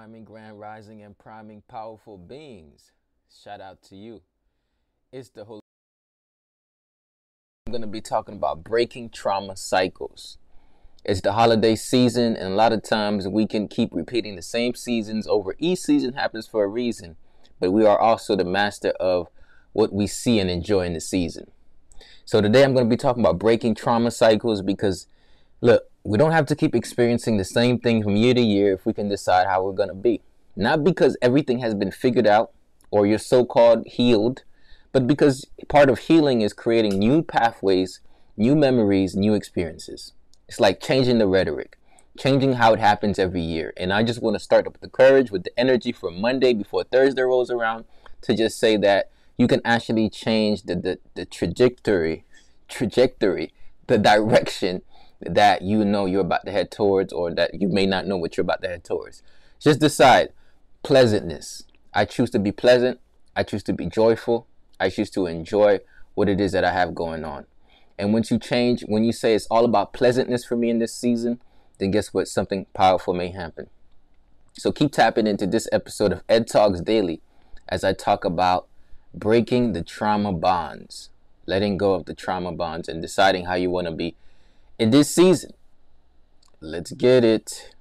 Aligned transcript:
priming 0.00 0.24
grand 0.24 0.58
rising 0.58 1.02
and 1.02 1.18
priming 1.18 1.62
powerful 1.68 2.16
beings. 2.16 2.90
Shout 3.30 3.60
out 3.60 3.82
to 3.82 3.96
you. 3.96 4.22
It's 5.12 5.28
the 5.28 5.44
whole. 5.44 5.60
I'm 7.66 7.72
going 7.72 7.82
to 7.82 7.86
be 7.86 8.00
talking 8.00 8.34
about 8.34 8.64
breaking 8.64 9.10
trauma 9.10 9.58
cycles. 9.58 10.38
It's 11.04 11.20
the 11.20 11.34
holiday 11.34 11.76
season, 11.76 12.34
and 12.34 12.54
a 12.54 12.56
lot 12.56 12.72
of 12.72 12.82
times 12.82 13.28
we 13.28 13.46
can 13.46 13.68
keep 13.68 13.90
repeating 13.92 14.36
the 14.36 14.42
same 14.42 14.74
seasons 14.74 15.26
over. 15.26 15.54
Each 15.58 15.80
season 15.80 16.14
happens 16.14 16.46
for 16.46 16.64
a 16.64 16.68
reason, 16.68 17.16
but 17.60 17.70
we 17.70 17.84
are 17.84 17.98
also 17.98 18.34
the 18.34 18.44
master 18.44 18.92
of 18.98 19.28
what 19.74 19.92
we 19.92 20.06
see 20.06 20.38
and 20.38 20.50
enjoy 20.50 20.86
in 20.86 20.94
the 20.94 21.00
season. 21.02 21.50
So 22.24 22.40
today 22.40 22.64
I'm 22.64 22.72
going 22.72 22.86
to 22.86 22.90
be 22.90 22.96
talking 22.96 23.22
about 23.22 23.38
breaking 23.38 23.74
trauma 23.74 24.12
cycles 24.12 24.62
because, 24.62 25.08
look, 25.60 25.89
we 26.04 26.16
don't 26.16 26.32
have 26.32 26.46
to 26.46 26.56
keep 26.56 26.74
experiencing 26.74 27.36
the 27.36 27.44
same 27.44 27.78
thing 27.78 28.02
from 28.02 28.16
year 28.16 28.34
to 28.34 28.40
year 28.40 28.72
if 28.72 28.86
we 28.86 28.92
can 28.92 29.08
decide 29.08 29.46
how 29.46 29.62
we're 29.62 29.72
going 29.72 29.88
to 29.88 29.94
be. 29.94 30.22
Not 30.56 30.82
because 30.82 31.16
everything 31.20 31.58
has 31.60 31.74
been 31.74 31.90
figured 31.90 32.26
out 32.26 32.52
or 32.90 33.06
you're 33.06 33.18
so 33.18 33.44
called 33.44 33.86
healed, 33.86 34.42
but 34.92 35.06
because 35.06 35.46
part 35.68 35.90
of 35.90 35.98
healing 36.00 36.40
is 36.40 36.52
creating 36.52 36.98
new 36.98 37.22
pathways, 37.22 38.00
new 38.36 38.56
memories, 38.56 39.14
new 39.14 39.34
experiences. 39.34 40.12
It's 40.48 40.58
like 40.58 40.80
changing 40.80 41.18
the 41.18 41.28
rhetoric, 41.28 41.78
changing 42.18 42.54
how 42.54 42.72
it 42.72 42.80
happens 42.80 43.18
every 43.18 43.42
year. 43.42 43.72
And 43.76 43.92
I 43.92 44.02
just 44.02 44.22
want 44.22 44.34
to 44.34 44.40
start 44.40 44.66
up 44.66 44.72
with 44.72 44.80
the 44.80 44.88
courage, 44.88 45.30
with 45.30 45.44
the 45.44 45.56
energy 45.58 45.92
from 45.92 46.20
Monday 46.20 46.54
before 46.54 46.84
Thursday 46.84 47.22
rolls 47.22 47.50
around 47.50 47.84
to 48.22 48.34
just 48.34 48.58
say 48.58 48.76
that 48.78 49.10
you 49.36 49.46
can 49.46 49.60
actually 49.64 50.10
change 50.10 50.64
the, 50.64 50.74
the, 50.74 50.98
the 51.14 51.24
trajectory, 51.24 52.24
trajectory, 52.68 53.52
the 53.86 53.98
direction 53.98 54.82
that 55.20 55.62
you 55.62 55.84
know 55.84 56.06
you're 56.06 56.22
about 56.22 56.44
to 56.46 56.52
head 56.52 56.70
towards 56.70 57.12
or 57.12 57.32
that 57.34 57.60
you 57.60 57.68
may 57.68 57.86
not 57.86 58.06
know 58.06 58.16
what 58.16 58.36
you're 58.36 58.42
about 58.42 58.62
to 58.62 58.68
head 58.68 58.84
towards. 58.84 59.22
Just 59.58 59.80
decide 59.80 60.32
pleasantness. 60.82 61.64
I 61.92 62.04
choose 62.04 62.30
to 62.30 62.38
be 62.38 62.52
pleasant. 62.52 63.00
I 63.36 63.42
choose 63.42 63.62
to 63.64 63.72
be 63.72 63.86
joyful. 63.86 64.46
I 64.78 64.88
choose 64.88 65.10
to 65.10 65.26
enjoy 65.26 65.80
what 66.14 66.28
it 66.28 66.40
is 66.40 66.52
that 66.52 66.64
I 66.64 66.72
have 66.72 66.94
going 66.94 67.24
on. 67.24 67.46
And 67.98 68.14
once 68.14 68.30
you 68.30 68.38
change, 68.38 68.82
when 68.88 69.04
you 69.04 69.12
say 69.12 69.34
it's 69.34 69.46
all 69.48 69.64
about 69.64 69.92
pleasantness 69.92 70.44
for 70.44 70.56
me 70.56 70.70
in 70.70 70.78
this 70.78 70.94
season, 70.94 71.40
then 71.78 71.90
guess 71.90 72.14
what? 72.14 72.28
Something 72.28 72.66
powerful 72.72 73.12
may 73.12 73.28
happen. 73.28 73.68
So 74.54 74.72
keep 74.72 74.92
tapping 74.92 75.26
into 75.26 75.46
this 75.46 75.68
episode 75.70 76.12
of 76.12 76.22
Ed 76.28 76.46
Talks 76.46 76.80
Daily 76.80 77.20
as 77.68 77.84
I 77.84 77.92
talk 77.92 78.24
about 78.24 78.66
breaking 79.14 79.72
the 79.72 79.82
trauma 79.82 80.32
bonds, 80.32 81.10
letting 81.46 81.76
go 81.76 81.94
of 81.94 82.06
the 82.06 82.14
trauma 82.14 82.52
bonds, 82.52 82.88
and 82.88 83.02
deciding 83.02 83.44
how 83.44 83.54
you 83.54 83.70
want 83.70 83.86
to 83.86 83.92
be 83.92 84.16
in 84.80 84.90
this 84.90 85.14
season. 85.14 85.50
Let's 86.62 86.90
get 86.92 87.22
it. 87.22 87.74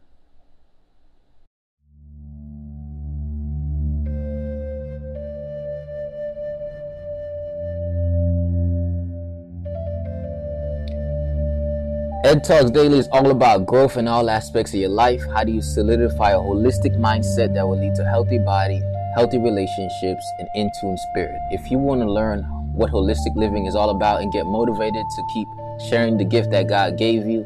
Ed 12.26 12.44
Talks 12.44 12.70
Daily 12.70 13.00
is 13.00 13.08
all 13.14 13.32
about 13.32 13.66
growth 13.66 13.96
in 13.96 14.10
all 14.10 14.30
aspects 14.30 14.74
of 14.74 14.82
your 14.82 14.90
life. 14.90 15.24
How 15.34 15.46
do 15.46 15.54
you 15.54 15.62
solidify 15.62 16.32
a 16.32 16.38
holistic 16.38 16.98
mindset 16.98 17.54
that 17.56 17.66
will 17.66 17.80
lead 17.80 17.96
to 17.96 18.04
healthy 18.04 18.40
body, 18.40 18.82
healthy 19.16 19.38
relationships, 19.38 20.24
and 20.38 20.50
in 20.54 20.70
tune 20.82 20.98
spirit? 21.12 21.40
If 21.52 21.72
you 21.72 21.78
want 21.78 22.02
to 22.02 22.12
learn 22.12 22.44
what 22.74 22.92
holistic 22.92 23.36
living 23.38 23.68
is 23.68 23.76
all 23.76 23.90
about 23.90 24.22
and 24.22 24.34
get 24.34 24.46
motivated 24.46 25.06
to 25.16 25.24
keep 25.34 25.48
sharing 25.88 26.18
the 26.18 26.26
gift 26.26 26.52
that 26.52 26.68
God 26.68 26.98
gave 26.98 27.26
you, 27.26 27.46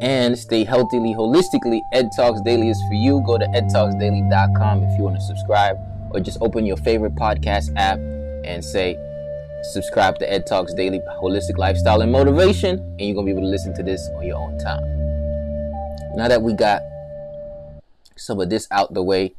and 0.00 0.38
stay 0.38 0.64
healthily, 0.64 1.14
holistically. 1.14 1.80
Ed 1.92 2.10
Talks 2.16 2.40
Daily 2.42 2.68
is 2.68 2.80
for 2.88 2.94
you. 2.94 3.22
Go 3.26 3.38
to 3.38 3.46
edtalksdaily.com 3.46 4.82
if 4.82 4.98
you 4.98 5.04
want 5.04 5.16
to 5.16 5.22
subscribe, 5.22 5.76
or 6.12 6.20
just 6.20 6.38
open 6.40 6.66
your 6.66 6.76
favorite 6.78 7.14
podcast 7.14 7.72
app 7.76 7.98
and 8.44 8.64
say, 8.64 8.96
subscribe 9.72 10.18
to 10.18 10.30
Ed 10.30 10.46
Talks 10.46 10.74
Daily 10.74 11.00
Holistic 11.22 11.56
Lifestyle 11.56 12.00
and 12.02 12.12
Motivation, 12.12 12.78
and 12.78 13.00
you're 13.00 13.14
going 13.14 13.26
to 13.26 13.32
be 13.32 13.38
able 13.38 13.42
to 13.42 13.50
listen 13.50 13.74
to 13.74 13.82
this 13.82 14.08
on 14.16 14.26
your 14.26 14.36
own 14.36 14.58
time. 14.58 14.82
Now 16.16 16.28
that 16.28 16.42
we 16.42 16.52
got 16.52 16.82
some 18.16 18.40
of 18.40 18.50
this 18.50 18.68
out 18.70 18.94
the 18.94 19.02
way, 19.02 19.34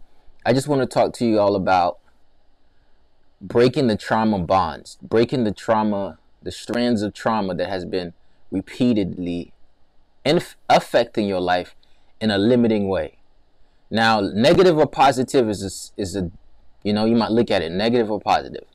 I 0.46 0.53
just 0.53 0.68
want 0.68 0.81
to 0.81 0.88
talk 0.88 1.14
to 1.14 1.25
you 1.25 1.40
all 1.40 1.56
about 1.56 2.00
breaking 3.42 3.88
the 3.88 3.96
trauma 3.96 4.40
bonds, 4.40 4.98
breaking 5.02 5.44
the 5.44 5.52
trauma, 5.52 6.18
the 6.42 6.52
strands 6.52 7.02
of 7.02 7.14
trauma 7.14 7.56
that 7.56 7.69
has 7.69 7.86
been 7.86 8.14
repeatedly 8.51 9.53
inf- 10.23 10.57
affecting 10.69 11.28
your 11.28 11.39
life 11.39 11.75
in 12.19 12.31
a 12.31 12.38
limiting 12.38 12.88
way. 12.88 13.17
Now, 13.89 14.19
negative 14.19 14.78
or 14.78 14.88
positive 14.88 15.50
is 15.50 15.63
a, 15.97 16.01
is 16.01 16.16
a, 16.16 16.31
you 16.83 16.94
know, 16.94 17.06
you 17.06 17.16
might 17.16 17.31
look 17.31 17.51
at 17.51 17.61
it 17.61 17.72
negative 17.72 18.09
or 18.09 18.19
positive, 18.19 18.66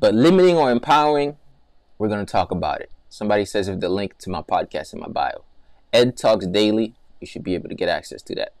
but 0.00 0.14
limiting 0.14 0.56
or 0.56 0.70
empowering, 0.70 1.36
we're 1.98 2.08
going 2.08 2.24
to 2.24 2.30
talk 2.30 2.50
about 2.50 2.80
it. 2.80 2.90
Somebody 3.08 3.44
says 3.44 3.68
if 3.68 3.80
the 3.80 3.88
link 3.88 4.18
to 4.18 4.30
my 4.30 4.42
podcast 4.42 4.92
in 4.92 5.00
my 5.00 5.08
bio, 5.08 5.44
Ed 5.92 6.16
Talks 6.16 6.46
Daily, 6.46 6.94
you 7.20 7.26
should 7.26 7.44
be 7.44 7.54
able 7.54 7.68
to 7.68 7.74
get 7.74 7.88
access 7.88 8.22
to 8.22 8.34
that. 8.34 8.52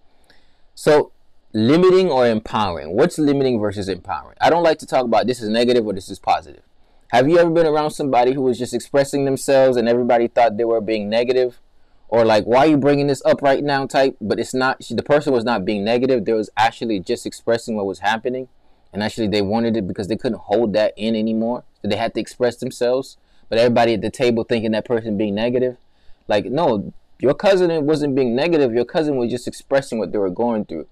So, 0.74 1.12
limiting 1.52 2.10
or 2.10 2.26
empowering. 2.26 2.94
What's 2.96 3.18
limiting 3.18 3.58
versus 3.58 3.88
empowering? 3.88 4.36
I 4.40 4.50
don't 4.50 4.62
like 4.62 4.78
to 4.78 4.86
talk 4.86 5.04
about 5.04 5.26
this 5.26 5.40
is 5.40 5.48
negative 5.48 5.86
or 5.86 5.92
this 5.92 6.08
is 6.08 6.18
positive. 6.18 6.62
Have 7.08 7.28
you 7.28 7.38
ever 7.38 7.50
been 7.50 7.66
around 7.66 7.90
somebody 7.90 8.32
who 8.32 8.42
was 8.42 8.58
just 8.58 8.74
expressing 8.74 9.24
themselves 9.24 9.76
and 9.76 9.88
everybody 9.88 10.26
thought 10.26 10.56
they 10.56 10.64
were 10.64 10.80
being 10.80 11.08
negative? 11.08 11.60
Or 12.08 12.24
like, 12.24 12.44
why 12.44 12.58
are 12.60 12.66
you 12.66 12.76
bringing 12.76 13.06
this 13.06 13.24
up 13.24 13.42
right 13.42 13.62
now 13.62 13.86
type? 13.86 14.16
But 14.20 14.40
it's 14.40 14.54
not, 14.54 14.78
the 14.90 15.02
person 15.02 15.32
was 15.32 15.44
not 15.44 15.64
being 15.64 15.84
negative. 15.84 16.24
They 16.24 16.32
was 16.32 16.50
actually 16.56 17.00
just 17.00 17.26
expressing 17.26 17.76
what 17.76 17.86
was 17.86 18.00
happening. 18.00 18.48
And 18.92 19.02
actually 19.02 19.28
they 19.28 19.42
wanted 19.42 19.76
it 19.76 19.86
because 19.86 20.08
they 20.08 20.16
couldn't 20.16 20.38
hold 20.38 20.72
that 20.74 20.94
in 20.96 21.14
anymore. 21.14 21.64
So 21.82 21.88
they 21.88 21.96
had 21.96 22.14
to 22.14 22.20
express 22.20 22.56
themselves. 22.56 23.16
But 23.48 23.58
everybody 23.58 23.94
at 23.94 24.00
the 24.00 24.10
table 24.10 24.44
thinking 24.44 24.72
that 24.72 24.84
person 24.84 25.16
being 25.16 25.34
negative. 25.34 25.76
Like, 26.26 26.46
no, 26.46 26.92
your 27.18 27.34
cousin 27.34 27.84
wasn't 27.86 28.14
being 28.14 28.34
negative. 28.34 28.72
Your 28.72 28.84
cousin 28.84 29.16
was 29.16 29.30
just 29.30 29.46
expressing 29.46 29.98
what 29.98 30.12
they 30.12 30.18
were 30.18 30.30
going 30.30 30.64
through. 30.64 30.86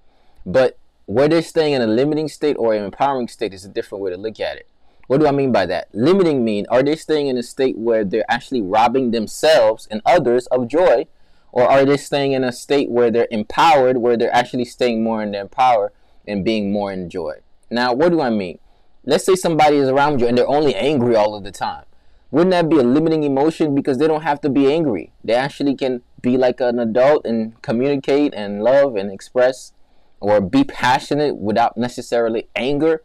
But 0.44 0.78
where 1.06 1.28
they're 1.28 1.42
staying 1.42 1.74
in 1.74 1.82
a 1.82 1.86
limiting 1.86 2.28
state 2.28 2.56
or 2.58 2.74
an 2.74 2.84
empowering 2.84 3.28
state 3.28 3.54
is 3.54 3.64
a 3.64 3.68
different 3.68 4.02
way 4.02 4.10
to 4.10 4.16
look 4.16 4.40
at 4.40 4.56
it. 4.56 4.66
What 5.06 5.20
do 5.20 5.26
I 5.26 5.32
mean 5.32 5.52
by 5.52 5.66
that? 5.66 5.88
Limiting 5.92 6.44
mean 6.44 6.66
are 6.70 6.82
they 6.82 6.96
staying 6.96 7.26
in 7.26 7.36
a 7.36 7.42
state 7.42 7.76
where 7.76 8.04
they're 8.04 8.30
actually 8.30 8.62
robbing 8.62 9.10
themselves 9.10 9.86
and 9.90 10.00
others 10.06 10.46
of 10.48 10.68
joy? 10.68 11.06
Or 11.50 11.64
are 11.64 11.84
they 11.84 11.98
staying 11.98 12.32
in 12.32 12.44
a 12.44 12.52
state 12.52 12.90
where 12.90 13.10
they're 13.10 13.28
empowered, 13.30 13.98
where 13.98 14.16
they're 14.16 14.34
actually 14.34 14.64
staying 14.64 15.04
more 15.04 15.22
in 15.22 15.32
their 15.32 15.46
power 15.46 15.92
and 16.26 16.44
being 16.44 16.72
more 16.72 16.90
in 16.90 17.10
joy? 17.10 17.40
Now, 17.70 17.92
what 17.92 18.10
do 18.10 18.22
I 18.22 18.30
mean? 18.30 18.58
Let's 19.04 19.26
say 19.26 19.34
somebody 19.34 19.76
is 19.76 19.88
around 19.88 20.20
you 20.20 20.28
and 20.28 20.38
they're 20.38 20.48
only 20.48 20.74
angry 20.74 21.14
all 21.14 21.34
of 21.34 21.44
the 21.44 21.50
time. 21.50 21.84
Wouldn't 22.30 22.52
that 22.52 22.70
be 22.70 22.78
a 22.78 22.82
limiting 22.82 23.24
emotion? 23.24 23.74
Because 23.74 23.98
they 23.98 24.08
don't 24.08 24.22
have 24.22 24.40
to 24.40 24.48
be 24.48 24.72
angry. 24.72 25.12
They 25.22 25.34
actually 25.34 25.74
can 25.74 26.00
be 26.22 26.38
like 26.38 26.60
an 26.60 26.78
adult 26.78 27.26
and 27.26 27.60
communicate 27.60 28.32
and 28.32 28.62
love 28.62 28.96
and 28.96 29.12
express 29.12 29.72
or 30.20 30.40
be 30.40 30.64
passionate 30.64 31.36
without 31.36 31.76
necessarily 31.76 32.48
anger 32.56 33.02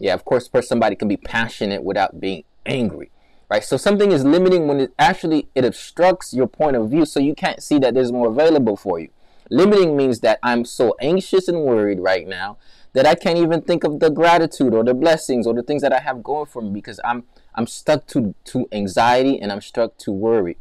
yeah, 0.00 0.14
of 0.14 0.24
course, 0.24 0.48
somebody 0.62 0.96
can 0.96 1.08
be 1.08 1.16
passionate 1.16 1.84
without 1.84 2.20
being 2.20 2.44
angry, 2.66 3.10
right? 3.48 3.62
So 3.62 3.76
something 3.76 4.12
is 4.12 4.24
limiting 4.24 4.66
when 4.66 4.80
it 4.80 4.92
actually 4.98 5.48
it 5.54 5.64
obstructs 5.64 6.32
your 6.32 6.46
point 6.46 6.76
of 6.76 6.90
view, 6.90 7.04
so 7.04 7.20
you 7.20 7.34
can't 7.34 7.62
see 7.62 7.78
that 7.78 7.94
there's 7.94 8.10
more 8.10 8.28
available 8.28 8.76
for 8.76 8.98
you. 8.98 9.10
Limiting 9.50 9.96
means 9.96 10.20
that 10.20 10.38
I'm 10.42 10.64
so 10.64 10.94
anxious 11.00 11.48
and 11.48 11.62
worried 11.62 11.98
right 11.98 12.26
now 12.26 12.56
that 12.92 13.06
I 13.06 13.14
can't 13.14 13.38
even 13.38 13.62
think 13.62 13.84
of 13.84 14.00
the 14.00 14.10
gratitude 14.10 14.74
or 14.74 14.82
the 14.82 14.94
blessings 14.94 15.46
or 15.46 15.54
the 15.54 15.62
things 15.62 15.82
that 15.82 15.92
I 15.92 16.00
have 16.00 16.22
going 16.22 16.46
for 16.46 16.62
me 16.62 16.70
because 16.70 16.98
I'm 17.04 17.24
I'm 17.54 17.66
stuck 17.66 18.06
to 18.08 18.34
to 18.46 18.66
anxiety 18.72 19.40
and 19.40 19.52
I'm 19.52 19.60
stuck 19.60 19.96
to 19.98 20.12
worry. 20.12 20.56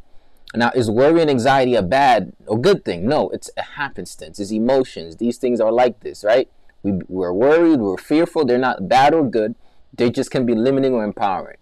Now, 0.56 0.72
is 0.74 0.90
worry 0.90 1.22
and 1.22 1.30
anxiety 1.30 1.76
a 1.76 1.84
bad 1.84 2.34
or 2.48 2.60
good 2.60 2.84
thing? 2.84 3.08
No, 3.08 3.30
it's 3.30 3.52
a 3.56 3.62
happenstance. 3.62 4.40
It's 4.40 4.52
emotions. 4.52 5.18
These 5.18 5.38
things 5.38 5.62
are 5.62 5.72
like 5.72 6.00
this, 6.00 6.24
right? 6.24 6.50
We, 6.84 6.94
we're 7.08 7.34
worried, 7.34 7.80
we're 7.80 7.98
fearful. 7.98 8.46
They're 8.46 8.58
not 8.58 8.88
bad 8.88 9.14
or 9.14 9.30
good. 9.30 9.56
They 9.94 10.10
just 10.10 10.32
can 10.32 10.46
be 10.46 10.56
limiting 10.56 10.94
or 10.94 11.04
empowering. 11.04 11.58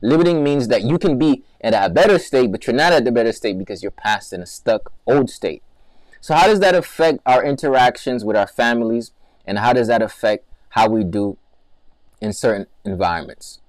Limiting 0.00 0.42
means 0.42 0.68
that 0.68 0.82
you 0.82 0.98
can 0.98 1.18
be 1.18 1.44
at 1.60 1.74
a 1.74 1.88
better 1.88 2.18
state, 2.18 2.50
but 2.50 2.66
you're 2.66 2.74
not 2.74 2.92
at 2.92 3.04
the 3.04 3.12
better 3.12 3.32
state 3.32 3.58
because 3.58 3.82
you're 3.82 3.92
past 3.92 4.32
in 4.32 4.42
a 4.42 4.46
stuck 4.46 4.92
old 5.06 5.30
state. 5.30 5.62
So, 6.20 6.34
how 6.34 6.46
does 6.46 6.60
that 6.60 6.74
affect 6.74 7.20
our 7.26 7.44
interactions 7.44 8.24
with 8.24 8.36
our 8.36 8.46
families? 8.46 9.12
And 9.44 9.58
how 9.58 9.72
does 9.72 9.88
that 9.88 10.02
affect 10.02 10.44
how 10.70 10.88
we 10.88 11.02
do 11.02 11.36
in 12.20 12.32
certain 12.32 12.66
environments? 12.84 13.60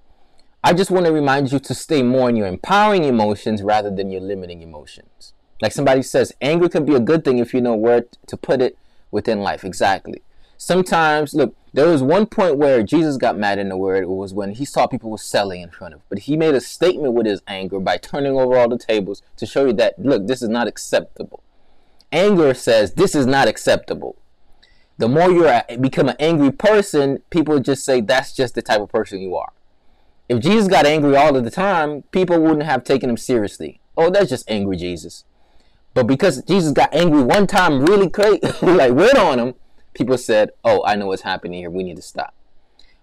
I 0.62 0.72
just 0.72 0.90
want 0.90 1.06
to 1.06 1.12
remind 1.12 1.52
you 1.52 1.58
to 1.58 1.74
stay 1.74 2.02
more 2.02 2.28
in 2.30 2.36
your 2.36 2.46
empowering 2.46 3.04
emotions 3.04 3.62
rather 3.62 3.90
than 3.90 4.10
your 4.10 4.20
limiting 4.20 4.62
emotions. 4.62 5.34
Like 5.60 5.72
somebody 5.72 6.02
says, 6.02 6.32
anger 6.40 6.68
can 6.68 6.84
be 6.84 6.94
a 6.94 7.00
good 7.00 7.24
thing 7.24 7.38
if 7.38 7.52
you 7.54 7.60
know 7.60 7.74
where 7.74 8.04
to 8.26 8.36
put 8.36 8.60
it 8.60 8.78
within 9.10 9.40
life. 9.40 9.64
Exactly 9.64 10.22
sometimes 10.56 11.34
look 11.34 11.56
there 11.72 11.88
was 11.88 12.02
one 12.02 12.26
point 12.26 12.56
where 12.56 12.82
jesus 12.82 13.16
got 13.16 13.36
mad 13.36 13.58
in 13.58 13.68
the 13.68 13.76
word 13.76 14.02
it 14.02 14.08
was 14.08 14.32
when 14.32 14.52
he 14.52 14.64
saw 14.64 14.86
people 14.86 15.10
were 15.10 15.18
selling 15.18 15.60
in 15.60 15.70
front 15.70 15.94
of 15.94 16.00
him 16.00 16.06
but 16.08 16.20
he 16.20 16.36
made 16.36 16.54
a 16.54 16.60
statement 16.60 17.14
with 17.14 17.26
his 17.26 17.42
anger 17.46 17.80
by 17.80 17.96
turning 17.96 18.36
over 18.36 18.56
all 18.56 18.68
the 18.68 18.78
tables 18.78 19.22
to 19.36 19.46
show 19.46 19.66
you 19.66 19.72
that 19.72 19.98
look 19.98 20.26
this 20.26 20.42
is 20.42 20.48
not 20.48 20.66
acceptable 20.66 21.42
anger 22.12 22.54
says 22.54 22.94
this 22.94 23.14
is 23.14 23.26
not 23.26 23.48
acceptable 23.48 24.16
the 24.96 25.08
more 25.08 25.30
you 25.30 25.78
become 25.78 26.08
an 26.08 26.16
angry 26.20 26.52
person, 26.52 27.22
people 27.30 27.58
just 27.58 27.84
say 27.84 28.00
that's 28.00 28.32
just 28.32 28.54
the 28.54 28.62
type 28.62 28.80
of 28.80 28.90
person 28.90 29.20
you 29.20 29.34
are. 29.34 29.52
If 30.28 30.40
Jesus 30.40 30.68
got 30.68 30.86
angry 30.86 31.16
all 31.16 31.36
of 31.36 31.44
the 31.44 31.50
time, 31.50 32.02
people 32.12 32.40
wouldn't 32.40 32.62
have 32.62 32.84
taken 32.84 33.10
him 33.10 33.16
seriously. 33.16 33.80
Oh, 33.96 34.10
that's 34.10 34.30
just 34.30 34.48
angry 34.48 34.76
Jesus. 34.76 35.24
But 35.94 36.06
because 36.06 36.42
Jesus 36.42 36.72
got 36.72 36.94
angry 36.94 37.22
one 37.22 37.46
time 37.46 37.84
really 37.84 38.08
crazy, 38.08 38.40
like 38.62 38.92
went 38.92 39.18
on 39.18 39.38
him, 39.38 39.54
people 39.94 40.18
said, 40.18 40.50
"Oh, 40.64 40.82
I 40.84 40.96
know 40.96 41.06
what's 41.06 41.22
happening 41.22 41.60
here. 41.60 41.70
We 41.70 41.82
need 41.82 41.96
to 41.96 42.02
stop." 42.02 42.34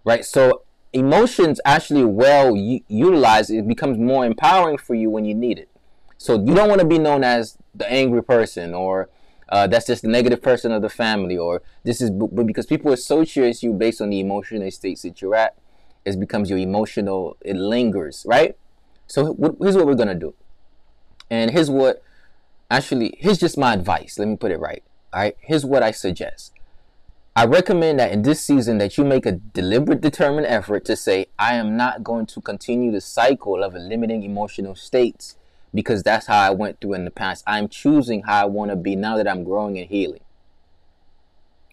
Right? 0.03 0.25
So 0.25 0.63
emotions 0.93 1.59
actually 1.65 2.03
well 2.03 2.55
u- 2.55 2.83
utilized, 2.87 3.49
it 3.49 3.67
becomes 3.67 3.97
more 3.97 4.25
empowering 4.25 4.77
for 4.77 4.93
you 4.93 5.09
when 5.09 5.25
you 5.25 5.33
need 5.33 5.57
it. 5.57 5.69
So 6.17 6.35
you 6.35 6.53
don't 6.53 6.69
want 6.69 6.81
to 6.81 6.87
be 6.87 6.99
known 6.99 7.23
as 7.23 7.57
the 7.73 7.89
angry 7.91 8.23
person 8.23 8.73
or 8.73 9.09
uh, 9.49 9.67
that's 9.67 9.87
just 9.87 10.01
the 10.01 10.07
negative 10.07 10.41
person 10.41 10.71
of 10.71 10.81
the 10.81 10.89
family 10.89 11.37
or 11.37 11.61
this 11.83 12.01
is 12.01 12.09
but 12.09 12.45
because 12.45 12.65
people 12.65 12.91
associate 12.93 13.61
you 13.61 13.73
based 13.73 14.01
on 14.01 14.09
the 14.09 14.19
emotional 14.19 14.69
states 14.71 15.01
that 15.01 15.21
you're 15.21 15.35
at 15.35 15.55
it 16.05 16.19
becomes 16.19 16.49
your 16.49 16.59
emotional 16.59 17.35
it 17.41 17.55
lingers 17.55 18.25
right 18.27 18.57
so 19.07 19.35
here's 19.61 19.75
what 19.75 19.85
we're 19.85 19.95
gonna 19.95 20.15
do 20.15 20.33
and 21.29 21.51
here's 21.51 21.69
what 21.69 22.01
actually 22.69 23.17
here's 23.19 23.37
just 23.37 23.57
my 23.57 23.73
advice 23.73 24.17
let 24.17 24.27
me 24.27 24.37
put 24.37 24.51
it 24.51 24.59
right 24.59 24.83
all 25.11 25.21
right 25.21 25.35
here's 25.41 25.65
what 25.65 25.83
i 25.83 25.91
suggest 25.91 26.53
i 27.35 27.45
recommend 27.45 27.99
that 27.99 28.11
in 28.11 28.21
this 28.23 28.41
season 28.41 28.77
that 28.77 28.97
you 28.97 29.03
make 29.03 29.25
a 29.25 29.31
deliberate 29.31 30.01
determined 30.01 30.45
effort 30.47 30.83
to 30.85 30.95
say 30.95 31.25
i 31.39 31.53
am 31.55 31.77
not 31.77 32.03
going 32.03 32.25
to 32.25 32.41
continue 32.41 32.91
the 32.91 33.01
cycle 33.01 33.63
of 33.63 33.73
limiting 33.73 34.23
emotional 34.23 34.75
states 34.75 35.35
because 35.73 36.03
that's 36.03 36.27
how 36.27 36.39
i 36.39 36.49
went 36.49 36.79
through 36.79 36.93
in 36.93 37.05
the 37.05 37.11
past. 37.11 37.43
I'm 37.47 37.67
choosing 37.67 38.23
how 38.23 38.41
i 38.41 38.45
want 38.45 38.71
to 38.71 38.75
be 38.75 38.95
now 38.95 39.17
that 39.17 39.27
i'm 39.27 39.43
growing 39.43 39.77
and 39.77 39.87
healing. 39.87 40.21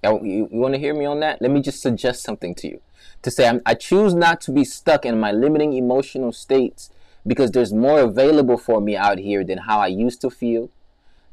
You, 0.04 0.48
want 0.52 0.74
to 0.74 0.78
hear 0.78 0.94
me 0.94 1.06
on 1.06 1.18
that? 1.20 1.42
Let 1.42 1.50
me 1.50 1.60
just 1.60 1.82
suggest 1.82 2.22
something 2.22 2.54
to 2.56 2.68
you. 2.68 2.80
To 3.22 3.30
say 3.30 3.60
i 3.66 3.74
choose 3.74 4.14
not 4.14 4.40
to 4.42 4.52
be 4.52 4.64
stuck 4.64 5.04
in 5.04 5.18
my 5.18 5.32
limiting 5.32 5.72
emotional 5.72 6.32
states 6.32 6.90
because 7.26 7.50
there's 7.50 7.72
more 7.72 8.00
available 8.00 8.56
for 8.56 8.80
me 8.80 8.96
out 8.96 9.18
here 9.18 9.44
than 9.44 9.58
how 9.58 9.80
i 9.80 9.88
used 9.88 10.20
to 10.20 10.30
feel 10.30 10.70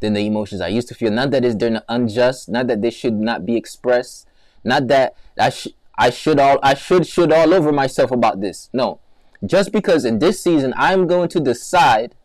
than 0.06 0.14
the 0.14 0.26
emotions 0.26 0.62
I 0.62 0.68
used 0.68 0.88
to 0.90 0.96
feel. 0.96 1.12
Not 1.12 1.32
that 1.32 1.60
they're 1.60 1.82
unjust, 1.90 2.48
not 2.48 2.68
that 2.68 2.82
they 2.82 2.92
should 2.92 3.16
not 3.16 3.46
be 3.46 3.56
expressed, 3.58 4.28
not 4.64 4.88
that 4.88 5.16
I 5.40 5.50
should 5.50 5.74
I 5.98 6.10
should 6.10 6.40
all 6.40 6.60
I 6.62 6.74
should 6.76 7.08
should 7.08 7.32
all 7.32 7.54
over 7.54 7.72
myself 7.72 8.12
about 8.12 8.42
this. 8.42 8.70
No. 8.72 9.00
Just 9.46 9.72
because 9.72 10.06
in 10.06 10.20
this 10.20 10.42
season 10.42 10.74
I'm 10.78 11.08
going 11.08 11.30
to 11.30 11.40
decide 11.40 12.16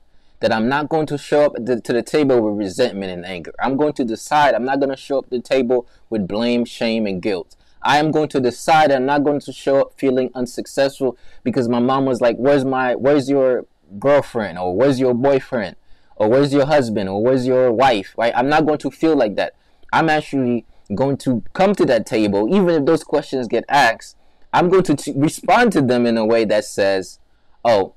that 0.41 0.53
I'm 0.53 0.69
not 0.69 0.89
going 0.89 1.07
to 1.07 1.19
show 1.19 1.45
up 1.47 1.53
the, 1.59 1.81
to 1.81 1.93
the 1.93 2.03
table 2.03 2.41
with 2.41 2.59
resentment 2.59 3.13
and 3.13 3.25
anger. 3.25 3.53
I'm 3.63 3.77
going 3.77 3.93
to 3.95 4.05
decide 4.05 4.55
I'm 4.55 4.65
not 4.65 4.81
going 4.81 4.91
to 4.91 4.97
show 4.97 5.19
up 5.19 5.31
the 5.31 5.41
table 5.41 5.87
with 6.09 6.27
blame, 6.27 6.65
shame, 6.65 7.07
and 7.07 7.21
guilt. 7.21 7.57
I 7.83 7.99
am 7.99 8.11
going 8.11 8.29
to 8.31 8.41
decide 8.41 8.91
I'm 8.91 9.07
not 9.07 9.25
going 9.25 9.41
to 9.41 9.53
show 9.53 9.83
up 9.83 9.93
feeling 9.97 10.31
unsuccessful 10.35 11.17
because 11.45 11.69
my 11.69 11.79
mom 11.79 12.05
was 12.05 12.21
like, 12.21 12.37
"Where's 12.37 12.65
my 12.65 12.95
where's 12.95 13.31
your 13.31 13.67
girlfriend 13.99 14.59
or 14.59 14.75
where's 14.75 15.01
your 15.01 15.15
boyfriend?" 15.15 15.77
Or 16.21 16.29
where's 16.29 16.53
your 16.53 16.67
husband 16.67 17.09
or 17.09 17.21
where's 17.21 17.47
your 17.47 17.73
wife 17.73 18.15
right? 18.17 18.33
I'm 18.37 18.49
not 18.49 18.67
going 18.67 18.79
to 18.79 18.91
feel 18.93 19.17
like 19.17 19.35
that. 19.35 19.55
I'm 19.93 20.09
actually 20.09 20.67
going 20.95 21.17
to 21.19 21.43
come 21.53 21.75
to 21.75 21.85
that 21.87 22.07
table. 22.07 22.55
Even 22.55 22.69
if 22.69 22.85
those 22.85 23.03
questions 23.03 23.49
get 23.49 23.65
asked 23.69 24.17
i'm 24.53 24.69
going 24.69 24.83
to 24.83 24.97
t- 24.97 25.13
respond 25.17 25.73
to 25.73 25.81
them 25.81 26.07
in 26.07 26.17
a 26.17 26.25
way 26.25 26.45
that 26.45 26.65
says 26.65 27.19
oh 27.65 27.95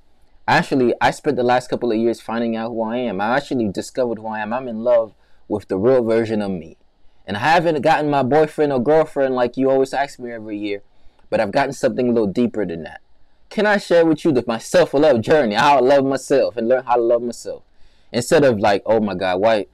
actually 0.48 0.94
i 1.02 1.10
spent 1.10 1.36
the 1.36 1.44
last 1.44 1.70
couple 1.70 1.92
of 1.92 1.98
years 1.98 2.22
finding 2.22 2.56
out 2.56 2.70
who 2.70 2.82
i 2.84 2.98
am. 2.98 3.22
I 3.22 3.36
actually 3.38 3.70
discovered 3.70 4.20
who 4.20 4.28
i 4.28 4.40
am. 4.40 4.54
I'm 4.54 4.68
in 4.68 4.84
love 4.84 5.14
with 5.48 5.68
the 5.68 5.78
real 5.78 6.04
version 6.04 6.42
of 6.42 6.52
me. 6.52 6.78
And 7.26 7.38
i 7.38 7.42
haven't 7.42 7.82
gotten 7.82 8.10
my 8.10 8.24
boyfriend 8.24 8.72
or 8.72 8.82
girlfriend 8.82 9.36
like 9.36 9.58
you 9.58 9.70
always 9.70 9.94
ask 9.94 10.20
me 10.20 10.32
every 10.32 10.58
year 10.58 10.82
but 11.30 11.40
i've 11.40 11.52
gotten 11.52 11.74
something 11.74 12.10
a 12.10 12.12
little 12.12 12.28
deeper 12.28 12.66
than 12.66 12.84
that. 12.84 13.02
Can 13.50 13.66
i 13.66 13.78
share 13.78 14.06
with 14.06 14.24
you 14.26 14.32
the, 14.32 14.44
my 14.48 14.58
self-love 14.58 15.22
journey 15.22 15.56
how 15.56 15.78
i 15.78 15.80
love 15.80 16.06
myself 16.06 16.58
and 16.58 16.68
learn 16.68 16.84
how 16.84 16.96
to 16.96 17.02
love 17.02 17.22
myself 17.22 17.64
Instead 18.14 18.46
of 18.46 18.60
like, 18.60 18.84
oh 18.86 19.00
my 19.00 19.16
God, 19.16 19.42
why? 19.42 19.66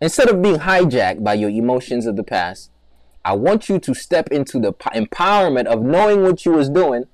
Instead 0.00 0.28
of 0.28 0.42
being 0.42 0.58
hijacked 0.58 1.24
by 1.24 1.34
your 1.34 1.48
emotions 1.48 2.04
of 2.04 2.16
the 2.16 2.24
past, 2.24 2.70
I 3.24 3.34
want 3.34 3.68
you 3.68 3.78
to 3.78 3.94
step 3.94 4.28
into 4.30 4.60
the 4.60 4.72
empowerment 4.72 5.66
of 5.66 5.82
knowing 5.82 6.22
what 6.22 6.44
you 6.44 6.52
was 6.52 6.68
doing 6.68 7.04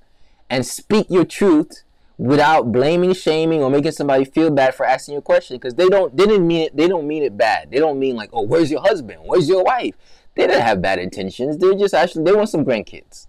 and 0.50 0.66
speak 0.66 1.06
your 1.08 1.24
truth 1.24 1.84
without 2.18 2.70
blaming, 2.72 3.14
shaming, 3.14 3.62
or 3.62 3.70
making 3.70 3.92
somebody 3.92 4.24
feel 4.24 4.50
bad 4.50 4.74
for 4.74 4.84
asking 4.84 5.14
you 5.14 5.18
a 5.18 5.22
question 5.22 5.56
because 5.56 5.74
they 5.74 5.88
don't 5.88 6.16
they 6.16 6.26
didn't 6.26 6.46
mean 6.46 6.62
it 6.62 6.76
they 6.76 6.88
don't 6.88 7.06
mean 7.06 7.22
it 7.22 7.36
bad. 7.36 7.70
They 7.70 7.78
don't 7.78 7.98
mean 7.98 8.16
like, 8.16 8.30
oh, 8.32 8.42
where's 8.42 8.70
your 8.70 8.80
husband? 8.80 9.20
Where's 9.24 9.48
your 9.48 9.64
wife? 9.64 9.94
They 10.34 10.46
didn't 10.46 10.62
have 10.62 10.82
bad 10.82 10.98
intentions. 10.98 11.58
They're 11.58 11.74
just 11.74 11.94
actually 11.94 12.24
they 12.24 12.34
want 12.34 12.48
some 12.48 12.64
grandkids. 12.64 13.26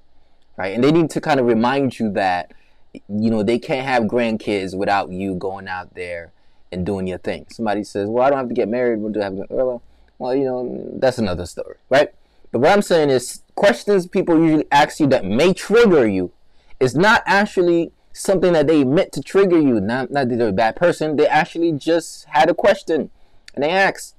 Right? 0.57 0.75
And 0.75 0.83
they 0.83 0.91
need 0.91 1.09
to 1.11 1.21
kind 1.21 1.39
of 1.39 1.45
remind 1.47 1.99
you 1.99 2.11
that 2.11 2.51
you 2.93 3.31
know 3.31 3.43
they 3.43 3.59
can't 3.59 3.87
have 3.87 4.03
grandkids 4.03 4.77
without 4.77 5.09
you 5.11 5.35
going 5.35 5.67
out 5.67 5.95
there 5.95 6.31
and 6.73 6.85
doing 6.85 7.07
your 7.07 7.19
thing. 7.19 7.45
Somebody 7.49 7.83
says, 7.83 8.09
"Well, 8.09 8.25
I 8.25 8.29
don't 8.29 8.39
have 8.39 8.49
to 8.49 8.53
get 8.53 8.67
married. 8.67 8.99
What 8.99 9.13
do 9.13 9.21
I 9.21 9.25
have?" 9.25 9.35
To 9.35 9.45
well, 9.49 9.81
well, 10.19 10.35
you 10.35 10.45
know, 10.45 10.89
that's 10.93 11.17
another 11.17 11.45
story, 11.45 11.75
right? 11.89 12.09
But 12.51 12.59
what 12.59 12.71
I'm 12.71 12.81
saying 12.81 13.09
is, 13.09 13.41
questions 13.55 14.07
people 14.07 14.39
usually 14.39 14.67
ask 14.71 14.99
you 14.99 15.07
that 15.07 15.25
may 15.25 15.53
trigger 15.53 16.07
you 16.07 16.31
is 16.79 16.95
not 16.95 17.23
actually 17.25 17.91
something 18.13 18.53
that 18.53 18.67
they 18.67 18.83
meant 18.83 19.11
to 19.13 19.21
trigger 19.21 19.59
you. 19.59 19.81
Not, 19.81 20.11
not 20.11 20.29
that 20.29 20.37
they're 20.37 20.49
a 20.49 20.53
bad 20.53 20.75
person. 20.75 21.15
They 21.15 21.27
actually 21.27 21.71
just 21.71 22.25
had 22.25 22.49
a 22.49 22.53
question 22.53 23.09
and 23.55 23.63
they 23.63 23.69
asked, 23.69 24.15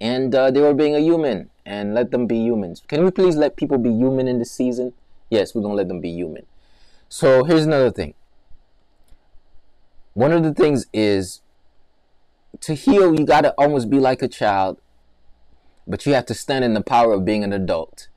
and 0.00 0.34
uh, 0.34 0.50
they 0.50 0.60
were 0.60 0.74
being 0.74 0.94
a 0.94 1.00
human. 1.00 1.50
And 1.64 1.94
let 1.94 2.12
them 2.12 2.28
be 2.28 2.38
humans. 2.38 2.84
Can 2.86 3.04
we 3.04 3.10
please 3.10 3.34
let 3.34 3.56
people 3.56 3.76
be 3.76 3.90
human 3.90 4.28
in 4.28 4.38
this 4.38 4.52
season? 4.52 4.92
Yes, 5.30 5.52
we're 5.52 5.62
gonna 5.62 5.74
let 5.74 5.88
them 5.88 6.00
be 6.00 6.10
human. 6.10 6.46
So 7.08 7.42
here's 7.42 7.64
another 7.64 7.90
thing. 7.90 8.14
One 10.14 10.30
of 10.30 10.44
the 10.44 10.54
things 10.54 10.86
is 10.92 11.40
to 12.60 12.74
heal, 12.74 13.18
you 13.18 13.24
got 13.24 13.42
to 13.42 13.54
almost 13.58 13.90
be 13.90 13.98
like 13.98 14.22
a 14.22 14.28
child, 14.28 14.78
but 15.86 16.06
you 16.06 16.14
have 16.14 16.26
to 16.26 16.34
stand 16.34 16.64
in 16.64 16.74
the 16.74 16.82
power 16.82 17.12
of 17.12 17.24
being 17.24 17.44
an 17.44 17.52
adult. 17.52 18.08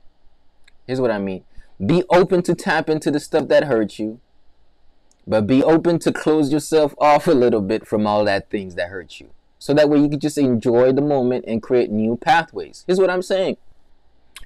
Here's 0.87 1.01
what 1.01 1.11
I 1.11 1.19
mean 1.19 1.43
be 1.85 2.03
open 2.09 2.41
to 2.43 2.55
tap 2.55 2.89
into 2.89 3.09
the 3.09 3.19
stuff 3.19 3.47
that 3.47 3.65
hurts 3.65 3.99
you, 3.99 4.19
but 5.25 5.47
be 5.47 5.63
open 5.63 5.99
to 5.99 6.11
close 6.11 6.51
yourself 6.51 6.93
off 6.97 7.27
a 7.27 7.31
little 7.31 7.61
bit 7.61 7.87
from 7.87 8.05
all 8.05 8.25
that 8.25 8.49
things 8.49 8.75
that 8.75 8.89
hurt 8.89 9.19
you. 9.19 9.29
So 9.59 9.73
that 9.73 9.89
way 9.89 9.99
you 9.99 10.09
can 10.09 10.19
just 10.19 10.37
enjoy 10.37 10.91
the 10.91 11.01
moment 11.01 11.45
and 11.47 11.61
create 11.61 11.89
new 11.89 12.17
pathways. 12.17 12.83
Here's 12.87 12.99
what 12.99 13.09
I'm 13.09 13.21
saying. 13.21 13.57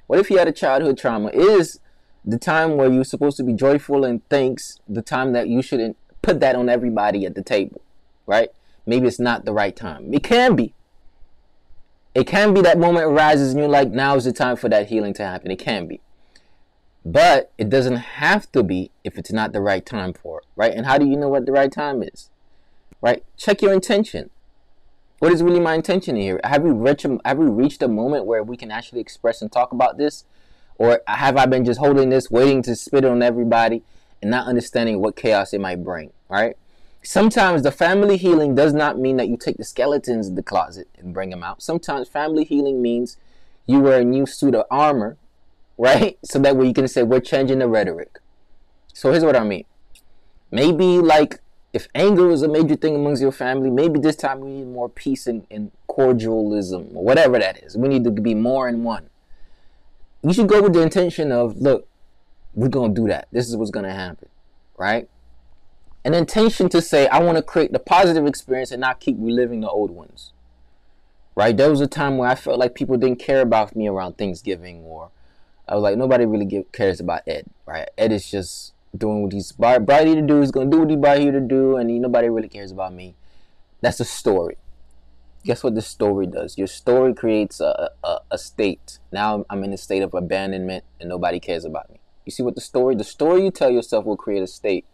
What 0.08 0.20
if 0.20 0.30
you 0.30 0.38
had 0.38 0.48
a 0.48 0.52
childhood 0.52 0.98
trauma? 0.98 1.30
Is 1.30 1.80
the 2.26 2.38
time 2.38 2.78
where 2.78 2.92
you're 2.92 3.04
supposed 3.04 3.38
to 3.38 3.44
be 3.44 3.54
joyful 3.54 4.06
and 4.06 4.28
thanks 4.30 4.80
the 4.88 5.02
time 5.02 5.34
that 5.34 5.48
you 5.48 5.62
shouldn't 5.62 5.98
put 6.22 6.40
that 6.40 6.56
on 6.56 6.70
everybody 6.70 7.26
at 7.26 7.36
the 7.36 7.44
table, 7.44 7.82
right? 8.26 8.50
Maybe 8.86 9.08
it's 9.08 9.20
not 9.20 9.46
the 9.46 9.54
right 9.54 9.76
time. 9.76 10.14
It 10.14 10.24
can 10.24 10.56
be. 10.56 10.74
It 12.16 12.28
can 12.28 12.54
be 12.54 12.62
that 12.62 12.78
moment 12.78 13.06
arises 13.06 13.52
and 13.52 13.60
you're 13.60 13.70
like, 13.70 13.90
now 13.90 14.16
is 14.16 14.26
the 14.26 14.34
time 14.34 14.56
for 14.56 14.70
that 14.70 14.88
healing 14.88 15.14
to 15.16 15.26
happen. 15.26 15.52
It 15.52 15.60
can 15.60 15.88
be. 15.88 16.00
But 17.06 17.52
it 17.58 17.70
doesn't 17.70 17.98
have 17.98 18.52
to 18.54 18.64
be 18.64 18.92
if 19.04 19.18
it's 19.18 19.32
not 19.32 19.52
the 19.52 19.62
right 19.62 19.86
time 19.86 20.14
for 20.14 20.40
it, 20.40 20.46
right? 20.56 20.74
And 20.74 20.86
how 20.86 20.98
do 20.98 21.06
you 21.06 21.18
know 21.18 21.28
what 21.28 21.46
the 21.46 21.52
right 21.52 21.72
time 21.72 22.04
is? 22.04 22.30
Right? 23.02 23.24
Check 23.36 23.62
your 23.62 23.74
intention. 23.74 24.30
What 25.20 25.32
is 25.32 25.42
really 25.42 25.60
my 25.60 25.74
intention 25.74 26.16
here? 26.16 26.40
Have 26.44 26.64
we 26.64 26.72
reached 26.72 27.06
a, 27.06 27.18
have 27.26 27.38
we 27.38 27.48
reached 27.48 27.82
a 27.82 27.88
moment 27.88 28.26
where 28.26 28.44
we 28.44 28.58
can 28.58 28.72
actually 28.72 29.02
express 29.02 29.42
and 29.42 29.52
talk 29.52 29.72
about 29.72 29.98
this? 29.98 30.26
Or 30.78 31.02
have 31.08 31.38
I 31.38 31.46
been 31.46 31.66
just 31.66 31.80
holding 31.80 32.10
this, 32.10 32.32
waiting 32.32 32.62
to 32.64 32.76
spit 32.76 33.06
on 33.06 33.22
everybody 33.22 33.84
and 34.22 34.32
not 34.32 34.48
understanding 34.48 35.00
what 35.02 35.16
chaos 35.16 35.54
it 35.54 35.62
might 35.62 35.84
bring, 35.84 36.12
right? 36.30 36.58
Sometimes 37.04 37.64
the 37.64 37.72
family 37.72 38.16
healing 38.16 38.56
does 38.56 38.74
not 38.74 38.98
mean 38.98 39.18
that 39.18 39.28
you 39.28 39.36
take 39.36 39.58
the 39.58 39.66
skeletons 39.66 40.28
in 40.28 40.36
the 40.36 40.44
closet 40.44 40.88
and 40.98 41.14
bring 41.14 41.30
them 41.30 41.44
out. 41.44 41.62
Sometimes 41.62 42.08
family 42.08 42.46
healing 42.46 42.82
means 42.82 43.18
you 43.66 43.82
wear 43.82 44.00
a 44.00 44.06
new 44.06 44.26
suit 44.26 44.56
of 44.56 44.66
armor, 44.72 45.18
right? 45.78 46.18
So 46.24 46.40
that 46.40 46.56
way 46.56 46.68
you 46.68 46.74
can 46.74 46.88
say, 46.88 47.04
we're 47.04 47.20
changing 47.20 47.60
the 47.60 47.68
rhetoric. 47.68 48.20
So 48.94 49.12
here's 49.12 49.26
what 49.26 49.36
I 49.36 49.44
mean. 49.44 49.66
Maybe 50.50 51.00
like 51.00 51.42
if 51.74 51.88
anger 51.94 52.30
is 52.30 52.42
a 52.42 52.48
major 52.48 52.76
thing 52.76 52.96
amongst 52.96 53.22
your 53.22 53.32
family, 53.32 53.70
maybe 53.70 54.00
this 54.00 54.16
time 54.16 54.40
we 54.40 54.52
need 54.52 54.68
more 54.68 54.88
peace 54.88 55.28
and, 55.28 55.46
and 55.52 55.72
cordialism 55.90 56.96
or 56.96 57.04
whatever 57.04 57.38
that 57.40 57.64
is. 57.64 57.76
We 57.76 57.90
need 57.90 58.04
to 58.06 58.12
be 58.12 58.34
more 58.34 58.70
in 58.70 58.84
one. 58.84 59.10
You 60.22 60.34
should 60.34 60.48
go 60.48 60.62
with 60.62 60.74
the 60.74 60.82
intention 60.82 61.32
of, 61.32 61.58
look, 61.58 61.88
we're 62.54 62.70
going 62.70 62.96
to 62.96 63.02
do 63.02 63.08
that. 63.08 63.28
This 63.32 63.50
is 63.50 63.58
what's 63.58 63.72
going 63.72 63.86
to 63.86 63.94
happen, 63.94 64.30
right? 64.78 65.10
An 66.06 66.14
intention 66.14 66.70
to 66.70 66.82
say 66.82 67.08
I 67.08 67.20
want 67.20 67.38
to 67.38 67.44
create 67.44 67.72
the 67.72 67.80
positive 67.80 68.26
experience 68.26 68.72
and 68.72 68.82
not 68.82 69.00
keep 69.00 69.16
reliving 69.20 69.62
the 69.62 69.70
old 69.70 69.92
ones. 69.92 70.34
Right? 71.36 71.56
There 71.56 71.70
was 71.70 71.82
a 71.82 71.88
time 71.88 72.18
where 72.18 72.30
I 72.30 72.36
felt 72.36 72.60
like 72.60 72.76
people 72.76 72.98
didn't 72.98 73.20
care 73.20 73.42
about 73.42 73.76
me 73.76 73.88
around 73.88 74.18
Thanksgiving, 74.18 74.84
or 74.84 75.10
I 75.68 75.76
was 75.76 75.82
like 75.82 75.98
nobody 75.98 76.26
really 76.26 76.46
give, 76.46 76.72
cares 76.72 77.00
about 77.00 77.22
Ed. 77.28 77.46
Right? 77.66 77.90
Ed 77.98 78.12
is 78.12 78.30
just 78.30 78.74
doing 78.96 79.24
what 79.24 79.34
he's 79.34 79.52
brought 79.52 80.06
here 80.06 80.16
to 80.16 80.22
do. 80.22 80.42
He's 80.42 80.52
gonna 80.52 80.70
do 80.70 80.80
what 80.80 80.90
he 80.90 80.96
brought 80.96 81.20
here 81.20 81.32
to 81.32 81.40
do, 81.40 81.78
and 81.78 81.90
he, 81.90 81.98
nobody 82.00 82.30
really 82.30 82.50
cares 82.50 82.72
about 82.72 82.94
me. 82.94 83.16
That's 83.84 84.00
a 84.00 84.06
story. 84.06 84.56
guess 85.44 85.62
what 85.62 85.76
the 85.76 85.82
story 85.82 86.26
does? 86.26 86.58
Your 86.58 86.68
story 86.68 87.14
creates 87.14 87.60
a, 87.60 87.92
a, 88.02 88.20
a 88.32 88.38
state. 88.38 89.00
Now 89.12 89.46
I'm 89.50 89.62
in 89.66 89.74
a 89.74 89.78
state 89.78 90.04
of 90.04 90.14
abandonment 90.14 90.86
and 91.02 91.10
nobody 91.10 91.42
cares 91.42 91.66
about 91.66 91.90
me. 91.92 92.00
You 92.24 92.32
see 92.32 92.44
what 92.44 92.56
the 92.56 92.62
story, 92.62 92.96
the 92.96 93.04
story 93.04 93.44
you 93.44 93.52
tell 93.52 93.70
yourself 93.70 94.06
will 94.06 94.16
create 94.16 94.42
a 94.42 94.48
state. 94.48 94.86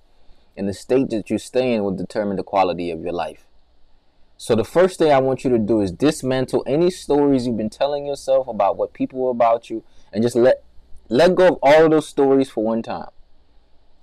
And 0.60 0.68
the 0.68 0.74
state 0.74 1.10
that 1.12 1.30
you 1.30 1.38
stay 1.38 1.74
in 1.74 1.86
will 1.86 1.96
determine 1.96 2.36
the 2.36 2.44
quality 2.44 2.92
of 2.92 3.02
your 3.02 3.14
life. 3.14 3.46
So 4.36 4.56
the 4.56 4.66
first 4.66 5.00
thing 5.00 5.10
I 5.10 5.20
want 5.20 5.46
you 5.46 5.50
to 5.52 5.58
do 5.58 5.80
is 5.80 5.90
dismantle 5.90 6.66
any 6.68 6.92
stories 6.92 7.48
you've 7.48 7.56
been 7.56 7.70
telling 7.70 8.06
yourself 8.06 8.46
about 8.46 8.76
what 8.76 8.92
people 8.92 9.26
are 9.28 9.32
about 9.32 9.70
you 9.70 9.86
and 10.12 10.22
just 10.22 10.36
let 10.36 10.66
let 11.08 11.34
go 11.36 11.48
of 11.48 11.60
all 11.64 11.86
of 11.86 11.92
those 11.92 12.10
stories 12.10 12.50
for 12.50 12.62
one 12.62 12.82
time. 12.82 13.08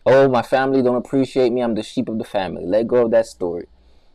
Oh, 0.06 0.30
my 0.30 0.40
family 0.40 0.80
don't 0.80 0.96
appreciate 0.96 1.52
me. 1.52 1.60
I'm 1.60 1.74
the 1.74 1.82
sheep 1.82 2.08
of 2.08 2.16
the 2.16 2.24
family. 2.24 2.64
Let 2.64 2.86
go 2.86 3.04
of 3.04 3.10
that 3.10 3.26
story. 3.26 3.66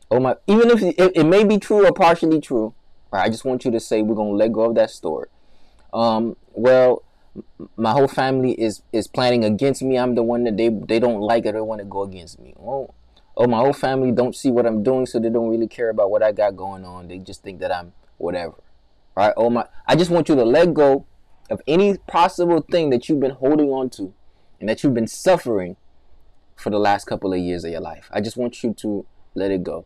Oh 0.09 0.19
my, 0.19 0.35
even 0.47 0.71
if 0.71 0.81
it, 0.81 0.95
it 0.97 1.25
may 1.25 1.43
be 1.43 1.59
true 1.59 1.85
or 1.85 1.93
partially 1.93 2.41
true, 2.41 2.73
I 3.13 3.29
just 3.29 3.45
want 3.45 3.65
you 3.65 3.71
to 3.71 3.79
say 3.79 4.01
we're 4.01 4.15
gonna 4.15 4.31
let 4.31 4.51
go 4.51 4.61
of 4.61 4.73
that 4.73 4.89
story. 4.89 5.27
Um, 5.93 6.37
well, 6.53 7.03
my 7.77 7.91
whole 7.91 8.07
family 8.07 8.51
is 8.53 8.81
is 8.91 9.07
planning 9.07 9.45
against 9.45 9.81
me. 9.81 9.97
I'm 9.97 10.15
the 10.15 10.23
one 10.23 10.43
that 10.43 10.57
they 10.57 10.69
they 10.69 10.99
don't 10.99 11.21
like 11.21 11.45
or 11.45 11.51
they 11.53 11.61
want 11.61 11.79
to 11.79 11.85
go 11.85 12.03
against 12.03 12.39
me. 12.39 12.53
Oh, 12.59 12.93
oh, 13.37 13.47
my 13.47 13.57
whole 13.57 13.73
family 13.73 14.11
don't 14.11 14.35
see 14.35 14.51
what 14.51 14.65
I'm 14.65 14.83
doing, 14.83 15.05
so 15.05 15.19
they 15.19 15.29
don't 15.29 15.49
really 15.49 15.67
care 15.67 15.89
about 15.89 16.11
what 16.11 16.23
I 16.23 16.31
got 16.31 16.55
going 16.55 16.85
on. 16.85 17.07
They 17.07 17.17
just 17.17 17.43
think 17.43 17.59
that 17.59 17.71
I'm 17.71 17.93
whatever. 18.17 18.55
Right? 19.15 19.33
Oh 19.35 19.49
my, 19.49 19.65
I 19.87 19.95
just 19.95 20.11
want 20.11 20.29
you 20.29 20.35
to 20.35 20.43
let 20.43 20.73
go 20.73 21.05
of 21.49 21.61
any 21.67 21.97
possible 21.97 22.61
thing 22.61 22.89
that 22.91 23.09
you've 23.09 23.19
been 23.19 23.31
holding 23.31 23.69
on 23.69 23.89
to 23.91 24.13
and 24.59 24.69
that 24.69 24.83
you've 24.83 24.93
been 24.93 25.07
suffering 25.07 25.75
for 26.55 26.69
the 26.69 26.79
last 26.79 27.05
couple 27.05 27.33
of 27.33 27.39
years 27.39 27.65
of 27.65 27.71
your 27.71 27.81
life. 27.81 28.09
I 28.11 28.21
just 28.21 28.37
want 28.37 28.63
you 28.63 28.73
to 28.75 29.05
let 29.35 29.51
it 29.51 29.63
go. 29.63 29.85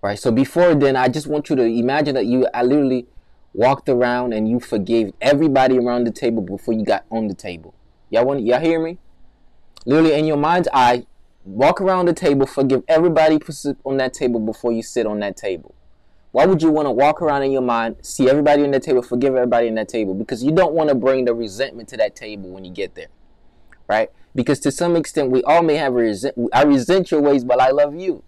Right? 0.00 0.18
So 0.18 0.30
before 0.30 0.74
then, 0.74 0.96
I 0.96 1.08
just 1.08 1.26
want 1.26 1.50
you 1.50 1.56
to 1.56 1.62
imagine 1.62 2.14
that 2.14 2.26
you 2.26 2.46
I 2.54 2.62
literally 2.62 3.06
walked 3.54 3.88
around 3.88 4.34
and 4.34 4.48
you 4.48 4.60
forgave 4.60 5.12
everybody 5.20 5.78
around 5.78 6.04
the 6.04 6.10
table 6.10 6.42
before 6.42 6.74
you 6.74 6.84
got 6.84 7.04
on 7.10 7.28
the 7.28 7.34
table. 7.34 7.74
Y'all 8.10 8.26
want 8.26 8.42
y'all 8.42 8.60
hear 8.60 8.82
me? 8.82 8.98
Literally 9.86 10.18
in 10.18 10.26
your 10.26 10.36
mind's 10.36 10.68
eye, 10.74 11.06
walk 11.44 11.80
around 11.80 12.06
the 12.06 12.12
table, 12.12 12.46
forgive 12.46 12.82
everybody 12.88 13.38
on 13.84 13.96
that 13.98 14.12
table 14.12 14.40
before 14.40 14.72
you 14.72 14.82
sit 14.82 15.06
on 15.06 15.20
that 15.20 15.36
table. 15.36 15.74
Why 16.32 16.46
would 16.46 16.62
you 16.62 16.70
want 16.70 16.86
to 16.86 16.90
walk 16.90 17.22
around 17.22 17.44
in 17.44 17.52
your 17.52 17.62
mind, 17.62 17.96
see 18.02 18.28
everybody 18.28 18.64
on 18.64 18.72
the 18.72 18.80
table, 18.80 19.02
forgive 19.02 19.36
everybody 19.36 19.68
in 19.68 19.76
that 19.76 19.88
table? 19.88 20.14
Because 20.14 20.42
you 20.42 20.50
don't 20.50 20.74
want 20.74 20.88
to 20.88 20.94
bring 20.96 21.24
the 21.24 21.34
resentment 21.34 21.88
to 21.90 21.96
that 21.98 22.16
table 22.16 22.50
when 22.50 22.64
you 22.64 22.72
get 22.72 22.96
there. 22.96 23.06
Right? 23.88 24.10
Because 24.34 24.58
to 24.60 24.72
some 24.72 24.96
extent 24.96 25.30
we 25.30 25.44
all 25.44 25.62
may 25.62 25.76
have 25.76 25.92
a 25.92 25.96
resent 25.96 26.34
I 26.52 26.64
resent 26.64 27.10
your 27.12 27.20
ways, 27.20 27.44
but 27.44 27.60
I 27.60 27.70
love 27.70 27.94
you 27.94 28.24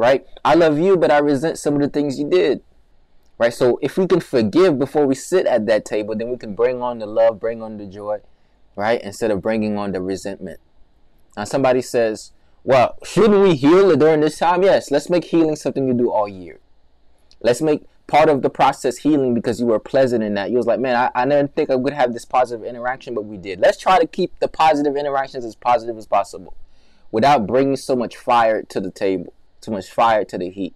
right? 0.00 0.24
I 0.42 0.54
love 0.54 0.78
you, 0.78 0.96
but 0.96 1.10
I 1.10 1.18
resent 1.18 1.58
some 1.58 1.74
of 1.74 1.82
the 1.82 1.88
things 1.90 2.18
you 2.18 2.30
did, 2.30 2.62
right? 3.40 3.54
So 3.54 3.78
if 3.80 3.96
we 3.96 4.06
can 4.06 4.20
forgive 4.20 4.78
before 4.78 5.06
we 5.06 5.14
sit 5.14 5.46
at 5.46 5.64
that 5.64 5.86
table, 5.86 6.14
then 6.14 6.28
we 6.28 6.36
can 6.36 6.54
bring 6.54 6.82
on 6.82 6.98
the 6.98 7.06
love, 7.06 7.40
bring 7.40 7.62
on 7.62 7.78
the 7.78 7.86
joy, 7.86 8.18
right? 8.76 9.00
Instead 9.00 9.30
of 9.30 9.40
bringing 9.40 9.78
on 9.78 9.92
the 9.92 10.02
resentment. 10.02 10.60
Now, 11.38 11.44
somebody 11.44 11.80
says, 11.80 12.32
well, 12.64 12.98
shouldn't 13.02 13.40
we 13.40 13.54
heal 13.54 13.96
during 13.96 14.20
this 14.20 14.38
time? 14.38 14.62
Yes, 14.62 14.90
let's 14.90 15.08
make 15.08 15.24
healing 15.24 15.56
something 15.56 15.88
you 15.88 15.94
do 15.94 16.10
all 16.10 16.28
year. 16.28 16.60
Let's 17.40 17.62
make 17.62 17.84
part 18.06 18.28
of 18.28 18.42
the 18.42 18.50
process 18.50 18.98
healing 18.98 19.32
because 19.32 19.58
you 19.58 19.64
were 19.64 19.78
pleasant 19.78 20.22
in 20.22 20.34
that. 20.34 20.50
You 20.50 20.58
was 20.58 20.66
like, 20.66 20.80
man, 20.80 20.94
I, 20.94 21.22
I 21.22 21.24
didn't 21.24 21.56
think 21.56 21.70
I 21.70 21.76
would 21.76 21.94
have 21.94 22.12
this 22.12 22.26
positive 22.26 22.66
interaction, 22.66 23.14
but 23.14 23.22
we 23.22 23.38
did. 23.38 23.58
Let's 23.58 23.78
try 23.78 23.98
to 23.98 24.06
keep 24.06 24.38
the 24.40 24.48
positive 24.48 24.96
interactions 24.96 25.46
as 25.46 25.54
positive 25.54 25.96
as 25.96 26.06
possible 26.06 26.54
without 27.10 27.46
bringing 27.46 27.76
so 27.76 27.96
much 27.96 28.18
fire 28.18 28.62
to 28.64 28.80
the 28.80 28.90
table 28.90 29.32
too 29.62 29.70
much 29.70 29.90
fire 29.90 30.24
to 30.24 30.38
the 30.38 30.50
heat. 30.50 30.74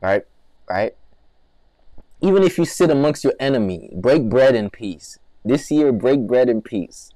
Right? 0.00 0.24
Right? 0.68 0.94
Even 2.24 2.42
if 2.42 2.58
you 2.58 2.64
sit 2.64 2.90
amongst 2.90 3.22
your 3.24 3.34
enemy, 3.38 3.90
break 3.92 4.28
bread 4.28 4.54
in 4.54 4.70
peace. 4.70 5.18
This 5.44 5.70
year, 5.70 5.92
break 5.92 6.26
bread 6.26 6.48
in 6.48 6.62
peace. 6.62 7.10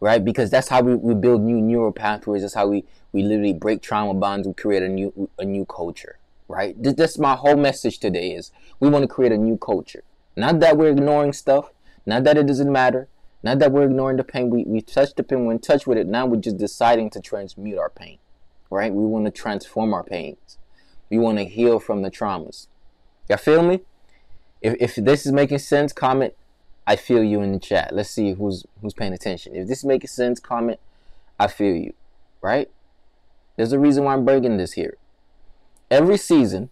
Right? 0.00 0.24
Because 0.24 0.50
that's 0.50 0.68
how 0.68 0.82
we, 0.82 0.94
we 0.94 1.14
build 1.14 1.42
new 1.42 1.60
neural 1.60 1.92
pathways. 1.92 2.42
That's 2.42 2.54
how 2.54 2.68
we, 2.68 2.84
we 3.12 3.22
literally 3.22 3.52
break 3.52 3.82
trauma 3.82 4.14
bonds. 4.14 4.46
We 4.46 4.54
create 4.54 4.82
a 4.82 4.88
new 4.88 5.30
a 5.38 5.44
new 5.44 5.64
culture. 5.64 6.18
Right? 6.46 6.80
This, 6.80 6.94
that's 6.94 7.18
my 7.18 7.34
whole 7.34 7.56
message 7.56 7.98
today 7.98 8.32
is 8.32 8.52
we 8.80 8.88
want 8.88 9.02
to 9.02 9.08
create 9.08 9.32
a 9.32 9.38
new 9.38 9.56
culture. 9.56 10.04
Not 10.36 10.60
that 10.60 10.76
we're 10.76 10.90
ignoring 10.90 11.32
stuff. 11.32 11.70
Not 12.06 12.24
that 12.24 12.36
it 12.36 12.46
doesn't 12.46 12.70
matter. 12.70 13.08
Not 13.42 13.58
that 13.58 13.72
we're 13.72 13.84
ignoring 13.84 14.18
the 14.18 14.24
pain. 14.24 14.50
We, 14.50 14.64
we 14.64 14.80
touch 14.82 15.14
the 15.14 15.22
pain. 15.22 15.46
We're 15.46 15.52
in 15.52 15.58
touch 15.58 15.86
with 15.86 15.98
it. 15.98 16.06
Now 16.06 16.26
we're 16.26 16.40
just 16.40 16.58
deciding 16.58 17.10
to 17.10 17.20
transmute 17.20 17.78
our 17.78 17.90
pain 17.90 18.18
right? 18.74 18.92
We 18.92 19.04
want 19.04 19.24
to 19.26 19.30
transform 19.30 19.94
our 19.94 20.02
pains. 20.02 20.58
We 21.08 21.18
want 21.18 21.38
to 21.38 21.44
heal 21.44 21.78
from 21.78 22.02
the 22.02 22.10
traumas. 22.10 22.66
Y'all 23.28 23.38
feel 23.38 23.62
me? 23.62 23.80
If, 24.64 24.74
if 24.80 24.94
this 24.96 25.24
is 25.26 25.32
making 25.32 25.58
sense, 25.58 25.92
comment 25.92 26.34
I 26.86 26.96
feel 26.96 27.22
you 27.22 27.40
in 27.40 27.52
the 27.52 27.60
chat. 27.60 27.94
Let's 27.94 28.10
see 28.10 28.32
who's 28.32 28.66
who's 28.80 28.94
paying 28.94 29.12
attention. 29.12 29.54
If 29.54 29.68
this 29.68 29.78
is 29.78 29.84
making 29.84 30.08
sense, 30.08 30.40
comment 30.40 30.80
I 31.38 31.46
feel 31.46 31.76
you. 31.76 31.92
Right? 32.42 32.68
There's 33.56 33.72
a 33.72 33.78
reason 33.78 34.04
why 34.04 34.14
I'm 34.14 34.24
breaking 34.24 34.56
this 34.56 34.72
here. 34.72 34.96
Every 35.90 36.16
season, 36.16 36.70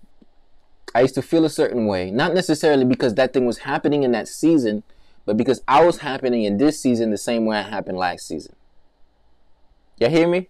I 0.95 1.03
used 1.03 1.15
to 1.15 1.23
feel 1.23 1.45
a 1.45 1.51
certain 1.51 1.87
way, 1.87 2.11
not 2.11 2.35
necessarily 2.35 2.85
because 2.85 3.15
that 3.15 3.33
thing 3.33 3.47
was 3.47 3.59
happening 3.59 4.03
in 4.03 4.11
that 4.13 4.27
season, 4.27 4.83
but 5.25 5.37
because 5.37 5.63
I 5.69 5.85
was 5.85 5.99
happening 5.99 6.43
in 6.43 6.57
this 6.57 6.81
season 6.81 7.11
the 7.11 7.19
same 7.19 7.45
way 7.45 7.59
I 7.59 7.63
happened 7.63 7.99
last 7.99 8.27
season. 8.27 8.57
Y'all 9.99 10.11
hear 10.11 10.27
me? 10.27 10.49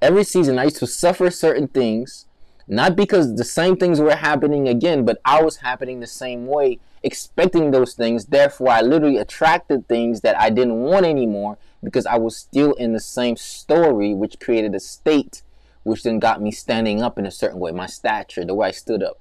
every 0.00 0.24
season 0.24 0.58
I 0.58 0.64
used 0.64 0.76
to 0.78 0.86
suffer 0.86 1.30
certain 1.30 1.68
things, 1.68 2.26
not 2.70 2.94
because 2.94 3.34
the 3.34 3.44
same 3.44 3.76
things 3.76 4.00
were 4.00 4.14
happening 4.14 4.68
again, 4.68 5.04
but 5.04 5.20
I 5.24 5.42
was 5.42 5.56
happening 5.56 5.98
the 5.98 6.06
same 6.06 6.46
way, 6.46 6.78
expecting 7.02 7.72
those 7.72 7.94
things. 7.94 8.26
Therefore, 8.26 8.68
I 8.68 8.80
literally 8.80 9.16
attracted 9.16 9.88
things 9.88 10.20
that 10.20 10.38
I 10.38 10.50
didn't 10.50 10.80
want 10.80 11.04
anymore 11.04 11.58
because 11.82 12.06
I 12.06 12.16
was 12.16 12.36
still 12.36 12.74
in 12.74 12.92
the 12.92 13.00
same 13.00 13.36
story, 13.36 14.14
which 14.14 14.38
created 14.38 14.72
a 14.76 14.80
state, 14.80 15.42
which 15.82 16.04
then 16.04 16.20
got 16.20 16.40
me 16.40 16.52
standing 16.52 17.02
up 17.02 17.18
in 17.18 17.26
a 17.26 17.30
certain 17.32 17.58
way, 17.58 17.72
my 17.72 17.86
stature, 17.86 18.44
the 18.44 18.54
way 18.54 18.68
I 18.68 18.70
stood 18.70 19.02
up. 19.02 19.18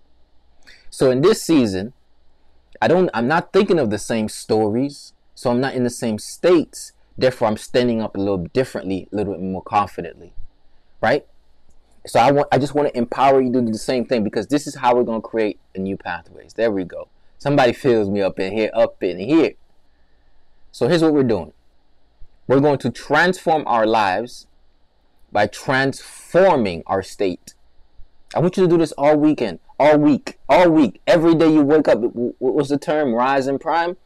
So 0.91 1.09
in 1.09 1.21
this 1.21 1.41
season, 1.41 1.93
I 2.79 2.87
don't 2.87 3.09
I'm 3.15 3.27
not 3.27 3.51
thinking 3.51 3.79
of 3.79 3.89
the 3.89 3.97
same 3.97 4.29
stories, 4.29 5.13
so 5.33 5.49
I'm 5.49 5.59
not 5.59 5.73
in 5.73 5.83
the 5.83 5.89
same 5.89 6.19
states. 6.19 6.93
Therefore, 7.17 7.47
I'm 7.47 7.57
standing 7.57 7.99
up 7.99 8.15
a 8.15 8.19
little 8.19 8.45
differently, 8.53 9.09
a 9.11 9.15
little 9.15 9.33
bit 9.33 9.41
more 9.41 9.63
confidently 9.63 10.33
right? 11.01 11.25
So 12.05 12.19
I 12.19 12.31
want 12.31 12.47
I 12.51 12.57
just 12.57 12.73
want 12.73 12.87
to 12.87 12.97
empower 12.97 13.41
you 13.41 13.51
to 13.51 13.61
do 13.61 13.71
the 13.71 13.77
same 13.77 14.05
thing 14.05 14.23
because 14.23 14.47
this 14.47 14.67
is 14.67 14.75
how 14.75 14.95
we're 14.95 15.03
gonna 15.03 15.21
create 15.21 15.59
a 15.75 15.79
new 15.79 15.97
pathways. 15.97 16.53
There 16.53 16.71
we 16.71 16.83
go. 16.83 17.09
Somebody 17.37 17.73
fills 17.73 18.09
me 18.09 18.21
up 18.21 18.39
in 18.39 18.53
here, 18.53 18.69
up 18.73 19.01
in 19.01 19.19
here. 19.19 19.53
So 20.71 20.87
here's 20.87 21.01
what 21.01 21.13
we're 21.13 21.23
doing. 21.23 21.53
We're 22.47 22.59
going 22.59 22.79
to 22.79 22.89
transform 22.89 23.63
our 23.67 23.85
lives 23.85 24.47
by 25.31 25.47
transforming 25.47 26.83
our 26.85 27.03
state. 27.03 27.53
I 28.35 28.39
want 28.39 28.57
you 28.57 28.63
to 28.63 28.69
do 28.69 28.77
this 28.77 28.91
all 28.93 29.15
weekend, 29.17 29.59
all 29.79 29.97
week, 29.97 30.37
all 30.47 30.69
week. 30.69 31.01
Every 31.07 31.33
day 31.35 31.51
you 31.51 31.61
wake 31.61 31.87
up, 31.87 31.99
what 31.99 32.53
was 32.53 32.69
the 32.69 32.77
term? 32.77 33.13
Rise 33.13 33.47
and 33.47 33.59
prime. 33.59 33.97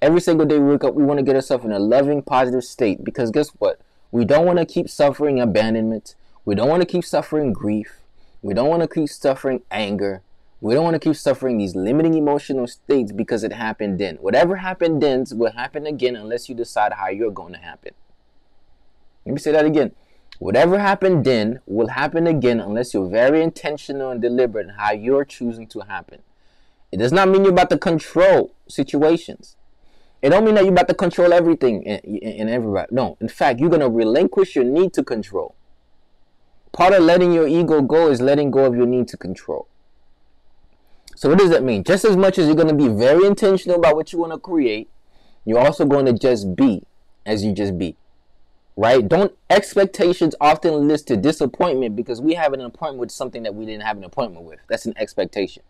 Every 0.00 0.20
single 0.20 0.46
day 0.46 0.58
we 0.58 0.70
wake 0.70 0.84
up, 0.84 0.94
we 0.94 1.02
want 1.02 1.18
to 1.18 1.24
get 1.24 1.34
ourselves 1.34 1.64
in 1.64 1.72
a 1.72 1.78
loving, 1.78 2.22
positive 2.22 2.62
state 2.62 3.02
because 3.02 3.30
guess 3.30 3.48
what? 3.58 3.80
We 4.10 4.24
don't 4.24 4.46
want 4.46 4.58
to 4.58 4.66
keep 4.66 4.88
suffering 4.88 5.40
abandonment. 5.40 6.14
We 6.48 6.54
don't 6.54 6.70
want 6.70 6.80
to 6.80 6.86
keep 6.86 7.04
suffering 7.04 7.52
grief. 7.52 8.00
We 8.40 8.54
don't 8.54 8.70
want 8.70 8.80
to 8.80 8.88
keep 8.88 9.10
suffering 9.10 9.60
anger. 9.70 10.22
We 10.62 10.72
don't 10.72 10.82
want 10.82 10.94
to 10.94 10.98
keep 10.98 11.14
suffering 11.14 11.58
these 11.58 11.76
limiting 11.76 12.14
emotional 12.14 12.66
states 12.66 13.12
because 13.12 13.44
it 13.44 13.52
happened 13.52 13.98
then. 13.98 14.16
Whatever 14.16 14.56
happened 14.56 15.02
then 15.02 15.26
will 15.32 15.52
happen 15.52 15.84
again 15.84 16.16
unless 16.16 16.48
you 16.48 16.54
decide 16.54 16.94
how 16.94 17.08
you're 17.08 17.30
going 17.30 17.52
to 17.52 17.58
happen. 17.58 17.92
Let 19.26 19.32
me 19.34 19.38
say 19.38 19.52
that 19.52 19.66
again. 19.66 19.92
Whatever 20.38 20.78
happened 20.78 21.26
then 21.26 21.60
will 21.66 21.88
happen 21.88 22.26
again 22.26 22.60
unless 22.60 22.94
you're 22.94 23.10
very 23.10 23.42
intentional 23.42 24.10
and 24.10 24.22
deliberate 24.22 24.68
in 24.68 24.74
how 24.76 24.92
you're 24.92 25.26
choosing 25.26 25.66
to 25.66 25.80
happen. 25.80 26.22
It 26.90 26.96
does 26.96 27.12
not 27.12 27.28
mean 27.28 27.42
you're 27.42 27.52
about 27.52 27.68
to 27.68 27.78
control 27.78 28.54
situations. 28.66 29.56
It 30.22 30.30
don't 30.30 30.46
mean 30.46 30.54
that 30.54 30.64
you're 30.64 30.72
about 30.72 30.88
to 30.88 30.94
control 30.94 31.34
everything 31.34 31.86
and 31.86 32.48
everybody. 32.48 32.88
No, 32.90 33.18
in 33.20 33.28
fact, 33.28 33.60
you're 33.60 33.68
gonna 33.68 33.90
relinquish 33.90 34.56
your 34.56 34.64
need 34.64 34.94
to 34.94 35.04
control. 35.04 35.54
Part 36.72 36.92
of 36.94 37.02
letting 37.02 37.32
your 37.32 37.48
ego 37.48 37.82
go 37.82 38.10
is 38.10 38.20
letting 38.20 38.50
go 38.50 38.64
of 38.64 38.74
your 38.74 38.86
need 38.86 39.08
to 39.08 39.16
control. 39.16 39.68
So 41.16 41.28
what 41.28 41.38
does 41.38 41.50
that 41.50 41.64
mean? 41.64 41.82
Just 41.82 42.04
as 42.04 42.16
much 42.16 42.38
as 42.38 42.46
you're 42.46 42.54
going 42.54 42.68
to 42.68 42.74
be 42.74 42.88
very 42.88 43.26
intentional 43.26 43.78
about 43.78 43.96
what 43.96 44.12
you 44.12 44.20
want 44.20 44.32
to 44.32 44.38
create, 44.38 44.88
you're 45.44 45.58
also 45.58 45.84
going 45.84 46.06
to 46.06 46.12
just 46.12 46.54
be 46.54 46.84
as 47.26 47.44
you 47.44 47.52
just 47.52 47.76
be. 47.76 47.96
Right? 48.76 49.08
Don't 49.08 49.36
expectations 49.50 50.36
often 50.40 50.86
lead 50.86 51.00
to 51.08 51.16
disappointment 51.16 51.96
because 51.96 52.20
we 52.20 52.34
have 52.34 52.52
an 52.52 52.60
appointment 52.60 53.00
with 53.00 53.10
something 53.10 53.42
that 53.42 53.54
we 53.54 53.66
didn't 53.66 53.82
have 53.82 53.96
an 53.96 54.04
appointment 54.04 54.44
with. 54.44 54.60
That's 54.68 54.86
an 54.86 54.94
expectation. 54.96 55.64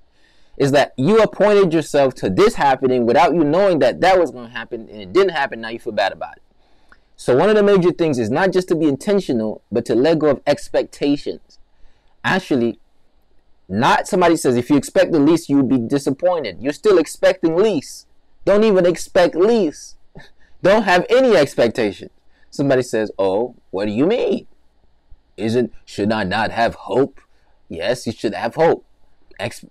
Is 0.59 0.73
that 0.73 0.93
you 0.99 1.21
appointed 1.21 1.73
yourself 1.73 2.15
to 2.17 2.29
this 2.29 2.57
happening 2.57 3.07
without 3.07 3.35
you 3.35 3.45
knowing 3.45 3.79
that 3.79 4.03
that 4.03 4.19
was 4.19 4.31
going 4.31 4.49
to 4.49 4.53
happen 4.53 4.89
and 4.91 5.01
it 5.01 5.13
didn't 5.15 5.31
happen. 5.31 5.63
Now 5.63 5.71
you 5.71 5.79
feel 5.79 5.95
bad 5.95 6.13
about 6.13 6.37
it. 6.37 6.43
So 7.19 7.37
one 7.37 7.51
of 7.51 7.57
the 7.57 7.65
major 7.65 7.91
things 7.93 8.19
is 8.19 8.31
not 8.31 8.53
just 8.53 8.69
to 8.69 8.77
be 8.77 8.87
intentional, 8.87 9.63
but 9.73 9.85
to 9.87 9.97
let 9.97 10.21
go 10.21 10.29
of 10.31 10.41
expectations. 10.47 11.59
Actually, 12.25 12.79
Not 13.69 14.09
somebody 14.09 14.37
says 14.37 14.57
if 14.57 14.71
you 14.71 14.77
expect 14.77 15.13
the 15.13 15.21
least, 15.21 15.49
you'll 15.51 15.63
be 15.63 15.79
disappointed. 15.79 16.59
You're 16.61 16.73
still 16.73 16.99
expecting 16.99 17.57
least. 17.57 18.07
Don't 18.47 18.65
even 18.65 18.87
expect 18.87 19.35
least. 19.35 19.97
Don't 20.63 20.85
have 20.85 21.05
any 21.11 21.37
expectation. 21.37 22.11
Somebody 22.51 22.83
says, 22.83 23.11
"Oh, 23.19 23.57
what 23.71 23.87
do 23.87 23.93
you 23.93 24.07
mean? 24.07 24.47
Isn't 25.37 25.73
should 25.85 26.13
I 26.13 26.25
not 26.25 26.51
have 26.53 26.75
hope?" 26.77 27.21
Yes, 27.69 28.07
you 28.07 28.13
should 28.13 28.35
have 28.35 28.55
hope. 28.55 28.87
Ex- 29.39 29.65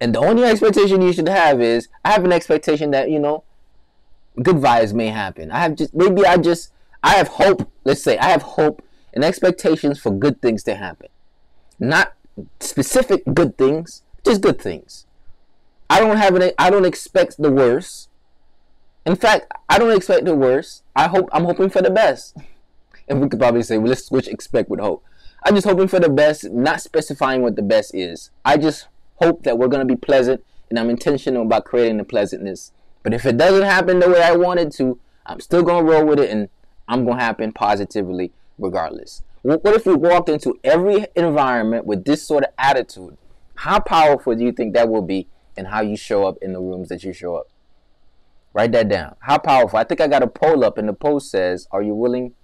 and 0.00 0.14
the 0.14 0.20
only 0.20 0.44
expectation 0.44 1.02
you 1.02 1.12
should 1.12 1.28
have 1.28 1.60
is 1.62 1.88
I 2.04 2.10
have 2.12 2.24
an 2.24 2.32
expectation 2.32 2.90
that 2.92 3.10
you 3.10 3.20
know 3.20 3.44
good 4.42 4.56
vibes 4.56 4.92
may 4.92 5.08
happen. 5.08 5.52
I 5.52 5.60
have 5.60 5.76
just 5.76 5.94
maybe 5.94 6.26
I 6.26 6.38
just 6.38 6.72
I 7.04 7.16
have 7.16 7.28
hope. 7.28 7.70
Let's 7.84 8.02
say 8.02 8.16
I 8.16 8.30
have 8.30 8.42
hope 8.42 8.82
and 9.12 9.22
expectations 9.22 10.00
for 10.00 10.10
good 10.10 10.40
things 10.40 10.62
to 10.64 10.74
happen. 10.74 11.08
Not 11.78 12.14
specific 12.60 13.22
good 13.34 13.58
things, 13.58 14.02
just 14.24 14.40
good 14.40 14.58
things. 14.58 15.06
I 15.90 16.00
don't 16.00 16.16
have 16.16 16.34
any 16.34 16.52
I 16.58 16.70
don't 16.70 16.86
expect 16.86 17.36
the 17.36 17.52
worst. 17.52 18.08
In 19.04 19.16
fact, 19.16 19.52
I 19.68 19.78
don't 19.78 19.94
expect 19.94 20.24
the 20.24 20.34
worst. 20.34 20.82
I 20.96 21.08
hope 21.08 21.28
I'm 21.30 21.44
hoping 21.44 21.68
for 21.68 21.82
the 21.82 21.90
best. 21.90 22.36
And 23.06 23.20
we 23.20 23.28
could 23.28 23.38
probably 23.38 23.62
say, 23.62 23.76
well, 23.76 23.88
let's 23.88 24.06
switch 24.06 24.28
expect 24.28 24.70
with 24.70 24.80
hope. 24.80 25.04
I'm 25.44 25.54
just 25.54 25.66
hoping 25.66 25.88
for 25.88 26.00
the 26.00 26.08
best, 26.08 26.44
not 26.50 26.80
specifying 26.80 27.42
what 27.42 27.54
the 27.54 27.60
best 27.60 27.94
is. 27.94 28.30
I 28.46 28.56
just 28.56 28.88
hope 29.16 29.42
that 29.42 29.58
we're 29.58 29.68
gonna 29.68 29.84
be 29.84 29.94
pleasant, 29.94 30.42
and 30.70 30.78
I'm 30.78 30.88
intentional 30.88 31.42
about 31.42 31.66
creating 31.66 31.98
the 31.98 32.04
pleasantness. 32.04 32.72
But 33.02 33.12
if 33.12 33.26
it 33.26 33.36
doesn't 33.36 33.66
happen 33.66 33.98
the 33.98 34.08
way 34.08 34.22
I 34.22 34.34
wanted 34.34 34.72
to, 34.76 34.98
I'm 35.26 35.40
still 35.40 35.62
gonna 35.62 35.84
roll 35.84 36.06
with 36.06 36.18
it, 36.18 36.30
and 36.30 36.48
I'm 36.88 37.04
gonna 37.04 37.20
happen 37.20 37.52
positively 37.52 38.32
regardless. 38.58 39.22
What 39.42 39.74
if 39.74 39.84
we 39.84 39.94
walked 39.94 40.28
into 40.28 40.58
every 40.64 41.06
environment 41.14 41.86
with 41.86 42.04
this 42.04 42.26
sort 42.26 42.44
of 42.44 42.50
attitude? 42.58 43.16
How 43.56 43.78
powerful 43.78 44.34
do 44.34 44.42
you 44.42 44.52
think 44.52 44.74
that 44.74 44.88
will 44.88 45.02
be 45.02 45.28
in 45.56 45.66
how 45.66 45.82
you 45.82 45.96
show 45.96 46.26
up 46.26 46.38
in 46.40 46.52
the 46.52 46.60
rooms 46.60 46.88
that 46.88 47.04
you 47.04 47.12
show 47.12 47.36
up? 47.36 47.48
Write 48.52 48.72
that 48.72 48.88
down. 48.88 49.16
How 49.20 49.38
powerful? 49.38 49.78
I 49.78 49.84
think 49.84 50.00
I 50.00 50.06
got 50.06 50.22
a 50.22 50.26
poll 50.26 50.64
up, 50.64 50.78
and 50.78 50.88
the 50.88 50.92
poll 50.92 51.20
says, 51.20 51.66
"Are 51.70 51.82
you 51.82 51.94
willing 51.94 52.34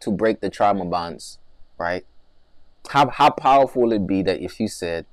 to 0.00 0.10
break 0.10 0.40
the 0.40 0.50
trauma 0.50 0.84
bonds?" 0.84 1.38
Right? 1.78 2.04
How 2.88 3.08
how 3.08 3.30
powerful 3.30 3.82
will 3.82 3.92
it 3.92 4.06
be 4.06 4.22
that 4.22 4.40
if 4.40 4.60
you 4.60 4.68
said, 4.68 5.06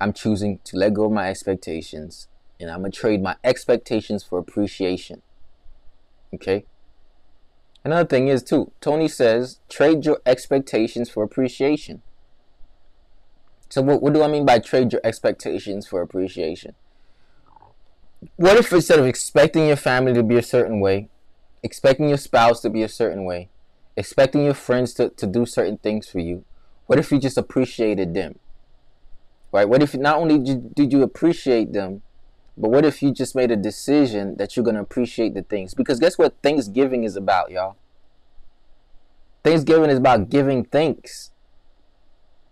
"I'm 0.00 0.12
choosing 0.12 0.58
to 0.64 0.76
let 0.76 0.94
go 0.94 1.04
of 1.04 1.12
my 1.12 1.30
expectations, 1.30 2.28
and 2.58 2.70
I'm 2.70 2.80
gonna 2.80 2.90
trade 2.90 3.22
my 3.22 3.36
expectations 3.44 4.24
for 4.24 4.38
appreciation." 4.38 5.22
Okay. 6.34 6.64
Another 7.86 8.04
thing 8.04 8.26
is 8.26 8.42
too, 8.42 8.72
Tony 8.80 9.06
says, 9.06 9.60
trade 9.68 10.04
your 10.04 10.20
expectations 10.26 11.08
for 11.08 11.22
appreciation. 11.22 12.02
So 13.68 13.80
what, 13.80 14.02
what 14.02 14.12
do 14.12 14.24
I 14.24 14.26
mean 14.26 14.44
by 14.44 14.58
trade 14.58 14.90
your 14.90 15.00
expectations 15.04 15.86
for 15.86 16.02
appreciation? 16.02 16.74
What 18.34 18.56
if 18.56 18.72
instead 18.72 18.98
of 18.98 19.06
expecting 19.06 19.68
your 19.68 19.76
family 19.76 20.12
to 20.14 20.24
be 20.24 20.36
a 20.36 20.42
certain 20.42 20.80
way, 20.80 21.10
expecting 21.62 22.08
your 22.08 22.18
spouse 22.18 22.60
to 22.62 22.70
be 22.70 22.82
a 22.82 22.88
certain 22.88 23.24
way, 23.24 23.50
expecting 23.96 24.44
your 24.44 24.54
friends 24.54 24.92
to, 24.94 25.10
to 25.10 25.24
do 25.28 25.46
certain 25.46 25.78
things 25.78 26.08
for 26.08 26.18
you, 26.18 26.44
what 26.86 26.98
if 26.98 27.12
you 27.12 27.20
just 27.20 27.38
appreciated 27.38 28.14
them? 28.14 28.40
Right? 29.52 29.68
What 29.68 29.80
if 29.80 29.94
not 29.94 30.16
only 30.16 30.40
did 30.40 30.92
you 30.92 31.04
appreciate 31.04 31.72
them, 31.72 32.02
but 32.56 32.70
what 32.70 32.84
if 32.84 33.02
you 33.02 33.12
just 33.12 33.34
made 33.34 33.50
a 33.50 33.56
decision 33.56 34.36
that 34.36 34.56
you're 34.56 34.64
going 34.64 34.76
to 34.76 34.82
appreciate 34.82 35.34
the 35.34 35.42
things? 35.42 35.74
Because 35.74 35.98
guess 35.98 36.16
what 36.16 36.34
Thanksgiving 36.42 37.04
is 37.04 37.16
about, 37.16 37.50
y'all? 37.50 37.76
Thanksgiving 39.44 39.90
is 39.90 39.98
about 39.98 40.30
giving 40.30 40.64
thanks, 40.64 41.30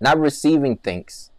not 0.01 0.19
receiving 0.19 0.77
thanks. 0.77 1.31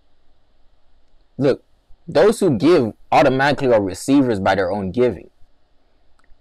Look, 1.37 1.63
those 2.07 2.39
who 2.39 2.57
give 2.57 2.93
automatically 3.11 3.71
are 3.71 3.81
receivers 3.81 4.39
by 4.39 4.55
their 4.55 4.71
own 4.71 4.91
giving. 4.91 5.29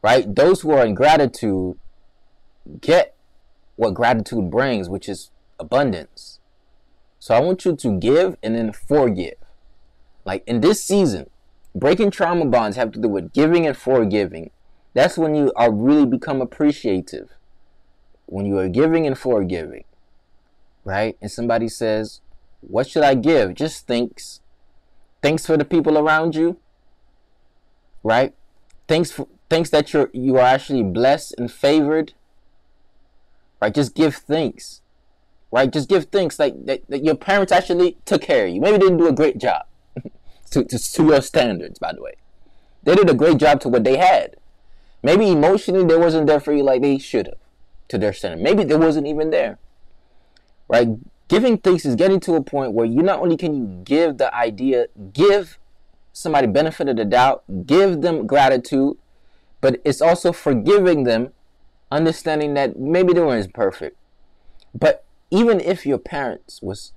Right? 0.03 0.35
Those 0.35 0.63
who 0.63 0.73
are 0.73 0.85
in 0.85 0.95
gratitude 0.95 1.79
get 2.81 3.15
what 3.77 3.95
gratitude 3.95 4.51
brings, 4.51 4.89
which 4.89 5.09
is 5.09 5.31
abundance. 5.59 6.41
So 7.19 7.35
I 7.35 7.41
want 7.41 7.65
you 7.65 7.75
to 7.77 7.99
give 7.99 8.37
and 8.43 8.55
then 8.55 8.73
forgive. 8.73 9.37
Like 10.25 10.43
in 10.47 10.61
this 10.61 10.83
season, 10.83 11.31
breaking 11.75 12.11
trauma 12.11 12.45
bonds 12.47 12.77
have 12.77 12.93
to 12.93 13.01
do 13.01 13.09
with 13.09 13.33
giving 13.33 13.67
and 13.67 13.77
forgiving. 13.77 14.51
That's 14.95 15.19
when 15.19 15.35
you 15.35 15.53
are 15.57 15.73
really 15.73 16.07
become 16.07 16.41
appreciative. 16.41 17.31
When 18.27 18.47
you 18.47 18.59
are 18.59 18.69
giving 18.69 19.07
and 19.07 19.19
forgiving. 19.19 19.85
Right? 20.85 21.17
And 21.21 21.31
somebody 21.31 21.69
says, 21.69 22.21
What 22.61 22.89
should 22.89 23.03
I 23.03 23.15
give? 23.15 23.55
Just 23.55 23.87
thanks. 23.87 24.41
Thanks 25.21 25.47
for 25.47 25.57
the 25.57 25.65
people 25.65 25.99
around 25.99 26.35
you. 26.37 26.59
Right? 28.03 28.35
Thanks 28.87 29.11
for 29.11 29.27
thanks 29.51 29.71
that 29.71 29.93
you're 29.93 30.11
you 30.13 30.37
are 30.37 30.47
actually 30.47 30.83
blessed 30.83 31.35
and 31.39 31.51
favored. 31.51 32.13
Right? 33.61 33.75
Just 33.75 33.95
give 33.95 34.15
thanks. 34.15 34.83
Right? 35.51 35.73
Just 35.73 35.89
give 35.89 36.05
thanks 36.07 36.39
like 36.39 36.67
that, 36.67 36.83
that 36.89 37.05
your 37.05 37.15
parents 37.15 37.53
actually 37.53 37.97
took 38.05 38.23
care 38.23 38.47
of 38.47 38.53
you. 38.53 38.61
Maybe 38.61 38.79
didn't 38.79 38.99
do 38.99 39.09
a 39.09 39.13
great 39.13 39.39
job 39.39 39.65
to, 40.63 40.79
to, 40.79 41.07
your 41.07 41.21
standards, 41.21 41.79
by 41.79 41.93
the 41.93 42.03
way. 42.03 42.15
They 42.83 42.95
did 42.95 43.11
a 43.11 43.15
great 43.15 43.39
job 43.39 43.61
to 43.61 43.69
what 43.69 43.85
they 43.85 43.97
had. 43.97 44.37
Maybe 45.03 45.29
emotionally 45.31 45.85
they 45.85 45.97
wasn't 45.97 46.27
there 46.27 46.41
for 46.41 46.53
you 46.53 46.63
like 46.63 46.83
they 46.83 46.99
should 46.99 47.27
have 47.27 47.39
to 47.89 47.99
their 47.99 48.13
standard. 48.13 48.43
Maybe 48.43 48.65
they 48.65 48.77
wasn't 48.77 49.07
even 49.07 49.31
there. 49.31 49.59
Right? 50.69 50.89
Giving 51.29 51.59
thanks 51.59 51.85
is 51.85 51.95
getting 51.95 52.21
to 52.21 52.35
a 52.35 52.43
point 52.43 52.73
where 52.73 52.87
you 52.87 53.03
not 53.03 53.21
only 53.21 53.37
can 53.37 53.55
you 53.55 53.83
give 53.85 54.19
the 54.19 54.35
idea, 54.35 54.87
give 55.13 55.59
somebody 56.13 56.47
benefit 56.47 56.89
of 56.89 56.97
the 56.97 57.05
doubt, 57.05 57.45
give 57.67 58.03
them 58.03 58.27
gratitude, 58.27 58.97
but 59.61 59.81
it's 59.85 60.01
also 60.01 60.33
forgiving 60.33 61.05
them, 61.05 61.33
understanding 61.91 62.55
that 62.55 62.79
maybe 62.79 63.13
they 63.13 63.21
weren't 63.21 63.53
perfect. 63.53 63.97
But 64.75 65.05
even 65.31 65.61
if 65.61 65.87
your 65.87 65.99
parents 65.99 66.61
was 66.63 66.93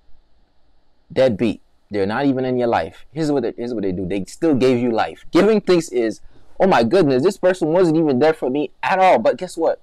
deadbeat, 1.12 1.62
they're 1.90 2.06
not 2.06 2.26
even 2.26 2.46
in 2.46 2.58
your 2.58 2.68
life. 2.68 3.06
Here's 3.12 3.32
what, 3.32 3.44
they, 3.44 3.54
here's 3.56 3.74
what 3.74 3.84
they 3.84 3.92
do. 3.92 4.06
They 4.06 4.26
still 4.26 4.56
gave 4.56 4.78
you 4.78 4.92
life. 4.92 5.26
Giving 5.32 5.62
thanks 5.62 5.90
is, 5.90 6.22
oh 6.60 6.68
my 6.68 6.84
goodness, 6.84 7.24
this 7.24 7.38
person 7.38 7.70
wasn't 7.70 7.98
even 7.98 8.20
there 8.20 8.34
for 8.34 8.50
me 8.50 8.72
at 8.84 9.00
all. 9.00 9.20
But 9.20 9.38
guess 9.38 9.58
what? 9.58 9.82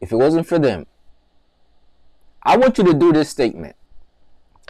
If 0.00 0.12
it 0.12 0.16
wasn't 0.16 0.46
for 0.46 0.58
them, 0.58 0.86
I 2.42 2.56
want 2.56 2.78
you 2.78 2.84
to 2.84 2.94
do 2.94 3.12
this 3.12 3.28
statement. 3.28 3.76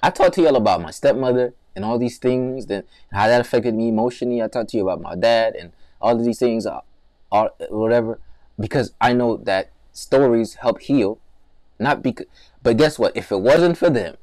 I 0.03 0.11
talked 0.11 0.35
to 0.35 0.43
y'all 0.43 0.57
about 0.57 0.81
my 0.81 0.91
stepmother 0.91 1.55
and 1.77 1.85
all 1.85 1.99
these 1.99 2.19
things, 2.19 2.67
then 2.67 2.85
how 3.13 3.27
that 3.29 3.41
affected 3.41 3.75
me 3.75 3.89
emotionally. 3.89 4.43
I 4.43 4.49
talked 4.49 4.71
to 4.71 4.77
you 4.77 4.89
about 4.89 5.01
my 5.01 5.15
dad 5.15 5.55
and 5.55 5.73
all 6.01 6.19
of 6.19 6.25
these 6.25 6.39
things, 6.39 6.67
uh, 6.67 6.81
all, 7.31 7.51
whatever, 7.69 8.19
because 8.59 8.95
I 9.01 9.13
know 9.13 9.37
that 9.37 9.71
stories 9.93 10.55
help 10.55 10.81
heal. 10.81 11.19
Not 11.79 12.03
because, 12.03 12.27
but 12.63 12.77
guess 12.77 12.99
what? 12.99 13.17
If 13.17 13.31
it 13.31 13.41
wasn't 13.41 13.79
for 13.79 13.91
them, 13.91 14.17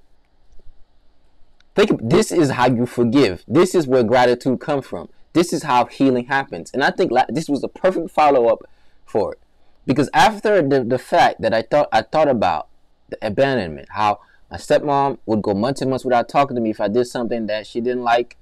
Think 1.75 1.99
this 2.01 2.31
is 2.31 2.51
how 2.51 2.67
you 2.67 2.85
forgive. 2.85 3.43
This 3.47 3.75
is 3.75 3.85
where 3.85 4.03
gratitude 4.03 4.61
comes 4.61 4.85
from. 4.85 5.09
This 5.33 5.51
is 5.51 5.63
how 5.63 5.85
healing 5.85 6.27
happens. 6.27 6.71
And 6.73 6.81
I 6.81 6.89
think 6.89 7.11
this 7.29 7.49
was 7.49 7.63
a 7.63 7.67
perfect 7.67 8.11
follow 8.11 8.47
up 8.47 8.63
for 9.05 9.33
it. 9.33 9.39
Because 9.85 10.09
after 10.13 10.61
the, 10.61 10.83
the 10.83 10.97
fact 10.97 11.41
that 11.41 11.53
I 11.53 11.61
thought 11.61 11.89
I 11.91 12.01
thought 12.01 12.29
about 12.29 12.69
the 13.09 13.17
abandonment, 13.21 13.89
how 13.91 14.21
my 14.49 14.57
stepmom 14.57 15.17
would 15.25 15.41
go 15.41 15.53
months 15.53 15.81
and 15.81 15.89
months 15.89 16.05
without 16.05 16.29
talking 16.29 16.55
to 16.55 16.61
me 16.61 16.69
if 16.69 16.79
I 16.79 16.87
did 16.87 17.05
something 17.05 17.45
that 17.47 17.67
she 17.67 17.81
didn't 17.81 18.03
like, 18.03 18.37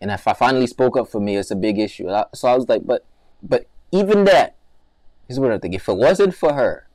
and 0.00 0.10
if 0.10 0.28
I 0.28 0.34
finally 0.34 0.66
spoke 0.66 0.96
up 0.96 1.08
for 1.08 1.20
me, 1.20 1.36
it's 1.36 1.50
a 1.50 1.56
big 1.56 1.78
issue. 1.78 2.08
So 2.34 2.48
I 2.48 2.54
was 2.54 2.68
like, 2.68 2.86
but 2.86 3.04
but 3.42 3.66
even 3.90 4.24
that 4.24 4.56
is 5.28 5.40
what 5.40 5.50
I 5.50 5.58
think. 5.58 5.74
If 5.74 5.88
it 5.88 5.96
wasn't 5.96 6.34
for 6.34 6.52
her, 6.52 6.86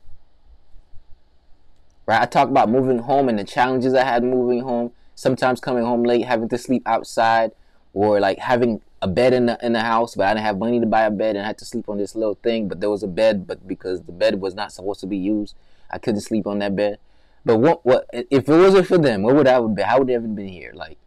right? 2.06 2.22
I 2.22 2.26
talked 2.26 2.52
about 2.52 2.70
moving 2.70 3.00
home 3.00 3.28
and 3.28 3.38
the 3.38 3.44
challenges 3.44 3.92
I 3.92 4.04
had 4.04 4.22
moving 4.22 4.60
home 4.60 4.92
sometimes 5.20 5.60
coming 5.60 5.84
home 5.84 6.02
late, 6.02 6.24
having 6.24 6.48
to 6.48 6.56
sleep 6.56 6.82
outside, 6.86 7.52
or 7.92 8.20
like 8.20 8.38
having 8.38 8.80
a 9.02 9.08
bed 9.08 9.32
in 9.32 9.46
the 9.46 9.58
in 9.62 9.72
the 9.72 9.80
house, 9.80 10.14
but 10.14 10.26
I 10.26 10.34
didn't 10.34 10.46
have 10.46 10.58
money 10.58 10.80
to 10.80 10.86
buy 10.86 11.02
a 11.02 11.10
bed 11.10 11.36
and 11.36 11.44
I 11.44 11.48
had 11.48 11.58
to 11.58 11.64
sleep 11.64 11.88
on 11.88 11.98
this 11.98 12.14
little 12.14 12.34
thing. 12.34 12.68
But 12.68 12.80
there 12.80 12.90
was 12.90 13.02
a 13.02 13.08
bed, 13.08 13.46
but 13.46 13.66
because 13.66 14.02
the 14.02 14.12
bed 14.12 14.40
was 14.40 14.54
not 14.54 14.72
supposed 14.72 15.00
to 15.00 15.06
be 15.06 15.16
used, 15.16 15.54
I 15.90 15.98
couldn't 15.98 16.22
sleep 16.22 16.46
on 16.46 16.58
that 16.60 16.74
bed. 16.74 16.98
But 17.44 17.58
what 17.58 17.84
what 17.84 18.06
if 18.12 18.48
it 18.48 18.56
wasn't 18.56 18.86
for 18.86 18.98
them? 18.98 19.22
What 19.22 19.34
would 19.34 19.48
I 19.48 19.58
would 19.58 19.74
be? 19.74 19.82
How 19.82 19.98
would 19.98 20.10
I 20.10 20.14
have 20.14 20.34
been 20.34 20.48
here? 20.48 20.72
Like 20.74 20.98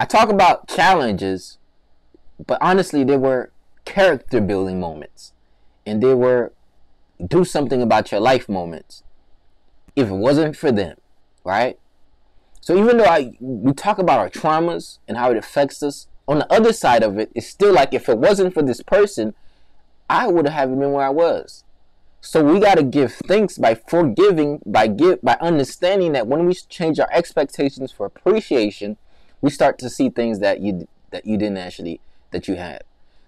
I 0.00 0.04
talk 0.04 0.28
about 0.28 0.68
challenges, 0.68 1.58
but 2.44 2.58
honestly, 2.60 3.04
there 3.04 3.18
were 3.18 3.50
character 3.84 4.40
building 4.40 4.80
moments, 4.80 5.32
and 5.86 6.02
there 6.02 6.16
were 6.16 6.52
do 7.26 7.44
something 7.44 7.82
about 7.82 8.10
your 8.12 8.20
life 8.20 8.48
moments. 8.48 9.02
If 9.96 10.08
it 10.08 10.14
wasn't 10.14 10.56
for 10.56 10.70
them, 10.70 10.96
right? 11.44 11.78
So 12.60 12.76
even 12.76 12.98
though 12.98 13.04
I 13.04 13.32
we 13.40 13.72
talk 13.72 13.98
about 13.98 14.18
our 14.18 14.30
traumas 14.30 14.98
and 15.06 15.16
how 15.16 15.30
it 15.30 15.36
affects 15.36 15.82
us, 15.82 16.06
on 16.26 16.40
the 16.40 16.52
other 16.52 16.72
side 16.72 17.02
of 17.02 17.18
it, 17.18 17.30
it's 17.34 17.46
still 17.46 17.72
like 17.72 17.94
if 17.94 18.08
it 18.08 18.18
wasn't 18.18 18.52
for 18.52 18.62
this 18.62 18.82
person, 18.82 19.34
I 20.10 20.28
would 20.28 20.46
have 20.46 20.68
been 20.70 20.92
where 20.92 21.06
I 21.06 21.10
was. 21.10 21.64
So 22.20 22.42
we 22.42 22.60
got 22.60 22.76
to 22.76 22.82
give 22.82 23.14
thanks 23.14 23.58
by 23.58 23.74
forgiving, 23.74 24.60
by 24.66 24.88
give, 24.88 25.22
by 25.22 25.38
understanding 25.40 26.12
that 26.12 26.26
when 26.26 26.46
we 26.46 26.54
change 26.54 26.98
our 26.98 27.08
expectations 27.12 27.92
for 27.92 28.06
appreciation, 28.06 28.96
we 29.40 29.50
start 29.50 29.78
to 29.78 29.88
see 29.88 30.10
things 30.10 30.40
that 30.40 30.60
you 30.60 30.88
that 31.10 31.26
you 31.26 31.38
didn't 31.38 31.58
actually 31.58 32.00
that 32.32 32.48
you 32.48 32.56
had. 32.56 32.82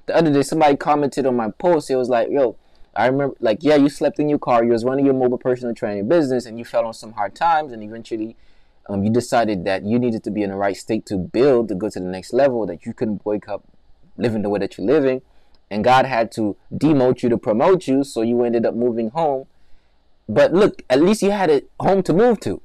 The 0.07 0.17
other 0.17 0.33
day, 0.33 0.43
somebody 0.43 0.77
commented 0.77 1.25
on 1.25 1.37
my 1.37 1.51
post. 1.51 1.89
It 1.89 1.97
was 1.97 2.09
like, 2.09 2.29
"Yo, 2.31 2.57
I 2.95 3.07
remember, 3.07 3.37
like, 3.41 3.59
yeah, 3.63 3.77
you 3.77 3.89
slept 3.89 4.19
in 4.19 4.29
your 4.29 4.41
car. 4.41 4.65
You 4.65 4.73
was 4.73 4.85
running 4.85 5.05
your 5.07 5.15
mobile 5.15 5.39
personal 5.39 5.75
training 5.75 6.09
business, 6.09 6.45
and 6.45 6.59
you 6.59 6.65
fell 6.65 6.85
on 6.85 6.95
some 6.95 7.13
hard 7.13 7.35
times, 7.35 7.73
and 7.73 7.83
eventually, 7.83 8.37
um, 8.89 9.05
you 9.05 9.11
decided 9.11 9.65
that 9.65 9.85
you 9.85 9.99
needed 9.99 10.25
to 10.25 10.31
be 10.31 10.43
in 10.43 10.51
the 10.51 10.57
right 10.57 10.77
state 10.77 11.07
to 11.07 11.17
build 11.17 11.69
to 11.69 11.75
go 11.75 11.89
to 11.89 12.01
the 12.01 12.07
next 12.07 12.33
level. 12.33 12.67
That 12.67 12.85
you 12.87 12.93
couldn't 12.93 13.25
wake 13.25 13.49
up 13.49 13.65
living 14.17 14.43
the 14.43 14.49
way 14.49 14.59
that 14.61 14.77
you're 14.77 14.87
living, 14.87 15.23
and 15.71 15.85
God 15.85 16.07
had 16.07 16.33
to 16.33 16.57
demote 16.73 17.23
you 17.23 17.29
to 17.29 17.39
promote 17.39 17.87
you. 17.87 18.05
So 18.05 18.23
you 18.23 18.43
ended 18.43 18.67
up 18.67 18.75
moving 18.75 19.11
home. 19.11 19.47
But 20.29 20.53
look, 20.53 20.83
at 20.89 21.03
least 21.03 21.23
you 21.23 21.31
had 21.31 21.51
a 21.51 21.63
home 21.81 22.03
to 22.05 22.13
move 22.13 22.41
to. 22.41 22.63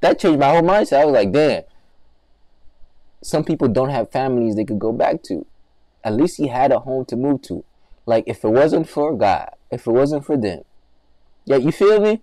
That 0.00 0.18
changed 0.18 0.40
my 0.40 0.50
whole 0.50 0.62
mindset. 0.62 1.00
I 1.00 1.04
was 1.04 1.14
like, 1.14 1.32
damn. 1.32 1.62
Some 3.22 3.44
people 3.44 3.68
don't 3.68 3.90
have 3.90 4.10
families 4.10 4.56
they 4.56 4.64
could 4.64 4.78
go 4.78 4.92
back 4.92 5.22
to. 5.24 5.46
At 6.02 6.14
least 6.14 6.36
he 6.36 6.48
had 6.48 6.72
a 6.72 6.80
home 6.80 7.06
to 7.06 7.16
move 7.16 7.42
to. 7.42 7.64
Like 8.06 8.24
if 8.26 8.44
it 8.44 8.50
wasn't 8.50 8.88
for 8.88 9.16
God, 9.16 9.50
if 9.70 9.86
it 9.86 9.90
wasn't 9.90 10.26
for 10.26 10.36
them. 10.36 10.62
Yeah, 11.46 11.56
you 11.56 11.72
feel 11.72 12.00
me? 12.00 12.22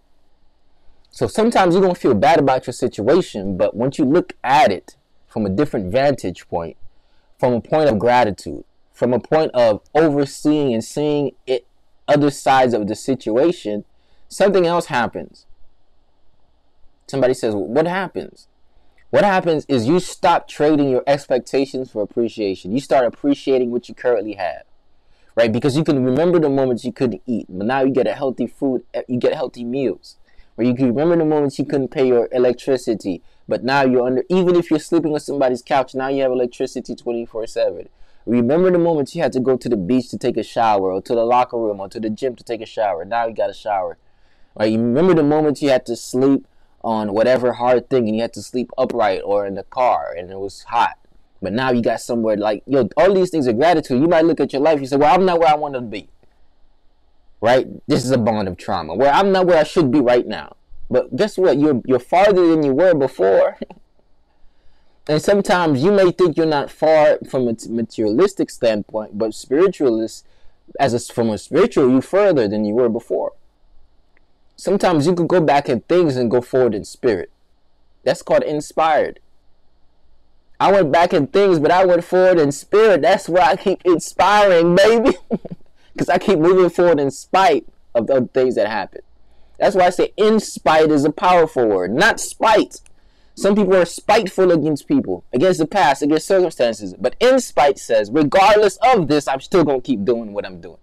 So 1.11 1.27
sometimes 1.27 1.73
you're 1.73 1.81
gonna 1.81 1.93
feel 1.93 2.13
bad 2.13 2.39
about 2.39 2.65
your 2.65 2.73
situation, 2.73 3.57
but 3.57 3.75
once 3.75 3.99
you 3.99 4.05
look 4.05 4.33
at 4.43 4.71
it 4.71 4.95
from 5.27 5.45
a 5.45 5.49
different 5.49 5.91
vantage 5.91 6.47
point, 6.47 6.77
from 7.37 7.53
a 7.53 7.61
point 7.61 7.89
of 7.89 7.99
gratitude, 7.99 8.63
from 8.93 9.13
a 9.13 9.19
point 9.19 9.51
of 9.53 9.81
overseeing 9.93 10.73
and 10.73 10.83
seeing 10.83 11.31
it 11.45 11.67
other 12.07 12.31
sides 12.31 12.73
of 12.73 12.87
the 12.87 12.95
situation, 12.95 13.83
something 14.29 14.65
else 14.65 14.85
happens. 14.85 15.45
Somebody 17.07 17.33
says, 17.33 17.53
What 17.53 17.87
happens? 17.87 18.47
What 19.09 19.25
happens 19.25 19.65
is 19.67 19.87
you 19.87 19.99
stop 19.99 20.47
trading 20.47 20.89
your 20.89 21.03
expectations 21.05 21.91
for 21.91 22.01
appreciation. 22.01 22.71
You 22.71 22.79
start 22.79 23.05
appreciating 23.05 23.69
what 23.69 23.89
you 23.89 23.95
currently 23.95 24.33
have 24.33 24.63
right? 25.35 25.51
Because 25.51 25.77
you 25.77 25.83
can 25.83 26.03
remember 26.03 26.39
the 26.39 26.49
moments 26.49 26.83
you 26.83 26.91
couldn't 26.91 27.21
eat, 27.25 27.45
but 27.49 27.65
now 27.65 27.81
you 27.83 27.93
get 27.93 28.07
a 28.07 28.13
healthy 28.13 28.47
food, 28.47 28.83
you 29.07 29.17
get 29.17 29.33
healthy 29.33 29.63
meals. 29.63 30.17
Or 30.61 30.63
you 30.63 30.75
can 30.75 30.89
remember 30.89 31.17
the 31.17 31.25
moments 31.25 31.57
you 31.57 31.65
couldn't 31.65 31.87
pay 31.87 32.07
your 32.07 32.29
electricity, 32.31 33.23
but 33.47 33.63
now 33.63 33.81
you're 33.81 34.05
under, 34.05 34.23
even 34.29 34.55
if 34.55 34.69
you're 34.69 34.79
sleeping 34.79 35.11
on 35.11 35.19
somebody's 35.19 35.63
couch, 35.63 35.95
now 35.95 36.07
you 36.09 36.21
have 36.21 36.31
electricity 36.31 36.93
24 36.93 37.47
7. 37.47 37.89
Remember 38.27 38.69
the 38.69 38.77
moments 38.77 39.15
you 39.15 39.23
had 39.23 39.33
to 39.33 39.39
go 39.39 39.57
to 39.57 39.67
the 39.67 39.75
beach 39.75 40.09
to 40.09 40.19
take 40.19 40.37
a 40.37 40.43
shower, 40.43 40.91
or 40.91 41.01
to 41.01 41.15
the 41.15 41.25
locker 41.25 41.57
room, 41.57 41.79
or 41.79 41.89
to 41.89 41.99
the 41.99 42.11
gym 42.11 42.35
to 42.35 42.43
take 42.43 42.61
a 42.61 42.67
shower. 42.67 43.03
Now 43.03 43.25
you 43.25 43.33
got 43.33 43.49
a 43.49 43.55
shower. 43.55 43.97
Right? 44.55 44.71
You 44.71 44.77
remember 44.77 45.15
the 45.15 45.23
moments 45.23 45.63
you 45.63 45.69
had 45.69 45.83
to 45.87 45.95
sleep 45.95 46.45
on 46.83 47.11
whatever 47.11 47.53
hard 47.53 47.89
thing 47.89 48.07
and 48.07 48.15
you 48.15 48.21
had 48.21 48.33
to 48.33 48.43
sleep 48.43 48.69
upright 48.77 49.21
or 49.25 49.47
in 49.47 49.55
the 49.55 49.63
car 49.63 50.13
and 50.15 50.29
it 50.29 50.37
was 50.37 50.61
hot. 50.65 50.99
But 51.41 51.53
now 51.53 51.71
you 51.71 51.81
got 51.81 52.01
somewhere 52.01 52.37
like, 52.37 52.61
yo, 52.67 52.87
all 52.97 53.15
these 53.15 53.31
things 53.31 53.47
are 53.47 53.53
gratitude. 53.53 53.99
You 53.99 54.07
might 54.07 54.25
look 54.25 54.39
at 54.39 54.53
your 54.53 54.61
life, 54.61 54.79
you 54.79 54.85
say, 54.85 54.97
well, 54.97 55.11
I'm 55.11 55.25
not 55.25 55.39
where 55.39 55.49
I 55.49 55.55
want 55.55 55.73
to 55.73 55.81
be. 55.81 56.07
Right? 57.41 57.67
This 57.87 58.05
is 58.05 58.11
a 58.11 58.17
bond 58.17 58.47
of 58.47 58.57
trauma. 58.57 58.95
Where 58.95 59.11
I'm 59.11 59.31
not 59.31 59.47
where 59.47 59.57
I 59.57 59.63
should 59.63 59.91
be 59.91 59.99
right 59.99 60.27
now. 60.27 60.55
But 60.89 61.15
guess 61.15 61.37
what? 61.37 61.57
You're 61.57 61.81
you're 61.85 61.99
farther 61.99 62.47
than 62.47 62.63
you 62.63 62.73
were 62.73 62.93
before. 62.93 63.57
and 65.07 65.21
sometimes 65.21 65.83
you 65.83 65.91
may 65.91 66.11
think 66.11 66.37
you're 66.37 66.45
not 66.45 66.69
far 66.69 67.17
from 67.29 67.47
a 67.47 67.55
materialistic 67.67 68.49
standpoint, 68.49 69.17
but 69.17 69.33
spiritualist, 69.33 70.25
as 70.79 70.93
a, 70.93 71.13
from 71.13 71.29
a 71.29 71.37
spiritual, 71.37 71.89
you 71.89 72.01
further 72.01 72.47
than 72.47 72.65
you 72.65 72.75
were 72.75 72.89
before. 72.89 73.33
Sometimes 74.55 75.07
you 75.07 75.15
could 75.15 75.27
go 75.27 75.41
back 75.41 75.67
in 75.69 75.81
things 75.81 76.15
and 76.15 76.29
go 76.29 76.41
forward 76.41 76.75
in 76.75 76.85
spirit. 76.85 77.31
That's 78.03 78.21
called 78.21 78.43
inspired. 78.43 79.19
I 80.59 80.71
went 80.71 80.91
back 80.91 81.13
in 81.13 81.25
things, 81.27 81.57
but 81.57 81.71
I 81.71 81.85
went 81.85 82.03
forward 82.03 82.37
in 82.37 82.51
spirit. 82.51 83.01
That's 83.01 83.27
why 83.27 83.41
I 83.41 83.55
keep 83.55 83.81
inspiring, 83.83 84.75
baby. 84.75 85.17
Because 85.93 86.09
I 86.09 86.17
keep 86.17 86.39
moving 86.39 86.69
forward 86.69 86.99
in 86.99 87.11
spite 87.11 87.65
of 87.93 88.07
the 88.07 88.29
things 88.33 88.55
that 88.55 88.67
happen. 88.67 89.01
That's 89.59 89.75
why 89.75 89.85
I 89.85 89.89
say 89.91 90.13
in 90.17 90.39
spite 90.39 90.89
is 90.89 91.05
a 91.05 91.11
powerful 91.11 91.67
word, 91.67 91.93
not 91.93 92.19
spite. 92.19 92.81
Some 93.35 93.55
people 93.55 93.75
are 93.75 93.85
spiteful 93.85 94.51
against 94.51 94.87
people, 94.87 95.23
against 95.33 95.59
the 95.59 95.67
past, 95.67 96.01
against 96.01 96.27
circumstances. 96.27 96.95
But 96.97 97.15
in 97.19 97.39
spite 97.39 97.79
says, 97.79 98.09
regardless 98.11 98.77
of 98.83 99.07
this, 99.07 99.27
I'm 99.27 99.39
still 99.39 99.63
going 99.63 99.81
to 99.81 99.85
keep 99.85 100.03
doing 100.03 100.33
what 100.33 100.45
I'm 100.45 100.61
doing. 100.61 100.77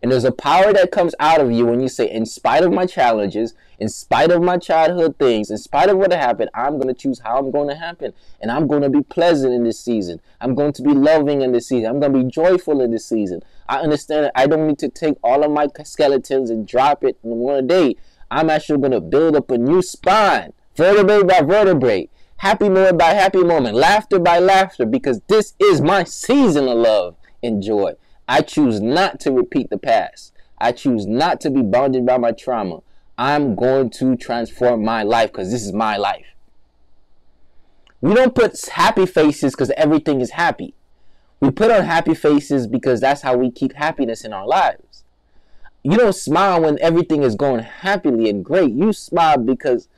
And 0.00 0.12
there's 0.12 0.24
a 0.24 0.32
power 0.32 0.72
that 0.72 0.92
comes 0.92 1.14
out 1.18 1.40
of 1.40 1.50
you 1.50 1.66
when 1.66 1.80
you 1.80 1.88
say, 1.88 2.08
in 2.08 2.24
spite 2.26 2.62
of 2.62 2.72
my 2.72 2.86
challenges, 2.86 3.54
in 3.80 3.88
spite 3.88 4.30
of 4.30 4.42
my 4.42 4.56
childhood 4.56 5.16
things, 5.18 5.50
in 5.50 5.58
spite 5.58 5.88
of 5.88 5.96
what 5.96 6.12
happened, 6.12 6.50
I'm 6.54 6.74
going 6.78 6.86
to 6.88 6.94
choose 6.94 7.20
how 7.20 7.38
I'm 7.38 7.50
going 7.50 7.68
to 7.68 7.74
happen. 7.74 8.12
And 8.40 8.50
I'm 8.50 8.68
going 8.68 8.82
to 8.82 8.90
be 8.90 9.02
pleasant 9.02 9.52
in 9.52 9.64
this 9.64 9.80
season. 9.80 10.20
I'm 10.40 10.54
going 10.54 10.72
to 10.74 10.82
be 10.82 10.92
loving 10.92 11.42
in 11.42 11.50
this 11.50 11.68
season. 11.68 11.90
I'm 11.90 11.98
going 11.98 12.12
to 12.12 12.22
be 12.24 12.30
joyful 12.30 12.80
in 12.80 12.92
this 12.92 13.06
season. 13.06 13.42
I 13.68 13.78
understand 13.78 14.24
that 14.24 14.32
I 14.34 14.46
don't 14.46 14.66
need 14.66 14.78
to 14.78 14.88
take 14.88 15.16
all 15.22 15.44
of 15.44 15.50
my 15.50 15.68
skeletons 15.84 16.50
and 16.50 16.66
drop 16.66 17.04
it 17.04 17.18
in 17.22 17.30
one 17.36 17.66
day. 17.66 17.96
I'm 18.30 18.50
actually 18.50 18.78
going 18.78 18.92
to 18.92 19.00
build 19.00 19.36
up 19.36 19.50
a 19.50 19.58
new 19.58 19.82
spine, 19.82 20.52
vertebrae 20.76 21.22
by 21.22 21.42
vertebrae, 21.42 22.08
happy 22.38 22.68
moment 22.68 22.98
by 22.98 23.10
happy 23.10 23.44
moment, 23.44 23.76
laughter 23.76 24.18
by 24.18 24.38
laughter, 24.38 24.86
because 24.86 25.20
this 25.28 25.54
is 25.58 25.80
my 25.80 26.04
season 26.04 26.68
of 26.68 26.78
love 26.78 27.16
and 27.42 27.62
joy. 27.62 27.92
I 28.26 28.42
choose 28.42 28.80
not 28.80 29.20
to 29.20 29.32
repeat 29.32 29.70
the 29.70 29.78
past. 29.78 30.32
I 30.58 30.72
choose 30.72 31.06
not 31.06 31.40
to 31.42 31.50
be 31.50 31.62
bounded 31.62 32.04
by 32.04 32.18
my 32.18 32.32
trauma. 32.32 32.80
I'm 33.16 33.54
going 33.54 33.90
to 33.90 34.16
transform 34.16 34.84
my 34.84 35.02
life 35.02 35.32
because 35.32 35.50
this 35.50 35.64
is 35.64 35.72
my 35.72 35.96
life. 35.96 36.26
We 38.00 38.14
don't 38.14 38.34
put 38.34 38.64
happy 38.68 39.06
faces 39.06 39.52
because 39.52 39.70
everything 39.76 40.20
is 40.20 40.30
happy. 40.30 40.74
We 41.40 41.50
put 41.50 41.70
on 41.70 41.84
happy 41.84 42.14
faces 42.14 42.66
because 42.66 43.00
that's 43.00 43.22
how 43.22 43.36
we 43.36 43.50
keep 43.50 43.74
happiness 43.74 44.24
in 44.24 44.32
our 44.32 44.46
lives. 44.46 45.04
You 45.82 45.96
don't 45.96 46.14
smile 46.14 46.62
when 46.62 46.78
everything 46.80 47.22
is 47.22 47.36
going 47.36 47.62
happily 47.62 48.28
and 48.28 48.44
great. 48.44 48.72
You 48.72 48.92
smile 48.92 49.38
because 49.38 49.88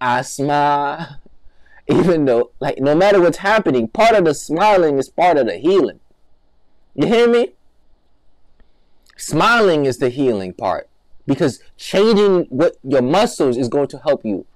I 0.00 0.22
smile. 0.22 1.20
Even 1.88 2.24
though, 2.24 2.52
like, 2.60 2.78
no 2.78 2.94
matter 2.94 3.20
what's 3.20 3.38
happening, 3.38 3.88
part 3.88 4.14
of 4.14 4.24
the 4.24 4.34
smiling 4.34 4.98
is 4.98 5.08
part 5.08 5.36
of 5.36 5.46
the 5.46 5.56
healing. 5.56 5.98
You 6.94 7.08
hear 7.08 7.28
me? 7.28 7.54
Smiling 9.16 9.86
is 9.86 9.98
the 9.98 10.08
healing 10.08 10.52
part 10.52 10.88
because 11.26 11.60
changing 11.76 12.46
what 12.48 12.76
your 12.82 13.02
muscles 13.02 13.56
is 13.56 13.68
going 13.68 13.88
to 13.88 13.98
help 13.98 14.24
you. 14.24 14.46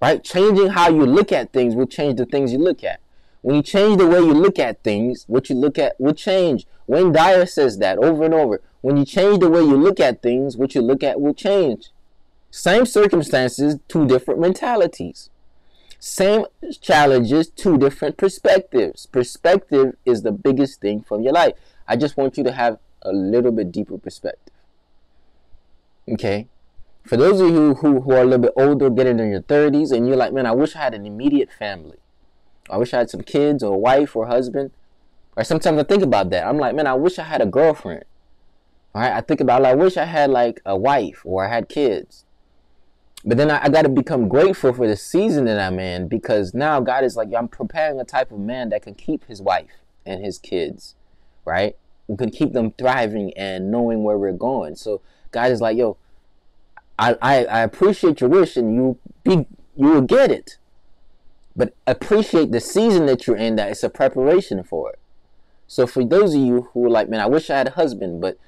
Right? 0.00 0.24
Changing 0.24 0.68
how 0.68 0.88
you 0.88 1.04
look 1.04 1.30
at 1.30 1.52
things 1.52 1.74
will 1.74 1.86
change 1.86 2.16
the 2.16 2.26
things 2.26 2.52
you 2.52 2.58
look 2.58 2.82
at. 2.82 3.00
When 3.42 3.56
you 3.56 3.62
change 3.62 3.98
the 3.98 4.06
way 4.06 4.20
you 4.20 4.32
look 4.32 4.58
at 4.58 4.82
things, 4.82 5.24
what 5.26 5.50
you 5.50 5.56
look 5.56 5.78
at 5.78 6.00
will 6.00 6.14
change. 6.14 6.66
Wayne 6.86 7.12
Dyer 7.12 7.44
says 7.44 7.78
that 7.78 7.98
over 7.98 8.24
and 8.24 8.32
over. 8.32 8.60
When 8.80 8.96
you 8.96 9.04
change 9.04 9.40
the 9.40 9.50
way 9.50 9.60
you 9.60 9.76
look 9.76 10.00
at 10.00 10.22
things, 10.22 10.56
what 10.56 10.74
you 10.74 10.80
look 10.80 11.02
at 11.02 11.20
will 11.20 11.34
change. 11.34 11.90
Same 12.50 12.86
circumstances, 12.86 13.76
two 13.88 14.06
different 14.06 14.38
mentalities. 14.38 15.30
Same 15.98 16.46
challenges, 16.80 17.48
two 17.48 17.78
different 17.78 18.16
perspectives. 18.16 19.06
Perspective 19.06 19.96
is 20.04 20.22
the 20.22 20.32
biggest 20.32 20.80
thing 20.80 21.00
from 21.00 21.22
your 21.22 21.32
life. 21.32 21.54
I 21.88 21.96
just 21.96 22.16
want 22.16 22.36
you 22.36 22.44
to 22.44 22.52
have 22.52 22.78
a 23.02 23.12
little 23.12 23.52
bit 23.52 23.72
deeper 23.72 23.98
perspective. 23.98 24.54
Okay? 26.08 26.46
For 27.04 27.16
those 27.16 27.40
of 27.40 27.48
you 27.48 27.74
who, 27.74 28.02
who 28.02 28.12
are 28.12 28.22
a 28.22 28.24
little 28.24 28.38
bit 28.38 28.52
older, 28.56 28.90
getting 28.90 29.18
in 29.18 29.30
your 29.30 29.42
30s, 29.42 29.90
and 29.90 30.06
you're 30.06 30.16
like, 30.16 30.32
man, 30.32 30.46
I 30.46 30.52
wish 30.52 30.76
I 30.76 30.80
had 30.80 30.94
an 30.94 31.06
immediate 31.06 31.50
family. 31.50 31.98
I 32.72 32.78
wish 32.78 32.94
I 32.94 32.98
had 32.98 33.10
some 33.10 33.22
kids 33.22 33.62
or 33.62 33.74
a 33.74 33.78
wife 33.78 34.16
or 34.16 34.24
a 34.24 34.28
husband. 34.28 34.72
Or 35.36 35.44
sometimes 35.44 35.78
I 35.78 35.84
think 35.84 36.02
about 36.02 36.30
that. 36.30 36.46
I'm 36.46 36.58
like, 36.58 36.74
man, 36.74 36.86
I 36.86 36.94
wish 36.94 37.18
I 37.18 37.24
had 37.24 37.40
a 37.40 37.46
girlfriend. 37.46 38.04
All 38.94 39.02
right? 39.02 39.12
I 39.12 39.20
think 39.20 39.40
about, 39.40 39.62
like, 39.62 39.72
I 39.72 39.76
wish 39.76 39.96
I 39.96 40.04
had 40.04 40.30
like 40.30 40.60
a 40.66 40.76
wife 40.76 41.22
or 41.24 41.46
I 41.46 41.48
had 41.48 41.68
kids. 41.68 42.24
But 43.24 43.36
then 43.36 43.50
I, 43.50 43.64
I 43.64 43.68
got 43.68 43.82
to 43.82 43.88
become 43.88 44.28
grateful 44.28 44.72
for 44.72 44.88
the 44.88 44.96
season 44.96 45.44
that 45.44 45.60
I'm 45.60 45.78
in 45.78 46.08
because 46.08 46.54
now 46.54 46.80
God 46.80 47.04
is 47.04 47.16
like, 47.16 47.28
I'm 47.36 47.48
preparing 47.48 48.00
a 48.00 48.04
type 48.04 48.32
of 48.32 48.40
man 48.40 48.70
that 48.70 48.82
can 48.82 48.94
keep 48.94 49.26
his 49.26 49.40
wife 49.40 49.70
and 50.04 50.24
his 50.24 50.38
kids, 50.38 50.96
right? 51.44 51.76
we 52.12 52.16
can 52.16 52.30
keep 52.30 52.52
them 52.52 52.72
thriving 52.72 53.32
and 53.36 53.70
knowing 53.70 54.02
where 54.02 54.18
we're 54.18 54.32
going. 54.32 54.76
So 54.76 55.00
God 55.30 55.50
is 55.50 55.60
like, 55.60 55.76
yo, 55.76 55.96
I, 56.98 57.16
I, 57.22 57.44
I 57.44 57.60
appreciate 57.60 58.20
your 58.20 58.30
wish 58.30 58.56
and 58.56 58.74
you 58.74 58.98
be 59.24 59.46
you 59.74 59.88
will 59.88 60.02
get 60.02 60.30
it. 60.30 60.58
But 61.54 61.74
appreciate 61.86 62.52
the 62.52 62.60
season 62.60 63.06
that 63.06 63.26
you're 63.26 63.36
in 63.36 63.56
that 63.56 63.70
it's 63.70 63.82
a 63.82 63.90
preparation 63.90 64.62
for 64.62 64.90
it. 64.90 64.98
So 65.66 65.86
for 65.86 66.04
those 66.04 66.34
of 66.34 66.40
you 66.40 66.68
who 66.72 66.86
are 66.86 66.90
like, 66.90 67.08
man, 67.08 67.20
I 67.20 67.26
wish 67.26 67.50
I 67.50 67.58
had 67.58 67.68
a 67.68 67.72
husband, 67.72 68.20
but 68.20 68.38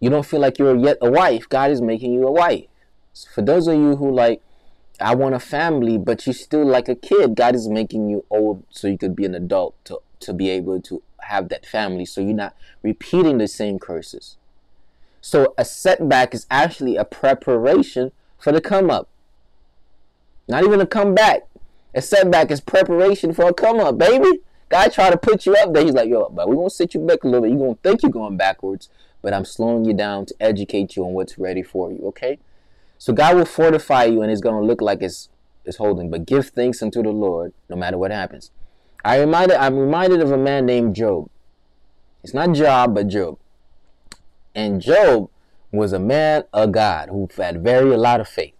you 0.00 0.10
don't 0.10 0.26
feel 0.26 0.40
like 0.40 0.58
you're 0.58 0.76
yet 0.76 0.98
a 1.00 1.10
wife, 1.10 1.48
God 1.48 1.70
is 1.70 1.80
making 1.80 2.12
you 2.12 2.26
a 2.26 2.32
wife. 2.32 2.66
So 3.12 3.28
for 3.32 3.42
those 3.42 3.68
of 3.68 3.74
you 3.74 3.96
who 3.96 4.10
like, 4.10 4.42
I 5.00 5.14
want 5.14 5.34
a 5.34 5.40
family, 5.40 5.98
but 5.98 6.26
you 6.26 6.32
still 6.32 6.64
like 6.64 6.88
a 6.88 6.94
kid, 6.94 7.34
God 7.34 7.54
is 7.54 7.68
making 7.68 8.08
you 8.08 8.24
old 8.30 8.64
so 8.70 8.88
you 8.88 8.98
could 8.98 9.16
be 9.16 9.24
an 9.24 9.34
adult 9.34 9.76
to, 9.84 10.00
to 10.20 10.32
be 10.32 10.50
able 10.50 10.80
to 10.82 11.02
have 11.20 11.48
that 11.48 11.66
family 11.66 12.04
so 12.04 12.20
you're 12.20 12.34
not 12.34 12.54
repeating 12.82 13.38
the 13.38 13.48
same 13.48 13.78
curses. 13.78 14.36
So 15.20 15.54
a 15.56 15.64
setback 15.64 16.34
is 16.34 16.46
actually 16.50 16.96
a 16.96 17.04
preparation 17.04 18.10
for 18.38 18.52
the 18.52 18.60
come 18.60 18.90
up. 18.90 19.08
Not 20.48 20.64
even 20.64 20.80
a 20.80 20.86
comeback. 20.86 21.42
A 21.94 22.02
setback 22.02 22.50
is 22.50 22.60
preparation 22.60 23.32
for 23.32 23.48
a 23.48 23.54
come 23.54 23.80
up, 23.80 23.98
baby. 23.98 24.40
God 24.68 24.92
try 24.92 25.10
to 25.10 25.18
put 25.18 25.44
you 25.44 25.54
up 25.56 25.74
there. 25.74 25.84
He's 25.84 25.94
like, 25.94 26.08
yo, 26.08 26.28
but 26.30 26.48
we're 26.48 26.54
gonna 26.54 26.70
sit 26.70 26.94
you 26.94 27.00
back 27.00 27.24
a 27.24 27.26
little 27.26 27.42
bit. 27.42 27.50
You're 27.50 27.58
gonna 27.58 27.78
think 27.82 28.02
you're 28.02 28.10
going 28.10 28.38
backwards, 28.38 28.88
but 29.20 29.34
I'm 29.34 29.44
slowing 29.44 29.84
you 29.84 29.92
down 29.92 30.26
to 30.26 30.34
educate 30.40 30.96
you 30.96 31.04
on 31.04 31.12
what's 31.12 31.38
ready 31.38 31.62
for 31.62 31.92
you, 31.92 32.00
okay? 32.06 32.38
So 32.96 33.12
God 33.12 33.36
will 33.36 33.44
fortify 33.44 34.04
you 34.04 34.22
and 34.22 34.32
it's 34.32 34.40
gonna 34.40 34.64
look 34.64 34.80
like 34.80 35.02
it's 35.02 35.28
it's 35.64 35.76
holding. 35.76 36.10
But 36.10 36.24
give 36.26 36.48
thanks 36.48 36.82
unto 36.82 37.02
the 37.02 37.10
Lord 37.10 37.52
no 37.68 37.76
matter 37.76 37.98
what 37.98 38.10
happens. 38.10 38.50
I 39.04 39.20
reminded 39.20 39.56
I'm 39.56 39.76
reminded 39.76 40.20
of 40.20 40.32
a 40.32 40.38
man 40.38 40.66
named 40.66 40.96
Job. 40.96 41.28
It's 42.22 42.32
not 42.32 42.52
Job, 42.52 42.94
but 42.94 43.08
Job. 43.08 43.38
And 44.54 44.80
Job 44.80 45.28
was 45.72 45.92
a 45.92 45.98
man 45.98 46.44
of 46.52 46.72
God 46.72 47.08
who 47.08 47.28
had 47.36 47.62
very 47.62 47.92
a 47.92 47.98
lot 47.98 48.20
of 48.20 48.28
faith. 48.28 48.54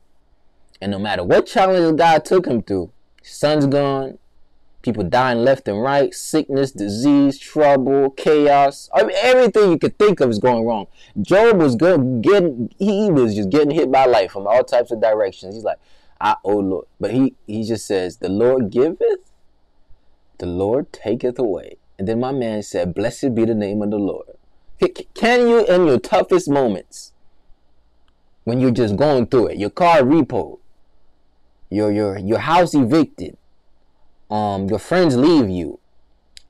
And 0.81 0.90
no 0.90 0.99
matter 0.99 1.23
what 1.23 1.47
challenges 1.47 1.92
God 1.92 2.25
took 2.25 2.47
him 2.47 2.62
through, 2.62 2.90
son's 3.22 3.66
gone, 3.66 4.18
people 4.82 5.04
dying 5.04 5.38
left 5.44 5.68
and 5.68 5.80
right, 5.80 6.12
sickness, 6.12 6.72
disease, 6.72 7.38
trouble, 7.38 8.11
chaos, 8.11 8.90
I 8.92 9.04
mean, 9.04 9.16
everything 9.20 9.70
you 9.70 9.78
could 9.78 9.98
think 9.98 10.20
of 10.20 10.30
is 10.30 10.38
going 10.38 10.64
wrong. 10.64 10.87
Job 11.20 11.58
was 11.58 11.76
good, 11.76 12.22
getting, 12.22 12.74
he 12.78 13.11
was 13.11 13.35
just 13.35 13.50
getting 13.50 13.70
hit 13.70 13.90
by 13.90 14.06
life 14.06 14.32
from 14.32 14.46
all 14.46 14.64
types 14.64 14.90
of 14.90 15.00
directions. 15.00 15.54
He's 15.54 15.64
like, 15.64 15.78
I 16.20 16.37
oh 16.44 16.58
Lord, 16.58 16.87
but 17.00 17.11
he 17.11 17.35
he 17.48 17.64
just 17.64 17.85
says, 17.85 18.18
the 18.18 18.28
Lord 18.28 18.70
giveth, 18.70 19.32
the 20.38 20.46
Lord 20.46 20.92
taketh 20.92 21.38
away. 21.38 21.78
And 21.98 22.08
then 22.08 22.20
my 22.20 22.32
man 22.32 22.62
said, 22.62 22.94
Blessed 22.94 23.35
be 23.35 23.44
the 23.44 23.54
name 23.54 23.82
of 23.82 23.90
the 23.90 23.98
Lord. 23.98 24.26
Can 25.14 25.48
you, 25.48 25.64
in 25.66 25.87
your 25.87 26.00
toughest 26.00 26.48
moments, 26.48 27.12
when 28.44 28.58
you're 28.58 28.72
just 28.72 28.96
going 28.96 29.26
through 29.26 29.48
it, 29.48 29.58
your 29.58 29.70
car 29.70 30.00
repo, 30.00 30.58
your 31.72 31.90
your 31.90 32.18
your 32.18 32.38
house 32.38 32.74
evicted, 32.74 33.37
um, 34.30 34.68
your 34.68 34.78
friends 34.78 35.16
leave 35.16 35.48
you, 35.48 35.78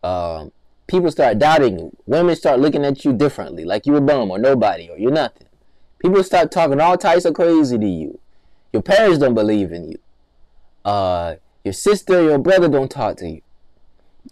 uh, 0.02 0.46
people 0.86 1.10
start 1.10 1.38
doubting 1.38 1.78
you, 1.78 1.96
women 2.06 2.34
start 2.34 2.60
looking 2.60 2.84
at 2.84 3.04
you 3.04 3.12
differently, 3.12 3.64
like 3.64 3.86
you're 3.86 3.98
a 3.98 4.00
bum 4.00 4.30
or 4.30 4.38
nobody 4.38 4.90
or 4.90 4.98
you're 4.98 5.12
nothing. 5.12 5.46
People 6.00 6.24
start 6.24 6.50
talking 6.50 6.80
all 6.80 6.98
types 6.98 7.24
of 7.24 7.34
crazy 7.34 7.78
to 7.78 7.86
you. 7.86 8.18
Your 8.72 8.82
parents 8.82 9.18
don't 9.18 9.34
believe 9.34 9.70
in 9.72 9.92
you. 9.92 9.98
Uh, 10.84 11.36
your 11.64 11.74
sister, 11.74 12.22
your 12.22 12.38
brother 12.38 12.68
don't 12.68 12.90
talk 12.90 13.16
to 13.18 13.28
you. 13.28 13.42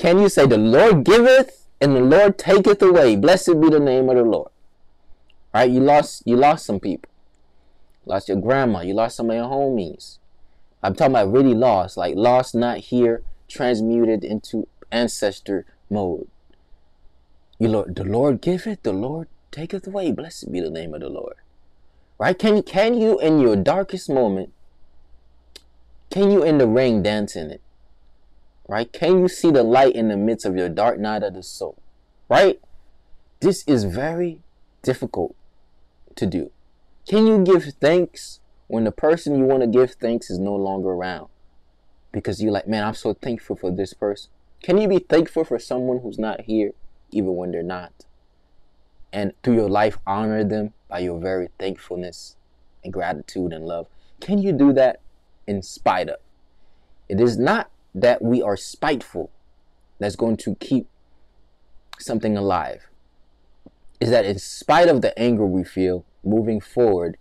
Can 0.00 0.18
you 0.18 0.28
say, 0.28 0.46
The 0.46 0.58
Lord 0.58 1.04
giveth 1.04 1.68
and 1.80 1.94
the 1.94 2.00
Lord 2.00 2.38
taketh 2.38 2.82
away? 2.82 3.14
Blessed 3.14 3.60
be 3.60 3.68
the 3.68 3.78
name 3.78 4.08
of 4.08 4.16
the 4.16 4.24
Lord. 4.24 4.50
Right? 5.54 5.70
You 5.70 5.80
lost 5.80 6.24
you 6.26 6.36
lost 6.36 6.66
some 6.66 6.80
people. 6.80 7.10
Lost 8.04 8.28
your 8.28 8.40
grandma, 8.40 8.80
you 8.80 8.94
lost 8.94 9.16
some 9.16 9.30
of 9.30 9.36
your 9.36 9.46
homies. 9.46 10.18
I'm 10.82 10.94
talking 10.94 11.14
about 11.14 11.32
really 11.32 11.54
lost, 11.54 11.96
like 11.96 12.14
lost 12.16 12.54
not 12.54 12.78
here, 12.78 13.22
transmuted 13.48 14.24
into 14.24 14.68
ancestor 14.90 15.66
mode. 15.88 16.28
You 17.58 17.68
Lord 17.68 17.96
the 17.96 18.04
Lord 18.04 18.40
giveth, 18.40 18.82
the 18.82 18.92
Lord 18.92 19.28
taketh 19.50 19.86
away. 19.86 20.12
Blessed 20.12 20.50
be 20.50 20.60
the 20.60 20.70
name 20.70 20.94
of 20.94 21.00
the 21.00 21.08
Lord. 21.08 21.36
Right? 22.18 22.38
Can 22.38 22.62
can 22.62 23.00
you 23.00 23.18
in 23.18 23.40
your 23.40 23.56
darkest 23.56 24.08
moment, 24.08 24.52
can 26.10 26.30
you 26.30 26.42
in 26.42 26.58
the 26.58 26.66
rain 26.66 27.02
dance 27.02 27.36
in 27.36 27.50
it? 27.50 27.60
right? 28.70 28.92
Can 28.92 29.18
you 29.18 29.28
see 29.28 29.50
the 29.50 29.64
light 29.64 29.96
in 29.96 30.08
the 30.08 30.16
midst 30.16 30.46
of 30.46 30.56
your 30.56 30.68
dark 30.68 31.00
night 31.00 31.24
of 31.24 31.34
the 31.34 31.42
soul, 31.42 31.82
right? 32.28 32.60
This 33.40 33.64
is 33.66 33.82
very 33.82 34.42
difficult 34.82 35.34
to 36.14 36.24
do. 36.24 36.52
Can 37.08 37.26
you 37.26 37.42
give 37.42 37.64
thanks 37.80 38.38
when 38.70 38.84
the 38.84 38.92
person 38.92 39.36
you 39.36 39.44
want 39.44 39.62
to 39.62 39.66
give 39.66 39.92
thanks 39.94 40.30
is 40.30 40.38
no 40.38 40.54
longer 40.54 40.90
around? 40.90 41.28
Because 42.12 42.40
you're 42.40 42.52
like, 42.52 42.68
man, 42.68 42.84
I'm 42.84 42.94
so 42.94 43.14
thankful 43.14 43.56
for 43.56 43.70
this 43.70 43.92
person. 43.94 44.30
Can 44.62 44.78
you 44.78 44.86
be 44.86 45.00
thankful 45.00 45.44
for 45.44 45.58
someone 45.58 46.00
who's 46.00 46.18
not 46.18 46.42
here, 46.42 46.72
even 47.10 47.34
when 47.34 47.50
they're 47.50 47.62
not? 47.62 48.06
And 49.12 49.32
through 49.42 49.54
your 49.54 49.68
life, 49.68 49.98
honor 50.06 50.44
them 50.44 50.72
by 50.88 51.00
your 51.00 51.18
very 51.18 51.48
thankfulness 51.58 52.36
and 52.84 52.92
gratitude 52.92 53.52
and 53.52 53.66
love. 53.66 53.88
Can 54.20 54.38
you 54.38 54.52
do 54.52 54.72
that 54.74 55.00
in 55.48 55.62
spite 55.62 56.08
of? 56.08 56.20
It 57.08 57.20
is 57.20 57.36
not 57.36 57.70
that 57.92 58.22
we 58.22 58.40
are 58.40 58.56
spiteful 58.56 59.30
that's 59.98 60.14
going 60.14 60.36
to 60.38 60.54
keep 60.54 60.86
something 61.98 62.36
alive 62.36 62.86
is 64.00 64.10
that 64.10 64.24
in 64.24 64.38
spite 64.38 64.88
of 64.88 65.02
the 65.02 65.16
anger 65.18 65.44
we 65.44 65.62
feel 65.62 66.04
moving 66.24 66.60
forward 66.60 67.16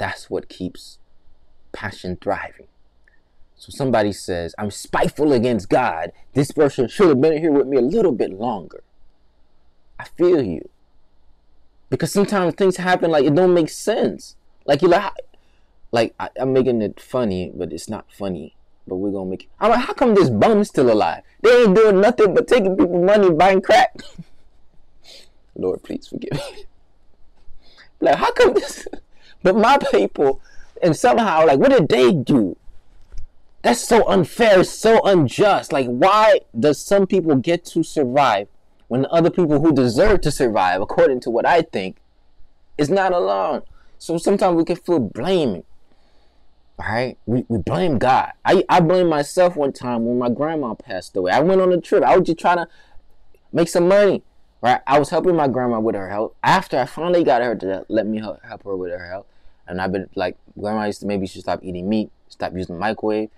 that's 0.00 0.30
what 0.30 0.48
keeps 0.48 0.98
passion 1.72 2.16
thriving 2.16 2.66
so 3.54 3.68
somebody 3.70 4.12
says 4.12 4.54
i'm 4.58 4.70
spiteful 4.70 5.34
against 5.34 5.68
god 5.68 6.10
this 6.32 6.50
person 6.50 6.88
should 6.88 7.08
have 7.08 7.20
been 7.20 7.36
here 7.36 7.52
with 7.52 7.66
me 7.66 7.76
a 7.76 7.82
little 7.82 8.12
bit 8.12 8.32
longer 8.32 8.82
i 9.98 10.04
feel 10.16 10.42
you 10.42 10.66
because 11.90 12.10
sometimes 12.10 12.54
things 12.54 12.78
happen 12.78 13.10
like 13.10 13.26
it 13.26 13.34
don't 13.34 13.52
make 13.52 13.68
sense 13.68 14.36
like 14.64 14.80
you 14.80 14.88
like 14.88 15.12
like 15.92 16.14
I, 16.18 16.30
i'm 16.40 16.54
making 16.54 16.80
it 16.80 16.98
funny 16.98 17.52
but 17.54 17.70
it's 17.70 17.90
not 17.90 18.10
funny 18.10 18.56
but 18.86 18.96
we're 18.96 19.12
gonna 19.12 19.30
make 19.30 19.44
it. 19.44 19.48
I'm 19.60 19.70
like, 19.70 19.84
how 19.84 19.92
come 19.92 20.14
this 20.14 20.28
bum's 20.30 20.68
still 20.68 20.90
alive? 20.90 21.22
They 21.42 21.62
ain't 21.62 21.76
doing 21.76 22.00
nothing 22.00 22.34
but 22.34 22.48
taking 22.48 22.76
people 22.76 23.04
money, 23.04 23.30
buying 23.30 23.60
crack. 23.60 23.94
Lord, 25.54 25.82
please 25.84 26.08
forgive 26.08 26.32
me. 26.32 26.64
like, 28.00 28.16
how 28.16 28.32
come 28.32 28.54
this? 28.54 28.88
But 29.42 29.56
my 29.56 29.78
people, 29.78 30.40
and 30.82 30.96
somehow, 30.96 31.46
like, 31.46 31.58
what 31.58 31.70
did 31.70 31.88
they 31.88 32.12
do? 32.12 32.56
That's 33.62 33.80
so 33.80 34.08
unfair, 34.08 34.64
so 34.64 35.00
unjust. 35.04 35.72
Like, 35.72 35.86
why 35.86 36.40
does 36.58 36.80
some 36.80 37.06
people 37.06 37.36
get 37.36 37.64
to 37.66 37.82
survive 37.82 38.48
when 38.88 39.06
other 39.10 39.30
people 39.30 39.60
who 39.60 39.72
deserve 39.72 40.22
to 40.22 40.30
survive, 40.30 40.80
according 40.80 41.20
to 41.20 41.30
what 41.30 41.46
I 41.46 41.62
think, 41.62 41.96
is 42.78 42.88
not 42.88 43.12
alone? 43.12 43.62
So 43.98 44.16
sometimes 44.16 44.56
we 44.56 44.64
can 44.64 44.76
feel 44.76 44.98
blaming. 44.98 45.64
All 46.78 46.86
right, 46.86 47.18
We, 47.26 47.44
we 47.48 47.58
blame 47.58 47.98
God. 47.98 48.32
I, 48.42 48.64
I 48.66 48.80
blame 48.80 49.08
myself 49.08 49.54
one 49.54 49.72
time 49.74 50.06
when 50.06 50.18
my 50.18 50.30
grandma 50.30 50.72
passed 50.72 51.14
away. 51.14 51.30
I 51.30 51.40
went 51.40 51.60
on 51.60 51.70
a 51.74 51.80
trip. 51.80 52.02
I 52.02 52.16
was 52.16 52.26
just 52.26 52.38
trying 52.38 52.56
to 52.56 52.68
make 53.52 53.68
some 53.68 53.86
money. 53.86 54.22
Right? 54.62 54.80
I 54.86 54.98
was 54.98 55.08
helping 55.10 55.36
my 55.36 55.48
grandma 55.48 55.80
with 55.80 55.94
her 55.94 56.10
health. 56.10 56.34
After 56.42 56.78
I 56.78 56.84
finally 56.84 57.24
got 57.24 57.42
her 57.42 57.54
to 57.56 57.86
let 57.88 58.06
me 58.06 58.18
help, 58.18 58.40
her 58.42 58.76
with 58.76 58.90
her 58.90 59.08
health. 59.08 59.26
And 59.66 59.80
I've 59.80 59.92
been 59.92 60.08
like, 60.14 60.36
grandma 60.58 60.84
used 60.84 61.00
to 61.00 61.06
maybe 61.06 61.26
she 61.26 61.34
should 61.34 61.42
stop 61.42 61.60
eating 61.62 61.88
meat, 61.88 62.10
stop 62.28 62.52
using 62.54 62.74
the 62.74 62.80
microwave. 62.80 63.30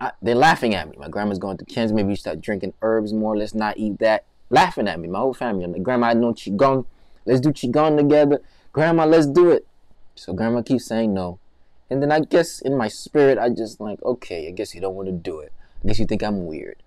I, 0.00 0.12
they're 0.22 0.34
laughing 0.34 0.74
at 0.74 0.88
me. 0.88 0.96
My 0.98 1.08
grandma's 1.08 1.38
going 1.38 1.58
to 1.58 1.64
Kansas. 1.64 1.94
Maybe 1.94 2.10
you 2.10 2.16
start 2.16 2.40
drinking 2.40 2.72
herbs 2.80 3.12
more. 3.12 3.36
Let's 3.36 3.54
not 3.54 3.76
eat 3.76 3.98
that. 3.98 4.24
Laughing 4.48 4.88
at 4.88 4.98
me. 4.98 5.08
My 5.08 5.18
whole 5.18 5.34
family. 5.34 5.66
Like, 5.66 5.82
grandma, 5.82 6.08
I 6.08 6.14
know 6.14 6.32
qigong. 6.32 6.86
Let's 7.26 7.40
do 7.40 7.50
qigong 7.50 7.98
together. 7.98 8.40
Grandma, 8.72 9.04
let's 9.04 9.26
do 9.26 9.50
it. 9.50 9.66
So 10.14 10.32
grandma 10.32 10.62
keeps 10.62 10.86
saying 10.86 11.12
no. 11.12 11.38
And 11.90 12.02
then 12.02 12.12
I 12.12 12.20
guess 12.20 12.60
in 12.60 12.76
my 12.76 12.88
spirit, 12.88 13.36
I 13.36 13.50
just 13.50 13.80
like, 13.80 14.02
okay, 14.02 14.48
I 14.48 14.52
guess 14.52 14.74
you 14.74 14.80
don't 14.80 14.94
want 14.94 15.08
to 15.08 15.12
do 15.12 15.40
it. 15.40 15.52
I 15.82 15.88
guess 15.88 15.98
you 15.98 16.06
think 16.06 16.22
I'm 16.22 16.46
weird. 16.46 16.82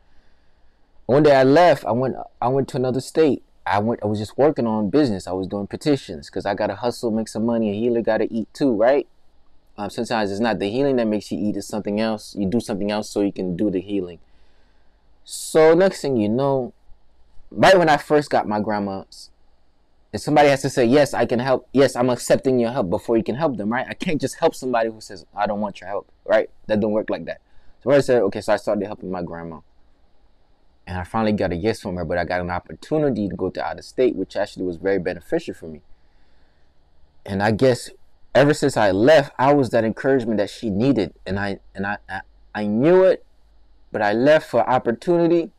One 1.06 1.24
day 1.24 1.36
I 1.36 1.44
left. 1.44 1.86
I 1.86 1.92
went. 1.92 2.16
I 2.42 2.48
went 2.48 2.68
to 2.70 2.78
another 2.78 3.02
state. 3.02 3.44
I 3.66 3.80
went. 3.80 4.02
I 4.04 4.08
was 4.08 4.20
just 4.20 4.38
working 4.38 4.68
on 4.68 4.90
business. 4.90 5.28
I 5.28 5.32
was 5.32 5.48
doing 5.48 5.68
petitions 5.68 6.30
because 6.30 6.46
I 6.46 6.54
gotta 6.54 6.76
hustle, 6.76 7.12
make 7.12 7.28
some 7.28 7.46
money. 7.46 7.72
A 7.72 7.74
healer 7.74 8.02
gotta 8.02 8.28
eat 8.32 8.54
too, 8.54 8.74
right? 8.76 9.08
Um, 9.78 9.90
sometimes 9.90 10.32
it's 10.32 10.40
not 10.40 10.60
the 10.60 10.70
healing 10.70 10.98
that 10.98 11.08
makes 11.08 11.32
you 11.32 11.40
eat; 11.40 11.56
it's 11.56 11.68
something 11.68 12.00
else. 12.00 12.36
You 12.36 12.48
do 12.48 12.60
something 12.60 12.92
else 12.92 13.10
so 13.10 13.22
you 13.22 13.32
can 13.32 13.56
do 13.56 13.70
the 13.70 13.82
healing. 13.82 14.20
So 15.24 15.74
next 15.74 16.02
thing 16.02 16.18
you 16.18 16.30
know, 16.30 16.74
right 17.50 17.78
when 17.78 17.90
I 17.90 17.98
first 17.98 18.30
got 18.30 18.48
my 18.48 18.60
grandma's 18.60 19.30
and 20.14 20.22
somebody 20.22 20.50
has 20.50 20.62
to 20.62 20.70
say, 20.70 20.86
yes, 20.86 21.16
I 21.16 21.26
can 21.26 21.40
help. 21.40 21.68
Yes, 21.74 21.96
I'm 21.96 22.12
accepting 22.12 22.60
your 22.60 22.72
help 22.72 22.92
before 22.92 23.18
you 23.18 23.24
can 23.24 23.34
help 23.34 23.58
them, 23.58 23.74
right? 23.74 23.88
I 23.90 23.96
can't 23.96 24.22
just 24.22 24.38
help 24.38 24.54
somebody 24.54 24.90
who 24.90 25.02
says, 25.02 25.26
I 25.36 25.48
don't 25.48 25.60
want 25.60 25.82
your 25.82 25.90
help, 25.90 26.08
right? 26.24 26.52
That 26.68 26.80
don't 26.80 26.92
work 26.92 27.10
like 27.10 27.26
that. 27.26 27.42
So 27.84 27.90
I 27.90 28.00
said, 28.00 28.22
okay, 28.22 28.40
so 28.40 28.54
I 28.54 28.58
started 28.58 28.86
helping 28.86 29.10
my 29.10 29.24
grandma. 29.24 29.60
And 30.86 30.98
I 30.98 31.04
finally 31.04 31.32
got 31.32 31.52
a 31.52 31.56
yes 31.56 31.82
from 31.82 31.96
her, 31.96 32.06
but 32.06 32.18
I 32.18 32.26
got 32.26 32.42
an 32.42 32.50
opportunity 32.50 33.30
to 33.30 33.36
go 33.36 33.50
to 33.50 33.66
out 33.66 33.80
of 33.80 33.86
state, 33.86 34.16
which 34.16 34.36
actually 34.36 34.66
was 34.66 34.78
very 34.78 35.00
beneficial 35.00 35.54
for 35.54 35.68
me. 35.68 35.82
And 37.26 37.42
I 37.42 37.52
guess 37.52 37.90
ever 38.36 38.54
since 38.54 38.76
I 38.76 38.92
left, 38.92 39.34
I 39.40 39.54
was 39.54 39.70
that 39.70 39.86
encouragement 39.86 40.38
that 40.40 40.50
she 40.50 40.70
needed. 40.70 41.14
And 41.26 41.40
I 41.40 41.60
and 41.74 41.88
I 41.88 41.98
I, 42.10 42.22
I 42.54 42.66
knew 42.68 43.04
it, 43.04 43.26
but 43.92 44.02
I 44.02 44.14
left 44.14 44.50
for 44.50 44.68
opportunity. 44.70 45.52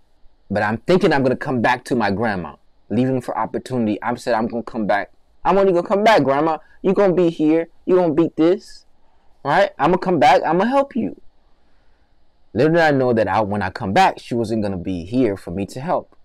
But 0.50 0.62
I'm 0.62 0.76
thinking 0.78 1.12
I'm 1.12 1.22
gonna 1.22 1.36
come 1.36 1.62
back 1.62 1.84
to 1.86 1.96
my 1.96 2.10
grandma 2.10 2.56
leaving 2.90 3.20
for 3.20 3.36
opportunity. 3.36 3.98
I'm 4.02 4.16
said 4.16 4.34
I'm 4.34 4.46
gonna 4.46 4.62
come 4.62 4.86
back. 4.86 5.12
I'm 5.44 5.58
only 5.58 5.72
gonna 5.72 5.86
come 5.86 6.04
back, 6.04 6.22
Grandma. 6.22 6.58
You 6.82 6.92
gonna 6.92 7.14
be 7.14 7.30
here. 7.30 7.68
You 7.86 7.96
gonna 7.96 8.14
beat 8.14 8.36
this, 8.36 8.86
right? 9.44 9.70
I'm 9.78 9.90
gonna 9.90 9.98
come 9.98 10.18
back. 10.18 10.42
I'm 10.44 10.58
gonna 10.58 10.70
help 10.70 10.96
you. 10.96 11.20
Little 12.54 12.72
did 12.74 12.82
I 12.82 12.92
know 12.92 13.12
that 13.12 13.28
I, 13.28 13.40
when 13.42 13.62
I 13.62 13.70
come 13.70 13.92
back, 13.92 14.18
she 14.20 14.34
wasn't 14.34 14.62
gonna 14.62 14.78
be 14.78 15.04
here 15.04 15.36
for 15.36 15.50
me 15.52 15.66
to 15.66 15.80
help, 15.80 16.16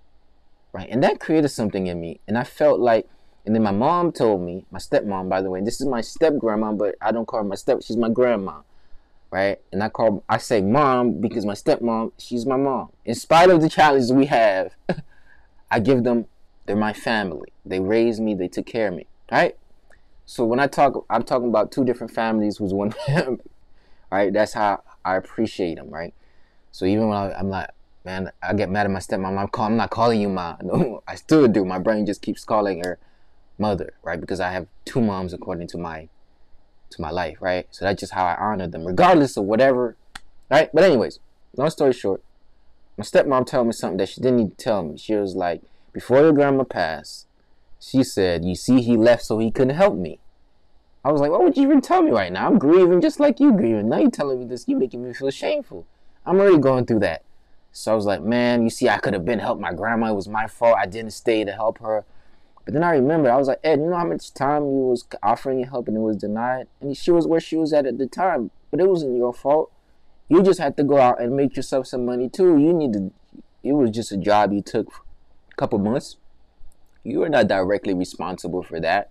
right? 0.74 0.90
And 0.92 1.04
that 1.04 1.20
created 1.20 1.50
something 1.50 1.88
in 1.88 2.00
me, 2.00 2.20
and 2.28 2.38
I 2.38 2.44
felt 2.46 2.80
like. 2.80 3.08
And 3.46 3.56
then 3.56 3.64
my 3.64 3.72
mom 3.72 4.12
told 4.12 4.42
me, 4.44 4.66
my 4.72 4.80
stepmom, 4.80 5.30
by 5.30 5.42
the 5.42 5.50
way, 5.50 5.62
this 5.62 5.82
is 5.82 5.88
my 5.88 6.02
step 6.02 6.38
grandma, 6.38 6.74
but 6.74 6.96
I 7.02 7.12
don't 7.12 7.26
call 7.28 7.40
her 7.42 7.46
my 7.46 7.56
step. 7.56 7.82
She's 7.84 7.98
my 7.98 8.10
grandma. 8.10 8.62
right? 9.32 9.60
And 9.72 9.84
I 9.84 9.90
call 9.90 10.24
I 10.30 10.38
say 10.38 10.62
mom 10.62 11.22
because 11.22 11.46
my 11.46 11.54
stepmom, 11.54 12.12
she's 12.18 12.46
my 12.46 12.58
mom. 12.58 12.92
In 13.06 13.16
spite 13.16 13.50
of 13.50 13.62
the 13.62 13.70
challenges 13.70 14.14
we 14.14 14.28
have, 14.28 14.74
I 15.72 15.80
give 15.80 16.04
them 16.04 16.26
they're 16.66 16.76
my 16.76 16.94
family. 16.94 17.50
They 17.66 17.80
raised 17.80 18.22
me, 18.22 18.36
they 18.36 18.48
took 18.48 18.66
care 18.68 18.90
of 18.90 18.96
me, 18.96 19.08
right? 19.32 19.58
So 20.26 20.46
when 20.46 20.60
I 20.60 20.68
talk, 20.68 21.06
I'm 21.10 21.24
talking 21.24 21.50
about 21.50 21.72
two 21.72 21.84
different 21.86 22.14
families 22.14 22.58
who's 22.58 22.74
one 22.74 22.92
family, 22.92 23.40
right? 24.12 24.32
That's 24.34 24.54
how 24.54 24.84
I 25.04 25.16
appreciate 25.16 25.76
them, 25.76 25.90
right? 25.90 26.14
So 26.72 26.86
even 26.86 27.08
when 27.08 27.18
I, 27.18 27.40
am 27.40 27.50
like, 27.50 27.70
man, 28.06 28.32
I 28.42 28.54
get 28.54 28.70
mad 28.70 28.86
at 28.86 28.92
my 28.92 29.00
stepmom. 29.00 29.38
I'm, 29.38 29.48
call, 29.48 29.66
I'm 29.66 29.78
not 29.78 29.90
calling 29.90 30.22
you 30.22 30.30
mom. 30.30 30.58
No, 30.64 31.04
I 31.08 31.16
still 31.16 31.48
do. 31.48 31.66
My 31.66 31.80
brain 31.80 32.06
just 32.06 32.22
keeps 32.22 32.44
calling 32.46 32.84
her 32.84 33.00
mother, 33.58 33.94
right? 34.04 34.20
Because 34.20 34.40
I 34.40 34.52
have 34.52 34.68
two 34.86 35.02
moms 35.02 35.34
according 35.34 35.68
to 35.70 35.78
my 35.78 36.10
to 36.92 37.02
my 37.02 37.12
life, 37.12 37.38
right? 37.40 37.68
So 37.70 37.86
that's 37.86 38.00
just 38.00 38.14
how 38.14 38.26
I 38.26 38.36
honor 38.36 38.68
them, 38.68 38.84
regardless 38.84 39.38
of 39.38 39.44
whatever, 39.44 39.96
right? 40.50 40.72
But 40.74 40.84
anyways, 40.84 41.20
long 41.56 41.70
story 41.70 41.94
short, 41.94 42.24
my 42.98 43.04
stepmom 43.04 43.46
told 43.46 43.68
me 43.68 43.74
something 43.74 43.98
that 43.98 44.10
she 44.10 44.22
didn't 44.22 44.38
need 44.38 44.58
to 44.58 44.64
tell 44.64 44.82
me. 44.82 44.98
She 44.98 45.14
was 45.14 45.36
like, 45.36 45.62
before 45.94 46.22
your 46.22 46.34
grandma 46.34 46.64
passed, 46.64 47.28
she 47.80 48.04
said, 48.04 48.44
"You 48.44 48.56
see, 48.56 48.82
he 48.82 48.98
left 48.98 49.24
so 49.24 49.38
he 49.40 49.52
couldn't 49.52 49.76
help 49.76 49.96
me." 49.96 50.20
I 51.04 51.12
was 51.12 51.22
like, 51.22 51.32
"Why 51.32 51.38
would 51.40 51.56
you 51.56 51.64
even 51.64 51.82
tell 51.82 52.02
me 52.02 52.12
right 52.12 52.32
now? 52.32 52.48
I'm 52.48 52.60
grieving 52.60 53.02
just 53.02 53.20
like 53.20 53.40
you 53.40 53.54
grieving. 53.54 53.90
Now 53.90 54.00
you're 54.00 54.12
telling 54.12 54.40
me 54.40 54.46
this. 54.46 54.68
You're 54.68 54.80
making 54.80 55.04
me 55.04 55.14
feel 55.14 55.32
shameful. 55.32 55.86
I'm 56.26 56.40
already 56.40 56.58
going 56.58 56.86
through 56.86 57.00
that." 57.00 57.24
So 57.72 57.92
I 57.92 57.96
was 57.96 58.06
like, 58.06 58.22
"Man, 58.22 58.64
you 58.64 58.70
see, 58.70 58.90
I 58.90 58.98
could 58.98 59.14
have 59.14 59.26
been 59.26 59.40
helped 59.40 59.62
my 59.62 59.74
grandma. 59.74 60.12
It 60.12 60.16
was 60.16 60.28
my 60.28 60.48
fault. 60.48 60.76
I 60.78 60.86
didn't 60.86 61.12
stay 61.12 61.44
to 61.44 61.52
help 61.52 61.80
her." 61.80 62.06
But 62.70 62.74
then 62.76 62.84
I 62.84 62.92
remember 62.92 63.32
I 63.32 63.38
was 63.38 63.48
like, 63.48 63.62
Ed, 63.64 63.80
you 63.80 63.88
know 63.88 63.98
how 63.98 64.06
much 64.06 64.32
time 64.32 64.62
you 64.62 64.86
was 64.86 65.04
offering 65.24 65.64
help 65.64 65.88
and 65.88 65.98
it 65.98 66.02
was 66.02 66.18
denied? 66.18 66.68
And 66.80 66.96
she 66.96 67.10
was 67.10 67.26
where 67.26 67.40
she 67.40 67.56
was 67.56 67.74
at 67.74 67.88
at 67.88 67.98
the 67.98 68.06
time. 68.06 68.52
But 68.70 68.80
it 68.80 68.88
wasn't 68.88 69.18
your 69.18 69.34
fault. 69.34 69.72
You 70.28 70.44
just 70.44 70.60
had 70.60 70.78
to 70.78 70.84
go 70.84 71.00
out 71.00 71.20
and 71.20 71.36
make 71.36 71.56
yourself 71.56 71.88
some 71.88 72.06
money 72.06 72.30
too. 72.30 72.60
You 72.60 72.72
need 72.72 72.94
to, 72.94 73.12
it 73.64 73.72
was 73.72 73.90
just 73.90 74.12
a 74.12 74.18
job 74.18 74.54
you 74.54 74.62
took 74.62 74.88
a 75.52 75.56
couple 75.56 75.80
months. 75.80 76.18
You 77.04 77.22
were 77.22 77.30
not 77.30 77.48
directly 77.48 77.96
responsible 77.96 78.62
for 78.62 78.80
that. 78.82 79.10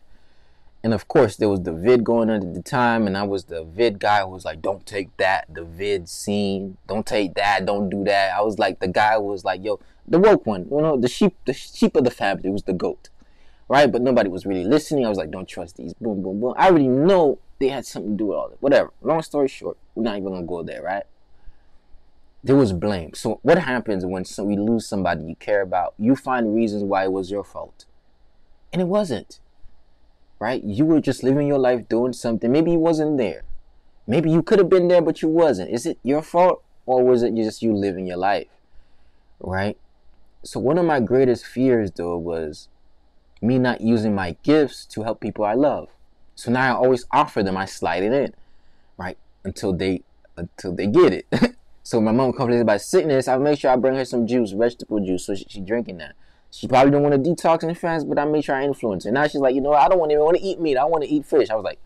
And 0.82 0.94
of 0.94 1.08
course, 1.08 1.36
there 1.36 1.48
was 1.48 1.62
the 1.62 1.72
vid 1.72 2.04
going 2.04 2.30
on 2.30 2.36
at 2.46 2.54
the 2.54 2.62
time, 2.62 3.06
and 3.06 3.16
I 3.16 3.24
was 3.24 3.44
the 3.44 3.64
vid 3.64 3.98
guy 3.98 4.22
who 4.22 4.28
was 4.28 4.44
like, 4.44 4.62
"Don't 4.62 4.86
take 4.86 5.16
that." 5.16 5.46
The 5.52 5.64
vid 5.64 6.08
scene, 6.08 6.76
don't 6.86 7.04
take 7.04 7.34
that, 7.34 7.66
don't 7.66 7.90
do 7.90 8.04
that. 8.04 8.32
I 8.36 8.42
was 8.42 8.58
like 8.58 8.78
the 8.78 8.88
guy 8.88 9.14
who 9.14 9.22
was 9.22 9.44
like, 9.44 9.64
"Yo, 9.64 9.80
the 10.06 10.18
woke 10.18 10.46
one, 10.46 10.68
you 10.70 10.80
know, 10.80 10.96
the 10.96 11.08
sheep, 11.08 11.36
the 11.46 11.52
sheep 11.52 11.96
of 11.96 12.04
the 12.04 12.10
family 12.10 12.50
was 12.50 12.62
the 12.62 12.72
goat." 12.72 13.10
right? 13.68 13.90
But 13.90 14.02
nobody 14.02 14.28
was 14.28 14.46
really 14.46 14.64
listening. 14.64 15.06
I 15.06 15.08
was 15.08 15.18
like, 15.18 15.30
don't 15.30 15.48
trust 15.48 15.76
these. 15.76 15.92
Boom, 15.94 16.22
boom, 16.22 16.40
boom. 16.40 16.54
I 16.56 16.68
already 16.68 16.88
know 16.88 17.38
they 17.58 17.68
had 17.68 17.86
something 17.86 18.12
to 18.12 18.16
do 18.16 18.26
with 18.26 18.36
all 18.36 18.48
that. 18.48 18.62
Whatever. 18.62 18.92
Long 19.02 19.22
story 19.22 19.48
short, 19.48 19.76
we're 19.94 20.04
not 20.04 20.16
even 20.16 20.32
gonna 20.32 20.46
go 20.46 20.62
there, 20.62 20.82
right? 20.82 21.04
There 22.42 22.56
was 22.56 22.72
blame. 22.72 23.14
So 23.14 23.40
what 23.42 23.58
happens 23.58 24.06
when 24.06 24.24
so 24.24 24.44
we 24.44 24.56
lose 24.56 24.86
somebody 24.86 25.24
you 25.24 25.36
care 25.36 25.60
about? 25.60 25.94
You 25.98 26.16
find 26.16 26.54
reasons 26.54 26.84
why 26.84 27.04
it 27.04 27.12
was 27.12 27.30
your 27.30 27.44
fault, 27.44 27.84
and 28.72 28.80
it 28.80 28.86
wasn't. 28.86 29.40
Right? 30.40 30.62
You 30.62 30.84
were 30.84 31.00
just 31.00 31.22
living 31.22 31.48
your 31.48 31.58
life 31.58 31.88
doing 31.88 32.12
something. 32.12 32.50
Maybe 32.50 32.72
you 32.72 32.78
wasn't 32.78 33.18
there. 33.18 33.42
Maybe 34.06 34.30
you 34.30 34.42
could 34.42 34.58
have 34.58 34.68
been 34.68 34.88
there, 34.88 35.02
but 35.02 35.20
you 35.20 35.28
wasn't. 35.28 35.70
Is 35.70 35.84
it 35.84 35.98
your 36.02 36.22
fault, 36.22 36.62
or 36.86 37.04
was 37.04 37.22
it 37.22 37.34
just 37.34 37.60
you 37.60 37.74
living 37.74 38.06
your 38.06 38.16
life? 38.16 38.46
Right? 39.40 39.76
So 40.42 40.60
one 40.60 40.78
of 40.78 40.86
my 40.86 41.00
greatest 41.00 41.44
fears, 41.44 41.90
though, 41.90 42.16
was 42.16 42.68
me 43.40 43.58
not 43.58 43.80
using 43.80 44.14
my 44.14 44.36
gifts 44.42 44.84
to 44.86 45.02
help 45.02 45.20
people 45.20 45.44
I 45.44 45.54
love. 45.54 45.88
So 46.34 46.50
now 46.50 46.72
I 46.72 46.76
always 46.76 47.04
offer 47.10 47.42
them, 47.42 47.56
I 47.56 47.64
slide 47.64 48.02
it 48.02 48.12
in, 48.12 48.32
right? 48.96 49.18
Until 49.44 49.72
they 49.72 50.02
until 50.36 50.72
they 50.72 50.86
get 50.86 51.12
it. 51.12 51.26
so 51.82 52.00
my 52.00 52.12
mom 52.12 52.32
complains 52.32 52.62
about 52.62 52.80
sickness, 52.80 53.26
I 53.26 53.36
make 53.38 53.58
sure 53.58 53.72
I 53.72 53.76
bring 53.76 53.96
her 53.96 54.04
some 54.04 54.26
juice, 54.26 54.52
vegetable 54.52 55.00
juice, 55.00 55.26
so 55.26 55.34
she, 55.34 55.46
she 55.48 55.60
drinking 55.60 55.98
that. 55.98 56.14
She 56.50 56.66
probably 56.66 56.90
don't 56.90 57.02
want 57.02 57.22
to 57.22 57.30
detox 57.30 57.62
in 57.62 57.74
France, 57.74 58.04
but 58.04 58.18
I 58.18 58.24
made 58.24 58.44
sure 58.44 58.54
I 58.54 58.64
influence 58.64 59.04
her. 59.04 59.12
Now 59.12 59.26
she's 59.26 59.40
like, 59.40 59.54
you 59.54 59.60
know? 59.60 59.74
I 59.74 59.88
don't 59.88 59.98
want 59.98 60.12
even 60.12 60.24
want 60.24 60.38
to 60.38 60.42
eat 60.42 60.60
meat. 60.60 60.76
I 60.76 60.84
want 60.84 61.04
to 61.04 61.10
eat 61.10 61.26
fish. 61.26 61.50
I 61.50 61.54
was 61.54 61.64
like, 61.64 61.78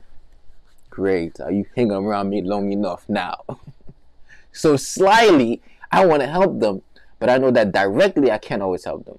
great. 0.88 1.40
Are 1.40 1.50
you 1.50 1.66
hanging 1.74 1.92
around 1.92 2.30
me 2.30 2.42
long 2.42 2.72
enough 2.72 3.08
now? 3.08 3.42
so 4.52 4.76
slyly, 4.76 5.60
I 5.90 6.06
want 6.06 6.22
to 6.22 6.28
help 6.28 6.60
them, 6.60 6.82
but 7.18 7.28
I 7.28 7.38
know 7.38 7.50
that 7.50 7.72
directly 7.72 8.30
I 8.30 8.38
can't 8.38 8.62
always 8.62 8.84
help 8.84 9.04
them, 9.04 9.18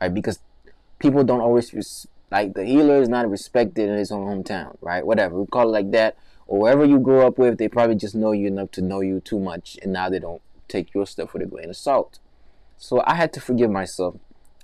right? 0.00 0.12
Because 0.12 0.38
people 0.98 1.24
don't 1.24 1.40
always 1.40 1.74
res- 1.74 2.06
like 2.30 2.54
the 2.54 2.64
healer 2.64 3.00
is 3.00 3.08
not 3.08 3.28
respected 3.28 3.88
in 3.88 3.96
his 3.96 4.10
own 4.10 4.26
hometown, 4.26 4.76
right? 4.80 5.04
Whatever 5.04 5.40
we 5.40 5.46
call 5.46 5.68
it 5.68 5.72
like 5.72 5.90
that, 5.90 6.16
or 6.46 6.60
wherever 6.60 6.84
you 6.84 6.98
grew 6.98 7.26
up 7.26 7.38
with, 7.38 7.58
they 7.58 7.68
probably 7.68 7.96
just 7.96 8.14
know 8.14 8.32
you 8.32 8.46
enough 8.46 8.70
to 8.72 8.82
know 8.82 9.00
you 9.00 9.20
too 9.20 9.38
much, 9.38 9.78
and 9.82 9.92
now 9.92 10.08
they 10.08 10.18
don't 10.18 10.42
take 10.68 10.94
your 10.94 11.06
stuff 11.06 11.32
with 11.32 11.42
a 11.42 11.46
grain 11.46 11.70
of 11.70 11.76
salt. 11.76 12.18
So 12.76 13.02
I 13.06 13.14
had 13.14 13.32
to 13.34 13.40
forgive 13.40 13.70
myself. 13.70 14.16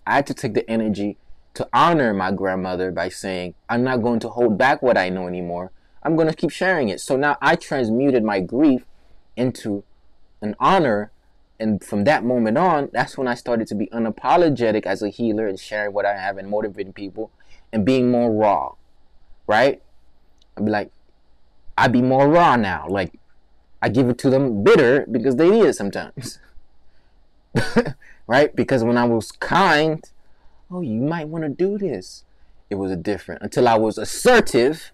I 0.06 0.16
had 0.16 0.26
to 0.28 0.34
take 0.34 0.54
the 0.54 0.68
energy 0.68 1.16
to 1.54 1.68
honor 1.72 2.14
my 2.14 2.30
grandmother 2.32 2.90
by 2.90 3.08
saying, 3.08 3.54
I'm 3.68 3.82
not 3.82 3.98
going 4.02 4.20
to 4.20 4.28
hold 4.28 4.56
back 4.56 4.82
what 4.82 4.96
I 4.96 5.08
know 5.08 5.26
anymore. 5.26 5.72
I'm 6.02 6.16
going 6.16 6.28
to 6.28 6.34
keep 6.34 6.50
sharing 6.50 6.88
it. 6.88 7.00
So 7.00 7.16
now 7.16 7.36
I 7.42 7.56
transmuted 7.56 8.24
my 8.24 8.40
grief 8.40 8.84
into 9.36 9.84
an 10.40 10.54
honor 10.58 11.10
and 11.60 11.84
from 11.84 12.04
that 12.04 12.24
moment 12.24 12.56
on, 12.56 12.88
that's 12.90 13.18
when 13.18 13.28
I 13.28 13.34
started 13.34 13.68
to 13.68 13.74
be 13.74 13.86
unapologetic 13.88 14.86
as 14.86 15.02
a 15.02 15.10
healer 15.10 15.46
and 15.46 15.60
sharing 15.60 15.92
what 15.92 16.06
I 16.06 16.16
have 16.16 16.38
and 16.38 16.48
motivating 16.48 16.94
people 16.94 17.30
and 17.70 17.84
being 17.84 18.10
more 18.10 18.32
raw. 18.32 18.72
Right? 19.46 19.82
I'd 20.56 20.64
be 20.64 20.70
like, 20.70 20.90
I'd 21.76 21.92
be 21.92 22.00
more 22.00 22.26
raw 22.26 22.56
now. 22.56 22.86
Like, 22.88 23.12
I 23.82 23.90
give 23.90 24.08
it 24.08 24.16
to 24.18 24.30
them 24.30 24.64
bitter 24.64 25.04
because 25.10 25.36
they 25.36 25.50
need 25.50 25.66
it 25.66 25.74
sometimes. 25.74 26.38
right? 28.30 28.54
Because 28.54 28.84
when 28.84 28.96
I 28.96 29.06
was 29.06 29.32
kind, 29.32 30.08
oh, 30.70 30.82
you 30.82 31.00
might 31.00 31.26
want 31.26 31.42
to 31.42 31.50
do 31.50 31.76
this. 31.76 32.22
It 32.70 32.76
was 32.76 32.92
a 32.92 32.96
different. 32.96 33.42
Until 33.42 33.66
I 33.66 33.76
was 33.76 33.98
assertive, 33.98 34.92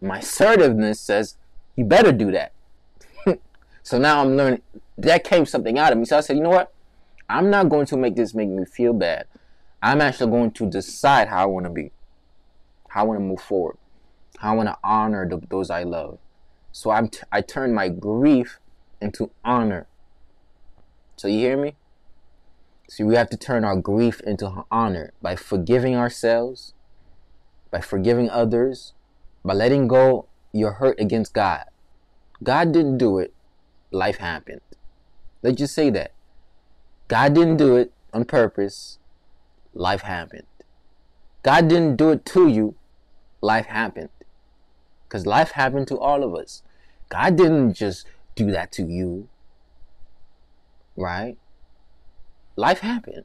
my 0.00 0.18
assertiveness 0.18 1.00
says, 1.00 1.36
you 1.76 1.84
better 1.84 2.10
do 2.10 2.32
that. 2.32 2.52
so 3.84 3.96
now 3.96 4.20
I'm 4.20 4.36
learning 4.36 4.62
that 4.98 5.22
came 5.22 5.46
something 5.46 5.78
out 5.78 5.92
of 5.92 5.98
me. 5.98 6.04
So 6.04 6.18
I 6.18 6.20
said, 6.20 6.36
you 6.36 6.42
know 6.42 6.50
what? 6.50 6.74
I'm 7.28 7.48
not 7.48 7.68
going 7.68 7.86
to 7.86 7.96
make 7.96 8.16
this 8.16 8.34
make 8.34 8.48
me 8.48 8.64
feel 8.64 8.92
bad. 8.92 9.26
I'm 9.80 10.00
actually 10.00 10.32
going 10.32 10.50
to 10.50 10.68
decide 10.68 11.28
how 11.28 11.44
I 11.44 11.46
want 11.46 11.66
to 11.66 11.70
be, 11.70 11.92
how 12.88 13.02
I 13.02 13.04
want 13.04 13.20
to 13.20 13.24
move 13.24 13.40
forward, 13.40 13.76
how 14.38 14.50
I 14.50 14.56
want 14.56 14.68
to 14.70 14.78
honor 14.82 15.28
the, 15.28 15.40
those 15.48 15.70
I 15.70 15.84
love. 15.84 16.18
So 16.72 16.90
I'm 16.90 17.06
t- 17.06 17.22
I 17.30 17.40
turn 17.40 17.72
my 17.72 17.88
grief 17.88 18.58
into 19.00 19.30
honor. 19.44 19.86
So 21.16 21.28
you 21.28 21.38
hear 21.38 21.56
me? 21.56 21.76
So 22.88 23.04
we 23.04 23.14
have 23.16 23.30
to 23.30 23.36
turn 23.36 23.64
our 23.64 23.76
grief 23.76 24.20
into 24.20 24.64
honor 24.70 25.12
by 25.22 25.36
forgiving 25.36 25.96
ourselves, 25.96 26.74
by 27.70 27.80
forgiving 27.80 28.28
others, 28.30 28.92
by 29.44 29.54
letting 29.54 29.88
go 29.88 30.26
your 30.52 30.72
hurt 30.72 31.00
against 31.00 31.32
God. 31.32 31.64
God 32.42 32.72
didn't 32.72 32.98
do 32.98 33.18
it. 33.18 33.32
Life 33.90 34.18
happened. 34.18 34.60
Let's 35.42 35.58
just 35.58 35.74
say 35.74 35.90
that. 35.90 36.12
God 37.08 37.34
didn't 37.34 37.56
do 37.56 37.76
it 37.76 37.92
on 38.12 38.24
purpose. 38.24 38.98
Life 39.72 40.02
happened. 40.02 40.46
God 41.42 41.68
didn't 41.68 41.96
do 41.96 42.10
it 42.10 42.24
to 42.26 42.48
you. 42.48 42.74
Life 43.40 43.66
happened. 43.66 44.08
Because 45.06 45.26
life 45.26 45.52
happened 45.52 45.88
to 45.88 45.98
all 45.98 46.22
of 46.22 46.34
us. 46.34 46.62
God 47.08 47.36
didn't 47.36 47.74
just 47.74 48.06
do 48.34 48.50
that 48.50 48.72
to 48.72 48.82
you. 48.82 49.28
Right? 50.96 51.36
Life 52.56 52.80
happened. 52.80 53.24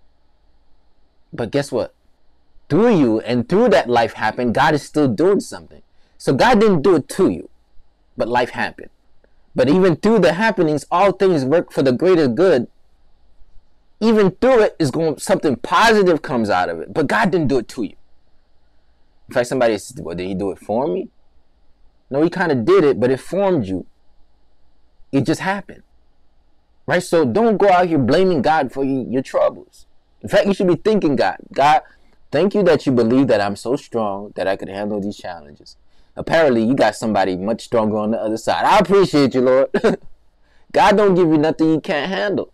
But 1.32 1.52
guess 1.52 1.72
what? 1.72 1.94
Through 2.70 2.98
you 2.98 3.20
and 3.22 3.48
through 3.48 3.70
that 3.70 3.89
life 3.89 4.13
happened, 4.13 4.54
God 4.54 4.74
is 4.74 4.84
still 4.84 5.08
doing 5.08 5.39
something. 5.39 5.82
So 6.18 6.34
God 6.34 6.60
didn't 6.60 6.82
do 6.82 6.96
it 6.96 7.08
to 7.10 7.30
you, 7.30 7.50
but 8.18 8.28
life 8.28 8.52
happened. 8.52 8.89
But 9.56 9.70
even 9.70 9.96
through 9.96 10.20
the 10.20 10.34
happenings, 10.34 10.86
all 10.92 11.12
things 11.12 11.46
work 11.46 11.72
for 11.72 11.82
the 11.82 11.92
greater 11.92 12.28
good. 12.28 12.68
Even 14.00 14.32
through 14.32 14.62
it 14.63 14.76
is 14.80 14.92
going 14.92 15.18
something 15.18 15.56
positive 15.58 16.22
comes 16.22 16.50
out 16.50 16.70
of 16.70 16.80
it. 16.80 16.94
But 16.94 17.08
God 17.08 17.32
didn't 17.32 17.48
do 17.48 17.58
it 17.58 17.67
to 17.69 17.84
you. 17.84 17.96
In 19.27 19.34
fact, 19.34 19.48
somebody 19.48 19.77
says, 19.77 20.02
well, 20.02 20.15
did 20.15 20.27
he 20.27 20.34
do 20.34 20.52
it 20.52 20.60
for 20.60 20.88
me? 20.88 21.10
No, 22.10 22.21
he 22.21 22.30
kind 22.30 22.52
of 22.52 22.65
did 22.65 22.84
it, 22.84 23.00
but 23.00 23.12
it 23.12 23.19
formed 23.19 23.65
you. 23.65 23.86
It 25.12 25.25
just 25.25 25.42
happened. 25.42 25.84
Right? 26.90 27.04
So 27.04 27.23
don't 27.23 27.58
go 27.58 27.69
out 27.69 27.87
here 27.87 28.00
blaming 28.00 28.42
God 28.42 28.71
for 28.71 28.83
you, 28.83 29.06
your 29.10 29.21
troubles. 29.21 29.85
In 30.21 30.29
fact, 30.29 30.48
you 30.48 30.54
should 30.54 30.67
be 30.67 30.75
thanking 30.75 31.15
God. 31.15 31.37
God, 31.54 31.81
thank 32.31 32.56
you 32.56 32.63
that 32.63 32.85
you 32.85 32.92
believe 32.92 33.27
that 33.27 33.42
I'm 33.42 33.56
so 33.56 33.75
strong 33.75 34.33
that 34.35 34.48
I 34.48 34.56
could 34.56 34.69
handle 34.69 35.00
these 35.00 35.17
challenges 35.17 35.77
apparently 36.19 36.63
you 36.63 36.75
got 36.75 36.96
somebody 36.96 37.35
much 37.37 37.63
stronger 37.63 37.98
on 37.98 38.12
the 38.12 38.21
other 38.21 38.37
side. 38.37 38.65
I 38.65 38.77
appreciate 38.77 39.33
you, 39.33 39.42
Lord. 39.42 39.69
God 40.71 40.98
don't 40.98 41.15
give 41.15 41.29
you 41.29 41.37
nothing 41.37 41.71
you 41.71 41.79
can't 41.79 42.12
handle. 42.12 42.52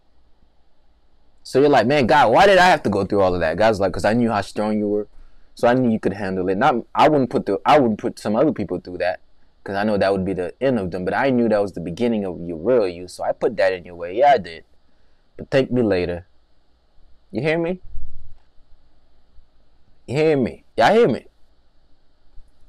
So 1.43 1.59
you're 1.59 1.69
like, 1.69 1.87
man, 1.87 2.05
God, 2.07 2.31
why 2.31 2.45
did 2.45 2.59
I 2.59 2.67
have 2.67 2.83
to 2.83 2.89
go 2.89 3.05
through 3.05 3.21
all 3.21 3.33
of 3.33 3.41
that? 3.41 3.57
God's 3.57 3.79
like, 3.79 3.91
because 3.91 4.05
I 4.05 4.13
knew 4.13 4.31
how 4.31 4.41
strong 4.41 4.77
you 4.77 4.87
were, 4.87 5.07
so 5.55 5.67
I 5.67 5.73
knew 5.73 5.91
you 5.91 5.99
could 5.99 6.13
handle 6.13 6.47
it. 6.49 6.57
Not, 6.57 6.75
I 6.93 7.09
wouldn't 7.09 7.29
put 7.29 7.45
the, 7.45 7.59
I 7.65 7.79
wouldn't 7.79 7.99
put 7.99 8.17
some 8.17 8.35
other 8.35 8.51
people 8.51 8.79
through 8.79 8.99
that. 8.99 9.19
Because 9.65 9.77
I 9.77 9.83
know 9.83 9.97
that 9.97 10.11
would 10.11 10.23
be 10.23 10.33
the 10.33 10.53
end 10.61 10.77
of 10.77 10.91
them. 10.91 11.05
But 11.05 11.15
I 11.15 11.31
knew 11.31 11.49
that 11.49 11.59
was 11.59 11.71
the 11.71 11.81
beginning 11.81 12.23
of 12.23 12.39
your 12.39 12.57
real 12.57 12.87
you. 12.87 13.07
So 13.07 13.23
I 13.23 13.31
put 13.31 13.57
that 13.57 13.73
in 13.73 13.83
your 13.83 13.95
way. 13.95 14.15
Yeah, 14.15 14.33
I 14.33 14.37
did. 14.37 14.63
But 15.37 15.49
thank 15.49 15.71
me 15.71 15.81
later. 15.81 16.27
You 17.31 17.41
hear 17.41 17.57
me? 17.57 17.81
You 20.05 20.17
hear 20.17 20.37
me? 20.37 20.65
Y'all 20.77 20.93
hear 20.93 21.07
me? 21.07 21.25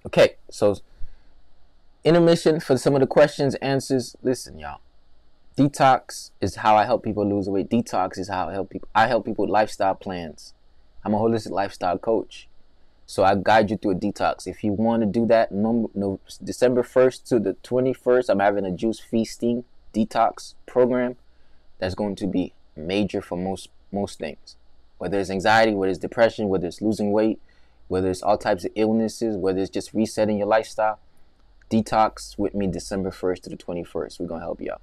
Okay, 0.06 0.36
so 0.50 0.78
intermission 2.02 2.60
for 2.60 2.78
some 2.78 2.94
of 2.94 3.02
the 3.02 3.06
questions, 3.06 3.56
answers. 3.56 4.16
Listen, 4.22 4.58
y'all. 4.58 4.80
Detox 5.58 6.30
is 6.40 6.56
how 6.56 6.76
I 6.76 6.86
help 6.86 7.02
people 7.02 7.28
lose 7.28 7.46
weight. 7.46 7.68
Detox 7.68 8.18
is 8.18 8.28
how 8.30 8.48
I 8.48 8.52
help 8.52 8.70
people. 8.70 8.88
I 8.94 9.06
help 9.06 9.26
people 9.26 9.44
with 9.44 9.52
lifestyle 9.52 9.94
plans. 9.94 10.54
I'm 11.04 11.12
a 11.12 11.18
holistic 11.18 11.50
lifestyle 11.50 11.98
coach. 11.98 12.48
So 13.06 13.22
I 13.22 13.36
guide 13.36 13.70
you 13.70 13.76
through 13.76 13.92
a 13.92 13.94
detox. 13.94 14.46
If 14.46 14.64
you 14.64 14.72
want 14.72 15.02
to 15.02 15.06
do 15.06 15.26
that, 15.26 15.52
no, 15.52 15.90
no, 15.94 16.18
December 16.42 16.82
1st 16.82 17.24
to 17.28 17.38
the 17.38 17.54
21st, 17.62 18.28
I'm 18.28 18.40
having 18.40 18.64
a 18.64 18.72
juice 18.72 18.98
feasting 18.98 19.64
detox 19.94 20.54
program 20.66 21.16
that's 21.78 21.94
going 21.94 22.16
to 22.16 22.26
be 22.26 22.52
major 22.74 23.22
for 23.22 23.38
most 23.38 23.68
most 23.92 24.18
things. 24.18 24.56
Whether 24.98 25.20
it's 25.20 25.30
anxiety, 25.30 25.72
whether 25.72 25.90
it's 25.90 26.00
depression, 26.00 26.48
whether 26.48 26.66
it's 26.66 26.82
losing 26.82 27.12
weight, 27.12 27.40
whether 27.88 28.10
it's 28.10 28.22
all 28.22 28.36
types 28.36 28.64
of 28.64 28.72
illnesses, 28.74 29.36
whether 29.36 29.60
it's 29.60 29.70
just 29.70 29.94
resetting 29.94 30.38
your 30.38 30.48
lifestyle, 30.48 30.98
detox 31.70 32.36
with 32.36 32.54
me 32.54 32.66
December 32.66 33.10
1st 33.10 33.42
to 33.42 33.50
the 33.50 33.56
21st. 33.56 34.18
We're 34.18 34.26
gonna 34.26 34.40
help 34.40 34.60
you 34.60 34.72
out. 34.72 34.82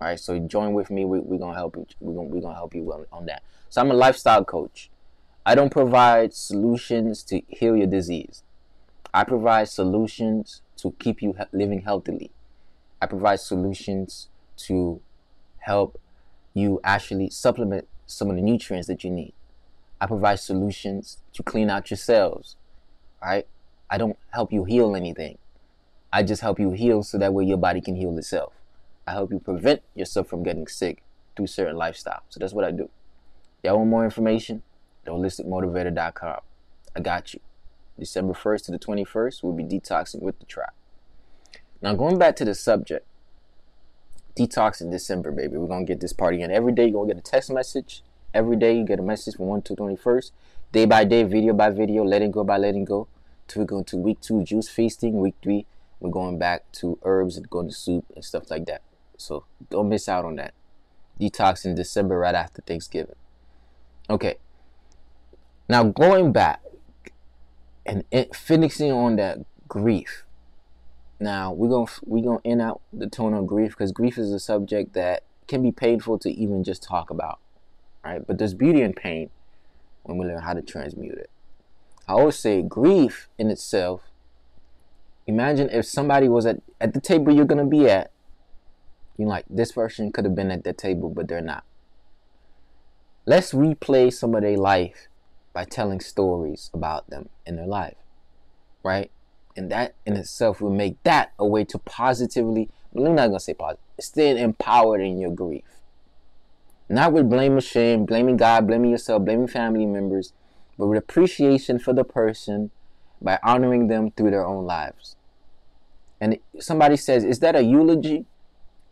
All 0.00 0.08
right, 0.08 0.20
so 0.20 0.38
join 0.38 0.72
with 0.72 0.90
me. 0.90 1.04
We, 1.04 1.20
we're 1.20 1.38
gonna 1.38 1.56
help 1.56 1.76
you. 1.76 1.86
We're 2.00 2.14
gonna 2.14 2.28
we're 2.28 2.40
gonna 2.40 2.54
help 2.54 2.74
you 2.74 3.06
on 3.12 3.26
that. 3.26 3.42
So 3.68 3.80
I'm 3.80 3.90
a 3.90 3.94
lifestyle 3.94 4.44
coach. 4.44 4.90
I 5.48 5.54
don't 5.54 5.70
provide 5.70 6.34
solutions 6.34 7.22
to 7.22 7.40
heal 7.46 7.76
your 7.76 7.86
disease. 7.86 8.42
I 9.14 9.22
provide 9.22 9.68
solutions 9.68 10.60
to 10.78 10.90
keep 10.98 11.22
you 11.22 11.36
living 11.52 11.82
healthily. 11.82 12.32
I 13.00 13.06
provide 13.06 13.38
solutions 13.38 14.28
to 14.66 15.00
help 15.58 16.00
you 16.52 16.80
actually 16.82 17.30
supplement 17.30 17.86
some 18.06 18.28
of 18.28 18.34
the 18.34 18.42
nutrients 18.42 18.88
that 18.88 19.04
you 19.04 19.10
need. 19.10 19.34
I 20.00 20.06
provide 20.06 20.40
solutions 20.40 21.18
to 21.34 21.44
clean 21.44 21.70
out 21.70 21.92
your 21.92 21.98
cells. 21.98 22.56
Right? 23.22 23.46
I 23.88 23.98
don't 23.98 24.18
help 24.30 24.52
you 24.52 24.64
heal 24.64 24.96
anything. 24.96 25.38
I 26.12 26.24
just 26.24 26.42
help 26.42 26.58
you 26.58 26.72
heal 26.72 27.04
so 27.04 27.18
that 27.18 27.32
way 27.32 27.44
your 27.44 27.56
body 27.56 27.80
can 27.80 27.94
heal 27.94 28.18
itself. 28.18 28.52
I 29.06 29.12
help 29.12 29.30
you 29.30 29.38
prevent 29.38 29.82
yourself 29.94 30.26
from 30.26 30.42
getting 30.42 30.66
sick 30.66 31.04
through 31.36 31.46
certain 31.46 31.76
lifestyles. 31.76 32.22
So 32.30 32.40
that's 32.40 32.52
what 32.52 32.64
I 32.64 32.72
do. 32.72 32.90
Y'all 33.62 33.76
want 33.76 33.90
more 33.90 34.04
information? 34.04 34.64
holisticmotivator.com. 35.08 36.40
I 36.94 37.00
got 37.00 37.34
you. 37.34 37.40
December 37.98 38.34
1st 38.34 38.66
to 38.66 38.72
the 38.72 38.78
21st, 38.78 39.42
we'll 39.42 39.52
be 39.52 39.64
detoxing 39.64 40.20
with 40.20 40.38
the 40.38 40.46
tribe. 40.46 40.72
Now, 41.80 41.94
going 41.94 42.18
back 42.18 42.36
to 42.36 42.44
the 42.44 42.54
subject, 42.54 43.06
detox 44.36 44.80
in 44.80 44.90
December, 44.90 45.30
baby. 45.32 45.56
We're 45.56 45.66
going 45.66 45.86
to 45.86 45.90
get 45.90 46.00
this 46.00 46.12
party 46.12 46.42
in. 46.42 46.50
Every 46.50 46.72
day, 46.72 46.84
you're 46.84 46.92
going 46.92 47.08
to 47.08 47.14
get 47.14 47.26
a 47.26 47.30
text 47.30 47.50
message. 47.50 48.02
Every 48.34 48.56
day, 48.56 48.76
you 48.76 48.84
get 48.84 48.98
a 48.98 49.02
message 49.02 49.36
from 49.36 49.46
1 49.46 49.62
to 49.62 49.76
21st. 49.76 50.30
Day 50.72 50.84
by 50.84 51.04
day, 51.04 51.22
video 51.22 51.54
by 51.54 51.70
video, 51.70 52.04
letting 52.04 52.30
go 52.30 52.44
by 52.44 52.58
letting 52.58 52.84
go. 52.84 53.08
To 53.48 53.60
we 53.60 53.64
go 53.64 53.82
to 53.84 53.96
week 53.96 54.20
two, 54.20 54.42
juice 54.42 54.68
feasting. 54.68 55.20
Week 55.20 55.36
three, 55.42 55.64
we're 56.00 56.10
going 56.10 56.38
back 56.38 56.70
to 56.72 56.98
herbs 57.02 57.36
and 57.36 57.48
going 57.48 57.68
to 57.68 57.74
soup 57.74 58.04
and 58.14 58.24
stuff 58.24 58.50
like 58.50 58.66
that. 58.66 58.82
So 59.16 59.44
don't 59.70 59.88
miss 59.88 60.08
out 60.08 60.24
on 60.24 60.36
that. 60.36 60.52
Detox 61.20 61.64
in 61.64 61.74
December 61.74 62.18
right 62.18 62.34
after 62.34 62.60
Thanksgiving. 62.62 63.14
Okay, 64.10 64.36
now 65.68 65.84
going 65.84 66.32
back 66.32 66.60
and 67.84 68.04
finishing 68.34 68.92
on 68.92 69.16
that 69.16 69.38
grief. 69.68 70.24
Now 71.18 71.52
we're 71.52 71.68
gonna 71.68 71.90
we're 72.04 72.24
gonna 72.24 72.40
end 72.44 72.60
out 72.60 72.80
the 72.92 73.08
tone 73.08 73.32
on 73.32 73.46
grief 73.46 73.70
because 73.70 73.92
grief 73.92 74.18
is 74.18 74.32
a 74.32 74.40
subject 74.40 74.92
that 74.94 75.22
can 75.46 75.62
be 75.62 75.72
painful 75.72 76.18
to 76.18 76.30
even 76.30 76.64
just 76.64 76.82
talk 76.82 77.10
about, 77.10 77.38
right? 78.04 78.26
But 78.26 78.38
there's 78.38 78.54
beauty 78.54 78.82
in 78.82 78.92
pain 78.92 79.30
when 80.02 80.18
we 80.18 80.26
learn 80.26 80.42
how 80.42 80.52
to 80.52 80.62
transmute 80.62 81.18
it. 81.18 81.30
I 82.08 82.12
always 82.12 82.36
say 82.36 82.62
grief 82.62 83.28
in 83.38 83.50
itself. 83.50 84.02
Imagine 85.26 85.70
if 85.70 85.86
somebody 85.86 86.28
was 86.28 86.46
at, 86.46 86.60
at 86.80 86.94
the 86.94 87.00
table 87.00 87.32
you're 87.32 87.46
gonna 87.46 87.66
be 87.66 87.88
at. 87.88 88.10
You're 89.16 89.28
like, 89.28 89.46
this 89.48 89.72
person 89.72 90.12
could 90.12 90.26
have 90.26 90.34
been 90.34 90.50
at 90.50 90.64
that 90.64 90.76
table, 90.76 91.08
but 91.08 91.26
they're 91.26 91.40
not. 91.40 91.64
Let's 93.24 93.52
replay 93.52 94.12
some 94.12 94.34
of 94.34 94.42
their 94.42 94.58
life 94.58 95.08
by 95.56 95.64
telling 95.64 96.00
stories 96.00 96.70
about 96.74 97.08
them 97.08 97.30
in 97.46 97.56
their 97.56 97.66
life, 97.66 97.96
right? 98.82 99.10
And 99.56 99.72
that 99.72 99.94
in 100.04 100.14
itself 100.14 100.60
will 100.60 100.68
make 100.68 101.02
that 101.04 101.32
a 101.38 101.46
way 101.46 101.64
to 101.64 101.78
positively, 101.78 102.68
well, 102.92 103.06
I'm 103.06 103.14
not 103.14 103.28
gonna 103.28 103.40
say 103.40 103.54
positive, 103.54 103.82
stay 103.98 104.38
empowered 104.38 105.00
in 105.00 105.18
your 105.18 105.30
grief. 105.30 105.64
Not 106.90 107.14
with 107.14 107.30
blame 107.30 107.56
or 107.56 107.62
shame, 107.62 108.04
blaming 108.04 108.36
God, 108.36 108.66
blaming 108.66 108.90
yourself, 108.90 109.24
blaming 109.24 109.46
family 109.46 109.86
members, 109.86 110.34
but 110.76 110.88
with 110.88 110.98
appreciation 110.98 111.78
for 111.78 111.94
the 111.94 112.04
person 112.04 112.70
by 113.22 113.38
honoring 113.42 113.88
them 113.88 114.10
through 114.10 114.32
their 114.32 114.44
own 114.44 114.66
lives. 114.66 115.16
And 116.20 116.36
somebody 116.60 116.98
says, 116.98 117.24
Is 117.24 117.38
that 117.38 117.56
a 117.56 117.62
eulogy? 117.62 118.26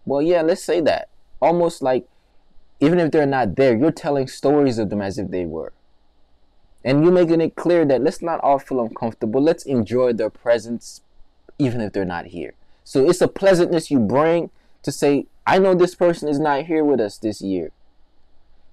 Well, 0.07 0.23
yeah, 0.23 0.41
let's 0.41 0.65
say 0.65 0.81
that. 0.81 1.11
Almost 1.43 1.83
like 1.83 2.09
even 2.81 2.99
if 3.01 3.11
they're 3.11 3.27
not 3.27 3.57
there, 3.57 3.77
you're 3.77 3.93
telling 3.93 4.29
stories 4.29 4.79
of 4.79 4.89
them 4.89 5.03
as 5.03 5.19
if 5.19 5.31
they 5.31 5.45
were. 5.45 5.75
And 6.85 7.03
you're 7.03 7.13
making 7.13 7.41
it 7.41 7.57
clear 7.57 7.85
that 7.87 8.03
let's 8.03 8.21
not 8.21 8.41
all 8.41 8.59
feel 8.59 8.81
uncomfortable. 8.81 9.43
Let's 9.43 9.65
enjoy 9.65 10.13
their 10.13 10.31
presence 10.31 11.01
even 11.59 11.81
if 11.81 11.93
they're 11.93 12.05
not 12.05 12.27
here. 12.27 12.55
So 12.85 13.09
it's 13.09 13.23
a 13.23 13.29
pleasantness 13.29 13.91
you 13.91 13.99
bring 13.99 14.51
to 14.83 14.93
say, 14.93 15.27
I 15.47 15.59
know 15.59 15.75
this 15.75 15.95
person 15.95 16.29
is 16.29 16.39
not 16.39 16.67
here 16.67 16.85
with 16.85 17.01
us 17.01 17.17
this 17.17 17.41
year. 17.41 17.71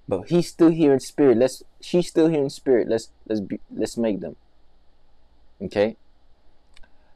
But 0.06 0.28
he's 0.28 0.48
still 0.48 0.68
here 0.68 0.92
in 0.92 1.00
spirit. 1.00 1.38
Let's 1.38 1.62
she's 1.80 2.08
still 2.08 2.28
here 2.28 2.42
in 2.42 2.50
spirit. 2.50 2.88
Let's 2.88 3.10
let's 3.26 3.40
be 3.40 3.60
let's 3.74 3.96
make 3.96 4.20
them. 4.20 4.36
Okay? 5.62 5.96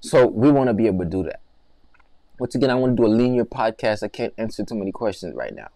So 0.00 0.26
we 0.26 0.50
want 0.50 0.68
to 0.68 0.74
be 0.74 0.86
able 0.86 1.04
to 1.04 1.10
do 1.10 1.22
that. 1.24 1.40
Once 2.38 2.54
again, 2.54 2.70
I 2.70 2.74
want 2.74 2.96
to 2.96 3.02
do 3.02 3.06
a 3.06 3.12
linear 3.12 3.44
podcast. 3.44 4.02
I 4.02 4.08
can't 4.08 4.32
answer 4.38 4.64
too 4.64 4.76
many 4.76 4.92
questions 4.92 5.34
right 5.34 5.54
now. 5.54 5.68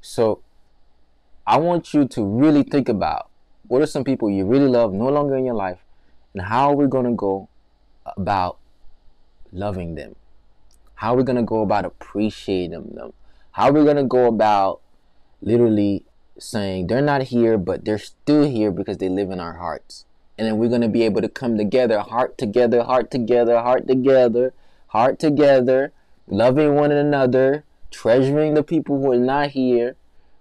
So 0.00 0.42
I 1.46 1.58
want 1.58 1.92
you 1.92 2.06
to 2.08 2.24
really 2.24 2.62
think 2.62 2.88
about 2.88 3.29
what 3.70 3.80
are 3.80 3.86
some 3.86 4.02
people 4.02 4.28
you 4.28 4.44
really 4.44 4.66
love 4.66 4.92
no 4.92 5.08
longer 5.10 5.36
in 5.36 5.44
your 5.44 5.54
life? 5.54 5.78
And 6.34 6.42
how 6.42 6.70
are 6.70 6.74
we 6.74 6.88
going 6.88 7.04
to 7.04 7.12
go 7.12 7.48
about 8.04 8.58
loving 9.52 9.94
them? 9.94 10.16
How 10.96 11.14
are 11.14 11.18
we 11.18 11.22
going 11.22 11.36
to 11.36 11.44
go 11.44 11.62
about 11.62 11.84
appreciating 11.84 12.72
them? 12.72 13.12
How 13.52 13.68
are 13.68 13.72
we 13.72 13.84
going 13.84 13.94
to 13.94 14.02
go 14.02 14.26
about 14.26 14.80
literally 15.40 16.04
saying 16.36 16.88
they're 16.88 17.00
not 17.00 17.22
here, 17.22 17.56
but 17.56 17.84
they're 17.84 17.96
still 17.96 18.42
here 18.42 18.72
because 18.72 18.98
they 18.98 19.08
live 19.08 19.30
in 19.30 19.38
our 19.38 19.58
hearts? 19.58 20.04
And 20.36 20.48
then 20.48 20.58
we're 20.58 20.68
going 20.68 20.80
to 20.80 20.88
be 20.88 21.04
able 21.04 21.20
to 21.20 21.28
come 21.28 21.56
together, 21.56 22.00
heart 22.00 22.38
together, 22.38 22.82
heart 22.82 23.12
together, 23.12 23.60
heart 23.60 23.86
together, 23.86 24.52
heart 24.88 25.20
together, 25.20 25.92
loving 26.26 26.74
one 26.74 26.90
another, 26.90 27.62
treasuring 27.92 28.54
the 28.54 28.64
people 28.64 29.00
who 29.00 29.12
are 29.12 29.16
not 29.16 29.50
here 29.50 29.94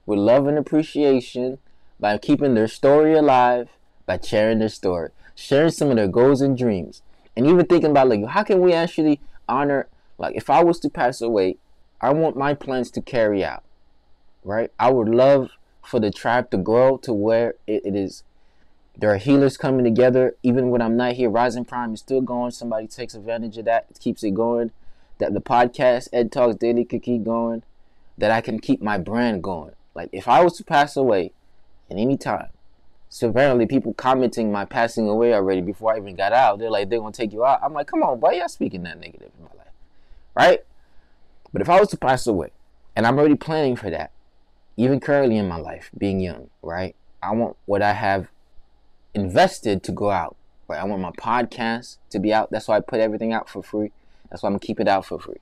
with 0.08 0.18
love 0.18 0.48
and 0.48 0.58
appreciation, 0.58 1.60
by 2.00 2.18
keeping 2.18 2.54
their 2.54 2.68
story 2.68 3.14
alive, 3.14 3.70
by 4.06 4.20
sharing 4.22 4.60
their 4.60 4.70
story, 4.70 5.10
sharing 5.36 5.72
some 5.72 5.90
of 5.90 5.98
their 5.98 6.08
goals 6.08 6.42
and 6.42 6.58
dreams, 6.58 7.02
and 7.36 7.46
even 7.46 7.66
thinking 7.66 7.92
about 7.92 8.10
like 8.10 8.26
how 8.26 8.44
can 8.44 8.62
we 8.62 8.74
actually 8.74 9.20
honor 9.48 9.88
like 10.18 10.36
if 10.36 10.50
I 10.50 10.64
was 10.64 10.80
to 10.82 10.90
pass 10.90 11.22
away, 11.22 11.58
I 12.02 12.12
want 12.12 12.38
my 12.38 12.54
plans 12.54 12.92
to 12.92 13.02
carry 13.02 13.44
out. 13.44 13.64
Right? 14.44 14.72
I 14.80 14.92
would 14.92 15.10
love 15.10 15.52
for 15.84 16.00
the 16.00 16.12
tribe 16.12 16.52
to 16.52 16.58
grow 16.58 16.98
to 16.98 17.14
where 17.14 17.56
it, 17.68 17.86
it 17.86 17.96
is 17.96 18.24
there 19.00 19.14
are 19.14 19.18
healers 19.18 19.56
coming 19.56 19.86
together. 19.86 20.36
Even 20.44 20.70
when 20.72 20.82
I'm 20.82 20.98
not 20.98 21.14
here, 21.14 21.30
Rising 21.30 21.64
Prime 21.64 21.94
is 21.94 22.02
still 22.02 22.20
going. 22.20 22.52
Somebody 22.52 22.86
takes 22.86 23.14
advantage 23.14 23.58
of 23.58 23.64
that. 23.64 23.86
It 23.90 24.00
keeps 24.00 24.24
it 24.24 24.34
going. 24.34 24.72
That 25.20 25.34
the 25.34 25.40
podcast, 25.40 26.10
Ed 26.12 26.34
Talks 26.34 26.58
Daily, 26.58 26.84
could 26.84 27.04
keep 27.04 27.24
going. 27.24 27.64
That 28.18 28.32
I 28.32 28.42
can 28.42 28.60
keep 28.60 28.82
my 28.82 28.98
brand 28.98 29.42
going. 29.42 29.72
Like 29.96 30.10
if 30.12 30.28
I 30.28 30.44
was 30.44 30.58
to 30.58 30.66
pass 30.66 30.98
away, 30.98 31.32
at 31.90 31.98
any 31.98 32.18
time. 32.18 32.50
So 33.10 33.30
apparently, 33.30 33.66
people 33.66 33.94
commenting 33.94 34.52
my 34.52 34.66
passing 34.66 35.10
away 35.10 35.34
already 35.34 35.62
before 35.62 35.94
I 35.94 35.98
even 35.98 36.16
got 36.16 36.32
out. 36.32 36.60
They're 36.60 36.70
like, 36.70 36.90
they're 36.90 37.00
gonna 37.00 37.12
take 37.12 37.34
you 37.34 37.44
out. 37.44 37.60
I'm 37.64 37.74
like, 37.74 37.88
come 37.88 38.04
on, 38.04 38.20
why 38.20 38.34
y'all 38.34 38.48
speaking 38.48 38.84
that 38.84 39.00
negative 39.00 39.32
in 39.38 39.46
my 39.46 39.52
life, 39.58 39.74
right? 40.36 40.60
But 41.52 41.64
if 41.64 41.70
I 41.70 41.80
was 41.80 41.90
to 41.90 41.98
pass 41.98 42.28
away, 42.28 42.52
and 42.96 43.08
I'm 43.08 43.18
already 43.18 43.36
planning 43.36 43.76
for 43.76 43.90
that, 43.90 44.12
even 44.78 45.00
currently 45.00 45.38
in 45.38 45.48
my 45.48 45.58
life, 45.58 45.90
being 45.98 46.20
young, 46.20 46.50
right? 46.62 46.96
I 47.24 47.32
want 47.32 47.58
what 47.66 47.82
I 47.82 47.94
have 47.94 48.28
invested 49.14 49.84
to 49.84 49.92
go 49.92 50.12
out. 50.12 50.36
Right? 50.68 50.80
I 50.80 50.84
want 50.84 51.02
my 51.02 51.12
podcast 51.12 51.98
to 52.12 52.20
be 52.20 52.32
out. 52.32 52.52
That's 52.52 52.68
why 52.68 52.78
I 52.78 52.80
put 52.80 53.00
everything 53.00 53.34
out 53.34 53.50
for 53.50 53.64
free. 53.64 53.92
That's 54.30 54.44
why 54.44 54.48
I'm 54.48 54.54
gonna 54.54 54.60
keep 54.60 54.80
it 54.80 54.88
out 54.88 55.06
for 55.06 55.20
free. 55.20 55.40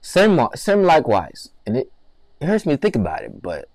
Same, 0.00 0.48
same 0.56 0.82
likewise, 0.82 1.50
and 1.64 1.76
it, 1.76 1.92
it 2.40 2.46
hurts 2.46 2.66
me 2.66 2.74
to 2.74 2.76
think 2.76 2.96
about 2.96 3.22
it, 3.22 3.40
but 3.40 3.68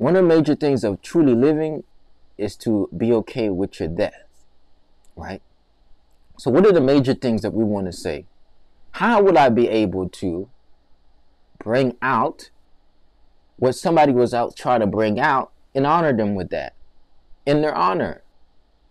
one 0.00 0.16
of 0.16 0.22
the 0.22 0.34
major 0.34 0.54
things 0.54 0.82
of 0.82 1.02
truly 1.02 1.34
living 1.34 1.84
is 2.38 2.56
to 2.56 2.88
be 2.96 3.12
okay 3.12 3.50
with 3.50 3.78
your 3.78 3.88
death, 3.90 4.24
right? 5.14 5.42
So, 6.38 6.50
what 6.50 6.64
are 6.64 6.72
the 6.72 6.80
major 6.80 7.12
things 7.12 7.42
that 7.42 7.52
we 7.52 7.64
want 7.64 7.84
to 7.84 7.92
say? 7.92 8.24
How 8.92 9.22
would 9.22 9.36
I 9.36 9.50
be 9.50 9.68
able 9.68 10.08
to 10.08 10.48
bring 11.58 11.98
out 12.00 12.48
what 13.56 13.74
somebody 13.74 14.12
was 14.12 14.32
out 14.32 14.56
trying 14.56 14.80
to 14.80 14.86
bring 14.86 15.20
out 15.20 15.52
and 15.74 15.86
honor 15.86 16.16
them 16.16 16.34
with 16.34 16.48
that 16.48 16.72
in 17.44 17.60
their 17.60 17.74
honor? 17.74 18.22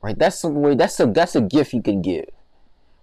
Right? 0.03 0.18
That's 0.18 0.43
the 0.43 0.49
way. 0.49 0.76
That's 0.76 0.99
a 0.99 1.07
that's 1.07 1.36
a 1.36 1.41
gift 1.41 1.74
you 1.74 1.82
can 1.82 2.03
give. 2.03 2.30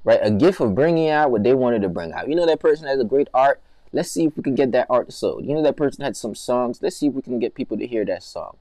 Right? 0.04 0.20
A 0.22 0.30
gift 0.30 0.60
of 0.60 0.76
bringing 0.76 1.10
out 1.10 1.32
what 1.32 1.42
they 1.42 1.54
wanted 1.54 1.82
to 1.82 1.88
bring 1.88 2.12
out. 2.12 2.28
You 2.28 2.36
know 2.36 2.46
that 2.46 2.60
person 2.60 2.86
has 2.86 3.00
a 3.00 3.04
great 3.04 3.26
art. 3.34 3.60
Let's 3.96 4.10
see 4.10 4.26
if 4.26 4.36
we 4.36 4.42
can 4.42 4.54
get 4.54 4.72
that 4.72 4.86
art 4.90 5.12
sold. 5.12 5.46
You 5.46 5.54
know 5.54 5.62
that 5.62 5.76
person 5.76 6.04
had 6.04 6.16
some 6.16 6.34
songs. 6.34 6.80
Let's 6.82 6.96
see 6.96 7.06
if 7.06 7.14
we 7.14 7.22
can 7.22 7.38
get 7.38 7.54
people 7.54 7.78
to 7.78 7.86
hear 7.86 8.04
that 8.04 8.22
song. 8.22 8.56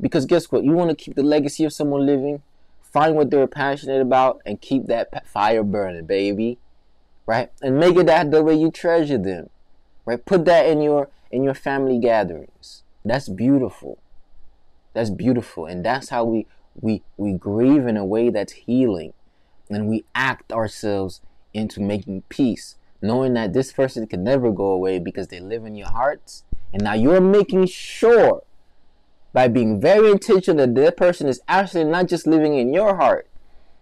Because 0.00 0.26
guess 0.26 0.50
what? 0.50 0.64
You 0.64 0.72
want 0.72 0.90
to 0.90 0.96
keep 0.96 1.14
the 1.14 1.22
legacy 1.22 1.64
of 1.64 1.72
someone 1.72 2.04
living 2.04 2.42
Find 2.92 3.16
what 3.16 3.30
they're 3.30 3.46
passionate 3.46 4.02
about 4.02 4.42
and 4.44 4.60
keep 4.60 4.86
that 4.86 5.26
fire 5.26 5.62
burning, 5.62 6.04
baby. 6.04 6.58
Right? 7.24 7.50
And 7.62 7.78
make 7.78 7.96
it 7.96 8.06
that 8.06 8.30
the 8.30 8.42
way 8.42 8.54
you 8.54 8.70
treasure 8.70 9.16
them. 9.16 9.48
Right? 10.04 10.22
Put 10.22 10.44
that 10.44 10.66
in 10.66 10.82
your 10.82 11.08
in 11.30 11.42
your 11.42 11.54
family 11.54 11.98
gatherings. 11.98 12.82
That's 13.02 13.30
beautiful. 13.30 13.98
That's 14.92 15.08
beautiful. 15.08 15.64
And 15.64 15.82
that's 15.82 16.10
how 16.10 16.24
we 16.24 16.46
we 16.78 17.02
we 17.16 17.32
grieve 17.32 17.86
in 17.86 17.96
a 17.96 18.04
way 18.04 18.28
that's 18.28 18.52
healing. 18.52 19.14
And 19.70 19.88
we 19.88 20.04
act 20.14 20.52
ourselves 20.52 21.22
into 21.54 21.80
making 21.80 22.22
peace, 22.28 22.76
knowing 23.02 23.34
that 23.34 23.52
this 23.52 23.72
person 23.72 24.06
can 24.06 24.22
never 24.22 24.50
go 24.50 24.66
away 24.66 24.98
because 24.98 25.28
they 25.28 25.40
live 25.40 25.64
in 25.64 25.74
your 25.74 25.90
hearts. 25.90 26.44
And 26.72 26.84
now 26.84 26.94
you're 26.94 27.20
making 27.20 27.66
sure 27.66 28.42
by 29.32 29.48
being 29.48 29.80
very 29.80 30.10
intentional 30.10 30.66
that 30.66 30.74
that 30.74 30.96
person 30.96 31.28
is 31.28 31.40
actually 31.48 31.84
not 31.84 32.08
just 32.08 32.26
living 32.26 32.54
in 32.54 32.72
your 32.72 32.96
heart, 32.96 33.28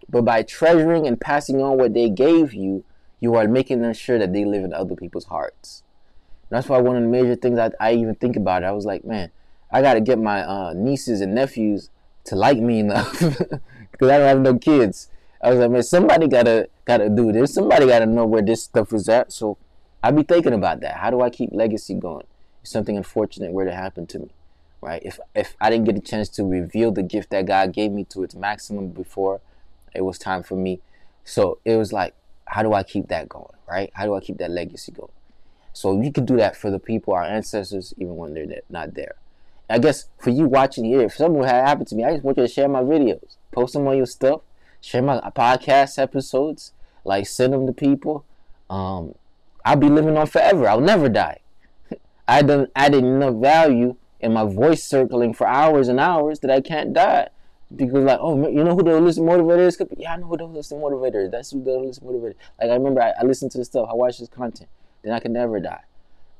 but 0.08 0.22
by 0.22 0.42
treasuring 0.42 1.06
and 1.06 1.20
passing 1.20 1.60
on 1.62 1.76
what 1.76 1.94
they 1.94 2.08
gave 2.08 2.54
you, 2.54 2.84
you 3.20 3.34
are 3.34 3.46
making 3.46 3.82
them 3.82 3.92
sure 3.92 4.18
that 4.18 4.32
they 4.32 4.44
live 4.44 4.64
in 4.64 4.72
other 4.72 4.96
people's 4.96 5.26
hearts. 5.26 5.82
And 6.50 6.56
that's 6.56 6.68
why 6.68 6.78
one 6.78 6.96
of 6.96 7.02
the 7.02 7.08
major 7.08 7.36
things 7.36 7.58
I, 7.58 7.70
I 7.78 7.92
even 7.92 8.14
think 8.14 8.36
about 8.36 8.62
it, 8.62 8.66
I 8.66 8.72
was 8.72 8.86
like, 8.86 9.04
man, 9.04 9.30
I 9.70 9.82
got 9.82 9.94
to 9.94 10.00
get 10.00 10.18
my 10.18 10.42
uh, 10.42 10.72
nieces 10.74 11.20
and 11.20 11.34
nephews 11.34 11.90
to 12.24 12.36
like 12.36 12.58
me 12.58 12.80
enough 12.80 13.12
because 13.92 14.08
I 14.08 14.18
don't 14.18 14.28
have 14.28 14.40
no 14.40 14.58
kids. 14.58 15.08
I 15.42 15.50
was 15.50 15.58
like, 15.58 15.70
man, 15.70 15.82
somebody 15.82 16.28
gotta 16.28 16.68
gotta 16.90 17.08
do 17.08 17.32
this. 17.32 17.54
Somebody 17.54 17.86
gotta 17.86 18.06
know 18.06 18.26
where 18.26 18.42
this 18.42 18.64
stuff 18.64 18.92
is 18.92 19.08
at. 19.08 19.32
So 19.32 19.58
I 20.02 20.10
be 20.10 20.22
thinking 20.22 20.52
about 20.52 20.80
that. 20.80 20.96
How 20.96 21.10
do 21.10 21.20
I 21.20 21.30
keep 21.30 21.50
legacy 21.52 21.94
going? 21.94 22.26
If 22.62 22.68
something 22.68 22.96
unfortunate 22.96 23.52
were 23.52 23.64
to 23.64 23.74
happen 23.74 24.06
to 24.08 24.18
me 24.18 24.30
right? 24.80 25.02
If 25.04 25.18
if 25.34 25.56
I 25.60 25.70
didn't 25.70 25.86
get 25.86 25.96
a 25.96 26.00
chance 26.00 26.28
to 26.30 26.44
reveal 26.44 26.92
the 26.92 27.02
gift 27.02 27.30
that 27.30 27.46
God 27.46 27.72
gave 27.72 27.92
me 27.92 28.04
to 28.04 28.22
its 28.22 28.34
maximum 28.34 28.88
before 28.88 29.40
it 29.94 30.02
was 30.02 30.18
time 30.18 30.42
for 30.42 30.56
me, 30.56 30.80
so 31.24 31.58
it 31.64 31.76
was 31.76 31.92
like, 31.92 32.14
how 32.46 32.62
do 32.62 32.72
I 32.72 32.82
keep 32.82 33.08
that 33.08 33.28
going, 33.28 33.54
right? 33.68 33.90
How 33.94 34.04
do 34.04 34.14
I 34.14 34.20
keep 34.20 34.38
that 34.38 34.50
legacy 34.50 34.92
going? 34.92 35.12
So 35.72 36.00
you 36.00 36.12
can 36.12 36.24
do 36.24 36.36
that 36.36 36.56
for 36.56 36.70
the 36.70 36.78
people, 36.78 37.14
our 37.14 37.22
ancestors, 37.22 37.94
even 37.96 38.16
when 38.16 38.34
they're 38.34 38.46
not 38.68 38.94
there. 38.94 39.14
I 39.68 39.78
guess 39.78 40.08
for 40.18 40.30
you 40.30 40.46
watching 40.46 40.84
here, 40.84 41.02
if 41.02 41.14
something 41.14 41.42
had 41.44 41.64
happened 41.64 41.86
to 41.88 41.94
me, 41.94 42.04
I 42.04 42.12
just 42.12 42.24
want 42.24 42.38
you 42.38 42.42
to 42.42 42.52
share 42.52 42.68
my 42.68 42.82
videos, 42.82 43.36
post 43.52 43.74
them 43.74 43.86
on 43.86 43.96
your 43.96 44.06
stuff, 44.06 44.40
share 44.80 45.02
my 45.02 45.20
podcast 45.36 45.96
episodes, 45.98 46.72
like 47.04 47.26
send 47.26 47.52
them 47.52 47.66
to 47.66 47.72
people. 47.72 48.24
Um, 48.68 49.14
I'll 49.64 49.76
be 49.76 49.88
living 49.88 50.16
on 50.16 50.26
forever. 50.26 50.68
I'll 50.68 50.80
never 50.80 51.08
die. 51.08 51.40
I 52.28 52.42
done 52.42 52.68
added 52.74 53.04
enough 53.04 53.34
value 53.36 53.96
in 54.20 54.32
my 54.32 54.44
voice 54.44 54.84
circling 54.84 55.34
for 55.34 55.46
hours 55.46 55.88
and 55.88 55.98
hours 55.98 56.40
that 56.40 56.50
I 56.50 56.60
can't 56.60 56.92
die. 56.92 57.28
Because 57.74 58.04
like, 58.04 58.18
oh, 58.20 58.48
you 58.48 58.64
know 58.64 58.74
who 58.74 58.82
the 58.82 58.90
holistic 58.90 59.20
motivator 59.20 59.66
is? 59.66 59.80
Yeah, 59.96 60.14
I 60.14 60.16
know 60.16 60.26
who 60.26 60.36
the 60.36 60.44
holistic 60.44 60.72
motivator 60.72 61.24
is. 61.24 61.30
That's 61.30 61.52
who 61.52 61.62
the 61.62 61.70
holistic 61.70 62.02
motivator. 62.02 62.30
Is. 62.30 62.36
Like 62.60 62.70
I 62.70 62.74
remember, 62.74 63.00
I, 63.00 63.12
I 63.20 63.24
listened 63.24 63.52
to 63.52 63.58
the 63.58 63.64
stuff, 63.64 63.88
I 63.88 63.94
watched 63.94 64.18
this 64.18 64.28
content. 64.28 64.68
Then 65.02 65.12
I 65.12 65.20
can 65.20 65.32
never 65.32 65.60
die. 65.60 65.82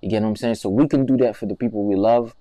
You 0.01 0.11
get 0.11 0.23
what 0.23 0.29
I'm 0.29 0.37
saying? 0.37 0.57
So 0.57 0.69
we 0.69 0.89
can 0.89 1.07
do 1.07 1.17
that 1.19 1.37
for 1.37 1.47
the 1.47 1.55
people 1.55 1.85
we 1.85 1.95
love, 1.95 2.35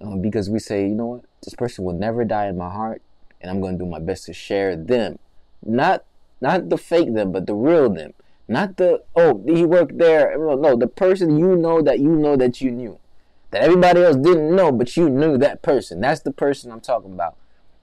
um, 0.00 0.20
because 0.20 0.48
we 0.48 0.58
say, 0.58 0.82
you 0.82 0.94
know 0.94 1.06
what, 1.06 1.24
this 1.42 1.54
person 1.54 1.84
will 1.84 1.94
never 1.94 2.24
die 2.24 2.46
in 2.46 2.56
my 2.56 2.70
heart, 2.70 3.02
and 3.40 3.50
I'm 3.50 3.60
going 3.60 3.78
to 3.78 3.84
do 3.84 3.90
my 3.90 3.98
best 3.98 4.26
to 4.26 4.32
share 4.32 4.76
them, 4.76 5.18
not 5.64 6.04
not 6.40 6.68
the 6.68 6.78
fake 6.78 7.14
them, 7.14 7.32
but 7.32 7.46
the 7.46 7.54
real 7.54 7.90
them. 7.90 8.14
Not 8.46 8.76
the 8.78 9.02
oh 9.14 9.42
he 9.46 9.64
worked 9.64 9.98
there. 9.98 10.36
No, 10.38 10.76
the 10.76 10.86
person 10.86 11.38
you 11.38 11.56
know 11.56 11.82
that 11.82 11.98
you 11.98 12.10
know 12.10 12.36
that 12.36 12.60
you 12.60 12.70
knew 12.70 12.98
that 13.50 13.62
everybody 13.62 14.02
else 14.02 14.16
didn't 14.16 14.54
know, 14.54 14.72
but 14.72 14.96
you 14.96 15.08
knew 15.08 15.38
that 15.38 15.62
person. 15.62 16.00
That's 16.00 16.20
the 16.20 16.32
person 16.32 16.70
I'm 16.70 16.80
talking 16.80 17.12
about. 17.12 17.36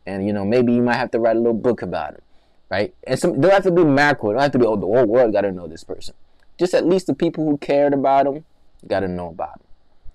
And 0.06 0.26
you 0.26 0.34
know, 0.34 0.46
maybe 0.46 0.74
you 0.74 0.82
might 0.82 0.96
have 0.96 1.12
to 1.12 1.20
write 1.20 1.36
a 1.36 1.40
little 1.40 1.54
book 1.54 1.82
about 1.82 2.14
it, 2.14 2.24
right? 2.70 2.94
And 3.06 3.20
some 3.20 3.40
don't 3.40 3.52
have 3.52 3.64
to 3.64 3.72
be 3.72 3.84
macro. 3.84 4.34
Don't 4.34 4.42
have 4.42 4.52
to 4.52 4.60
be 4.60 4.66
oh 4.66 4.76
the 4.76 4.86
whole 4.86 5.06
world 5.06 5.34
got 5.34 5.42
to 5.42 5.52
know 5.52 5.68
this 5.68 5.84
person. 5.84 6.16
Just 6.58 6.74
at 6.74 6.86
least 6.86 7.08
the 7.08 7.16
people 7.16 7.46
who 7.46 7.58
cared 7.58 7.94
about 7.94 8.28
him 8.28 8.46
got 8.88 9.02
to 9.02 9.08
know 9.08 9.30
about 9.30 9.58
him. 9.58 9.68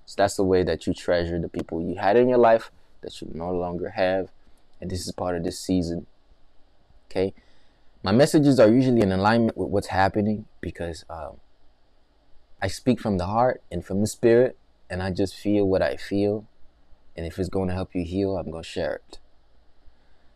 So 0.06 0.14
that's 0.18 0.36
the 0.36 0.44
way 0.44 0.62
that 0.62 0.86
you 0.86 0.94
treasure 0.94 1.38
the 1.38 1.48
people 1.48 1.80
you 1.82 1.96
had 1.96 2.16
in 2.16 2.28
your 2.28 2.38
life 2.38 2.70
that 3.02 3.20
you 3.20 3.30
no 3.32 3.50
longer 3.52 3.90
have, 3.90 4.30
and 4.80 4.90
this 4.90 5.06
is 5.06 5.12
part 5.12 5.36
of 5.36 5.44
this 5.44 5.58
season. 5.58 6.06
Okay, 7.10 7.34
my 8.02 8.12
messages 8.12 8.58
are 8.58 8.70
usually 8.70 9.02
in 9.02 9.12
alignment 9.12 9.56
with 9.56 9.68
what's 9.68 9.88
happening 9.88 10.46
because 10.60 11.04
um, 11.10 11.36
I 12.62 12.68
speak 12.68 13.00
from 13.00 13.18
the 13.18 13.26
heart 13.26 13.62
and 13.70 13.84
from 13.84 14.00
the 14.00 14.06
spirit 14.06 14.56
and 14.88 15.02
I 15.02 15.10
just 15.10 15.34
feel 15.34 15.66
what 15.66 15.82
I 15.82 15.96
feel. 15.96 16.46
And 17.16 17.26
if 17.26 17.38
it's 17.38 17.48
going 17.48 17.68
to 17.68 17.74
help 17.74 17.94
you 17.94 18.04
heal, 18.04 18.36
I'm 18.36 18.50
going 18.50 18.62
to 18.62 18.68
share 18.68 18.94
it. 18.94 19.18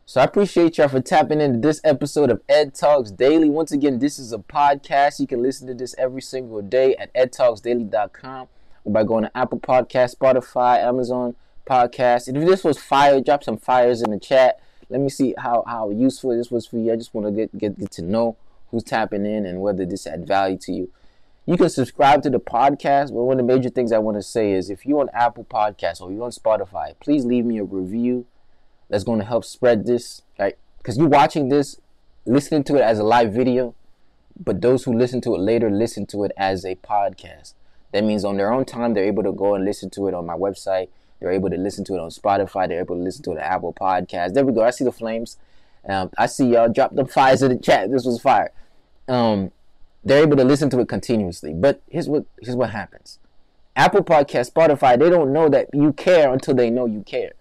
So 0.07 0.21
I 0.21 0.25
appreciate 0.25 0.77
y'all 0.77 0.89
for 0.89 1.01
tapping 1.01 1.41
into 1.41 1.59
this 1.67 1.81
episode 1.83 2.31
of 2.31 2.43
Ed 2.47 2.75
Talks 2.75 3.11
Daily. 3.11 3.49
Once 3.49 3.73
again, 3.73 3.99
this 3.99 4.19
is 4.19 4.35
a 4.35 4.39
podcast. 4.39 5.19
You 5.19 5.27
can 5.27 5.43
listen 5.43 5.67
to 5.67 5.75
this 5.75 5.95
every 5.97 6.21
single 6.21 6.61
day 6.61 6.95
at 6.97 7.15
edtalksdaily.com 7.15 8.49
or 8.85 8.93
by 8.93 9.03
going 9.03 9.25
to 9.25 9.35
Apple 9.35 9.61
Podcast, 9.61 10.17
Spotify, 10.17 10.79
Amazon 10.79 11.37
Podcast. 11.67 12.29
And 12.29 12.37
if 12.37 12.47
this 12.47 12.63
was 12.63 12.79
fire, 12.79 13.19
drop 13.23 13.43
some 13.43 13.57
fires 13.57 14.03
in 14.03 14.11
the 14.11 14.19
chat. 14.19 14.61
Let 14.89 15.01
me 15.01 15.09
see 15.09 15.35
how, 15.39 15.65
how 15.67 15.91
useful 15.91 16.37
this 16.37 16.51
was 16.51 16.67
for 16.67 16.79
you. 16.79 16.93
I 16.93 16.97
just 16.97 17.15
want 17.15 17.27
to 17.27 17.33
get, 17.33 17.57
get, 17.57 17.79
get 17.79 17.91
to 17.93 18.03
know 18.03 18.37
who's 18.71 18.83
tapping 18.83 19.27
in 19.27 19.47
and 19.47 19.61
whether 19.61 19.85
this 19.87 20.05
had 20.05 20.27
value 20.27 20.59
to 20.59 20.73
you. 20.73 20.91
You 21.47 21.57
can 21.57 21.69
subscribe 21.69 22.23
to 22.23 22.31
the 22.31 22.41
podcast, 22.41 23.09
but 23.09 23.23
one 23.23 23.39
of 23.39 23.47
the 23.47 23.55
major 23.55 23.69
things 23.69 23.93
I 23.93 23.99
want 23.99 24.17
to 24.17 24.23
say 24.23 24.53
is 24.53 24.71
if 24.71 24.87
you're 24.87 25.01
on 25.01 25.11
Apple 25.13 25.45
Podcasts 25.45 26.01
or 26.01 26.11
you're 26.11 26.25
on 26.25 26.31
Spotify, 26.31 26.95
please 27.01 27.25
leave 27.25 27.45
me 27.45 27.59
a 27.59 27.65
review 27.65 28.27
that's 28.89 29.05
going 29.05 29.19
to 29.19 29.27
help 29.27 29.45
spread 29.45 29.87
this, 29.87 30.23
right? 30.39 30.57
Because 30.79 30.97
you're 30.97 31.09
watching 31.09 31.49
this, 31.51 31.79
listening 32.25 32.65
to 32.65 32.77
it 32.77 32.81
as 32.81 32.99
a 32.99 33.05
live 33.05 33.33
video, 33.33 33.75
but 34.43 34.63
those 34.63 34.85
who 34.85 34.97
listen 34.97 35.21
to 35.23 35.35
it 35.35 35.39
later 35.39 35.71
listen 35.71 36.07
to 36.07 36.25
it 36.25 36.33
as 36.37 36.65
a 36.65 36.77
podcast. 36.77 37.55
That 37.93 38.05
means 38.05 38.25
on 38.25 38.37
their 38.37 38.53
own 38.53 38.65
time, 38.65 38.95
they're 38.95 39.05
able 39.05 39.23
to 39.23 39.33
go 39.33 39.55
and 39.55 39.65
listen 39.65 39.91
to 39.91 40.09
it 40.09 40.15
on 40.15 40.27
my 40.27 40.35
website. 40.35 40.89
They're 41.25 41.33
able 41.33 41.49
to 41.49 41.57
listen 41.57 41.85
to 41.85 41.95
it 41.95 42.01
on 42.01 42.11
Spotify. 42.11 42.69
They're 42.69 42.81
able 42.81 42.97
to 42.97 43.03
listen 43.03 43.23
to 43.23 43.31
it 43.31 43.39
on 43.39 43.45
Apple 43.45 43.73
Podcasts. 43.73 44.35
There 44.35 44.45
we 44.45 44.53
go. 44.53 44.63
I 44.63 44.69
see 44.69 44.85
the 44.85 44.93
flames. 44.93 45.39
Um, 45.89 46.11
I 46.19 46.27
see 46.27 46.49
y'all 46.49 46.69
drop 46.69 46.95
the 46.95 47.07
fires 47.07 47.43
in 47.43 47.49
the 47.49 47.57
chat. 47.57 47.91
This 47.91 48.05
was 48.05 48.21
fire. 48.21 48.53
Um, 49.09 49.51
they're 50.05 50.23
able 50.23 50.37
to 50.37 50.45
listen 50.45 50.69
to 50.69 50.81
it 50.81 50.89
continuously. 50.91 51.55
But 51.55 51.81
here's 51.89 52.11
what 52.11 52.27
here's 52.43 52.57
what 52.57 52.71
happens. 52.71 53.21
Apple 53.75 54.05
Podcast, 54.05 54.53
Spotify, 54.53 54.99
they 54.99 55.09
don't 55.09 55.33
know 55.33 55.49
that 55.49 55.71
you 55.73 55.95
care 55.95 56.31
until 56.31 56.53
they 56.53 56.69
know 56.69 56.85
you 56.85 57.03
care. 57.05 57.33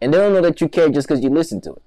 And 0.00 0.12
they 0.12 0.18
don't 0.18 0.32
know 0.32 0.40
that 0.40 0.60
you 0.60 0.68
care 0.68 0.88
just 0.88 1.06
because 1.06 1.22
you 1.22 1.30
listen 1.30 1.60
to 1.60 1.74
it. 1.74 1.82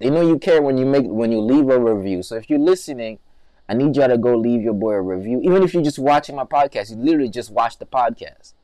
They 0.00 0.10
know 0.10 0.26
you 0.26 0.40
care 0.40 0.60
when 0.60 0.76
you 0.76 0.86
make 0.86 1.06
when 1.06 1.30
you 1.30 1.38
leave 1.38 1.68
a 1.68 1.78
review. 1.78 2.24
So 2.24 2.34
if 2.34 2.50
you're 2.50 2.58
listening, 2.58 3.20
I 3.68 3.74
need 3.74 3.94
y'all 3.94 4.08
to 4.08 4.18
go 4.18 4.36
leave 4.36 4.62
your 4.62 4.74
boy 4.74 4.94
a 4.94 5.02
review. 5.02 5.40
Even 5.44 5.62
if 5.62 5.72
you're 5.72 5.84
just 5.84 6.00
watching 6.00 6.34
my 6.34 6.42
podcast, 6.42 6.90
you 6.90 6.96
literally 6.96 7.30
just 7.30 7.52
watch 7.52 7.78
the 7.78 7.86
podcast. 7.86 8.54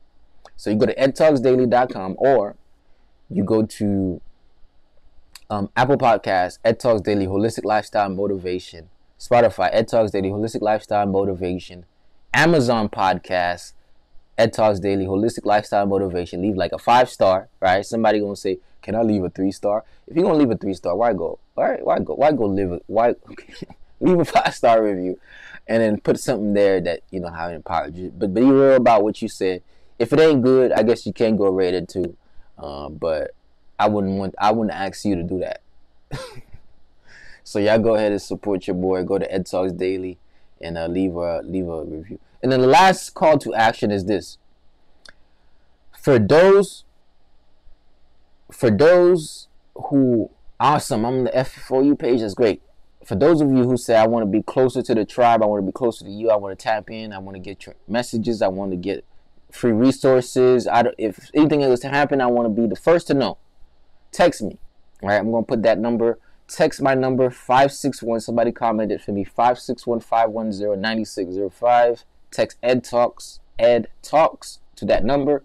So 0.61 0.69
you 0.69 0.75
go 0.75 0.85
to 0.85 0.93
edtalksdaily.com 0.93 2.17
or 2.19 2.55
you 3.31 3.43
go 3.43 3.65
to 3.65 4.21
um, 5.49 5.71
Apple 5.75 5.97
Podcasts, 5.97 6.59
Ed 6.63 6.79
Talks 6.79 7.01
Daily 7.01 7.25
Holistic 7.25 7.63
Lifestyle 7.63 8.09
Motivation 8.09 8.89
Spotify, 9.19 9.69
Ed 9.71 9.87
Talks 9.87 10.11
Daily, 10.11 10.29
Holistic 10.29 10.61
Lifestyle 10.61 11.07
Motivation, 11.07 11.85
Amazon 12.31 12.89
Podcast, 12.89 13.73
Ed 14.37 14.53
Talks 14.53 14.79
Daily, 14.79 15.07
Holistic 15.07 15.45
Lifestyle 15.45 15.87
Motivation. 15.87 16.43
Leave 16.43 16.57
like 16.57 16.73
a 16.73 16.77
five 16.77 17.09
star, 17.09 17.49
right? 17.59 17.83
Somebody 17.83 18.19
gonna 18.19 18.35
say, 18.35 18.59
"Can 18.83 18.93
I 18.93 19.01
leave 19.01 19.23
a 19.23 19.31
three 19.31 19.51
star?" 19.51 19.83
If 20.05 20.15
you're 20.15 20.25
gonna 20.25 20.37
leave 20.37 20.51
a 20.51 20.57
three 20.57 20.75
star, 20.75 20.95
why 20.95 21.13
go? 21.13 21.39
Why 21.55 21.77
why 21.81 21.97
go? 22.01 22.13
Why 22.13 22.33
go 22.33 22.45
live? 22.45 22.83
leave 23.99 24.19
a 24.19 24.25
five 24.25 24.53
star 24.53 24.83
review, 24.83 25.19
and 25.67 25.81
then 25.81 25.99
put 25.99 26.19
something 26.19 26.53
there 26.53 26.79
that 26.81 26.99
you 27.09 27.19
know 27.19 27.31
how 27.31 27.49
it 27.49 27.55
empowered 27.55 27.95
you. 27.95 28.13
But 28.15 28.35
be 28.35 28.43
real 28.43 28.75
about 28.75 29.03
what 29.03 29.23
you 29.23 29.27
said. 29.27 29.63
If 30.01 30.13
it 30.13 30.19
ain't 30.19 30.41
good, 30.41 30.71
I 30.71 30.83
guess 30.83 31.05
you 31.05 31.13
can 31.13 31.37
go 31.37 31.49
rated 31.49 31.87
too. 31.87 32.17
Uh, 32.57 32.89
but 32.89 33.31
I 33.77 33.87
wouldn't 33.87 34.17
want. 34.17 34.35
I 34.39 34.51
wouldn't 34.51 34.75
ask 34.75 35.05
you 35.05 35.15
to 35.15 35.23
do 35.23 35.39
that. 35.39 35.61
So 37.43 37.59
y'all 37.59 37.79
go 37.79 37.95
ahead 37.95 38.11
and 38.11 38.21
support 38.21 38.67
your 38.67 38.75
boy. 38.75 39.03
Go 39.03 39.17
to 39.17 39.29
Ed 39.29 39.45
Talks 39.45 39.73
Daily 39.73 40.17
and 40.61 40.77
uh, 40.77 40.87
leave 40.87 41.15
a 41.15 41.41
leave 41.43 41.67
a 41.67 41.83
review. 41.83 42.19
And 42.41 42.51
then 42.51 42.61
the 42.61 42.67
last 42.67 43.13
call 43.13 43.37
to 43.39 43.53
action 43.53 43.91
is 43.91 44.05
this: 44.05 44.37
for 45.99 46.19
those 46.19 46.85
for 48.51 48.69
those 48.69 49.47
who 49.75 50.29
awesome, 50.59 51.05
I'm 51.05 51.13
on 51.15 51.23
the 51.25 51.31
F4U 51.31 51.97
page. 51.97 52.21
That's 52.21 52.35
great. 52.35 52.61
for 53.05 53.15
those 53.15 53.41
of 53.41 53.51
you 53.51 53.63
who 53.63 53.77
say 53.77 53.95
I 53.97 54.05
want 54.05 54.23
to 54.23 54.31
be 54.31 54.43
closer 54.43 54.81
to 54.81 54.95
the 54.95 55.05
tribe, 55.05 55.41
I 55.41 55.47
want 55.47 55.61
to 55.61 55.65
be 55.65 55.71
closer 55.71 56.05
to 56.05 56.11
you, 56.11 56.29
I 56.29 56.35
want 56.35 56.57
to 56.57 56.63
tap 56.63 56.89
in, 56.89 57.11
I 57.11 57.17
want 57.17 57.35
to 57.35 57.39
get 57.41 57.65
your 57.65 57.75
messages, 57.87 58.41
I 58.41 58.47
want 58.47 58.71
to 58.71 58.77
get 58.77 59.03
free 59.51 59.71
resources. 59.71 60.67
I 60.67 60.83
don't, 60.83 60.95
if 60.97 61.29
anything 61.33 61.67
was 61.69 61.79
to 61.81 61.89
happen, 61.89 62.21
I 62.21 62.27
want 62.27 62.45
to 62.45 62.61
be 62.61 62.67
the 62.67 62.75
first 62.75 63.07
to 63.07 63.13
know. 63.13 63.37
Text 64.11 64.41
me. 64.41 64.57
All 65.01 65.09
right, 65.09 65.19
I'm 65.19 65.31
gonna 65.31 65.43
put 65.43 65.63
that 65.63 65.79
number. 65.79 66.19
Text 66.47 66.81
my 66.81 66.93
number 66.93 67.29
561. 67.29 68.19
Somebody 68.19 68.51
commented 68.51 69.01
for 69.01 69.13
me 69.13 69.23
561 69.23 70.01
510 70.01 70.79
9605. 70.79 72.05
Text 72.29 72.57
Ed 72.61 72.83
Talks 72.83 73.39
Ed 73.57 73.87
Talks 74.01 74.59
to 74.75 74.85
that 74.85 75.05
number. 75.05 75.43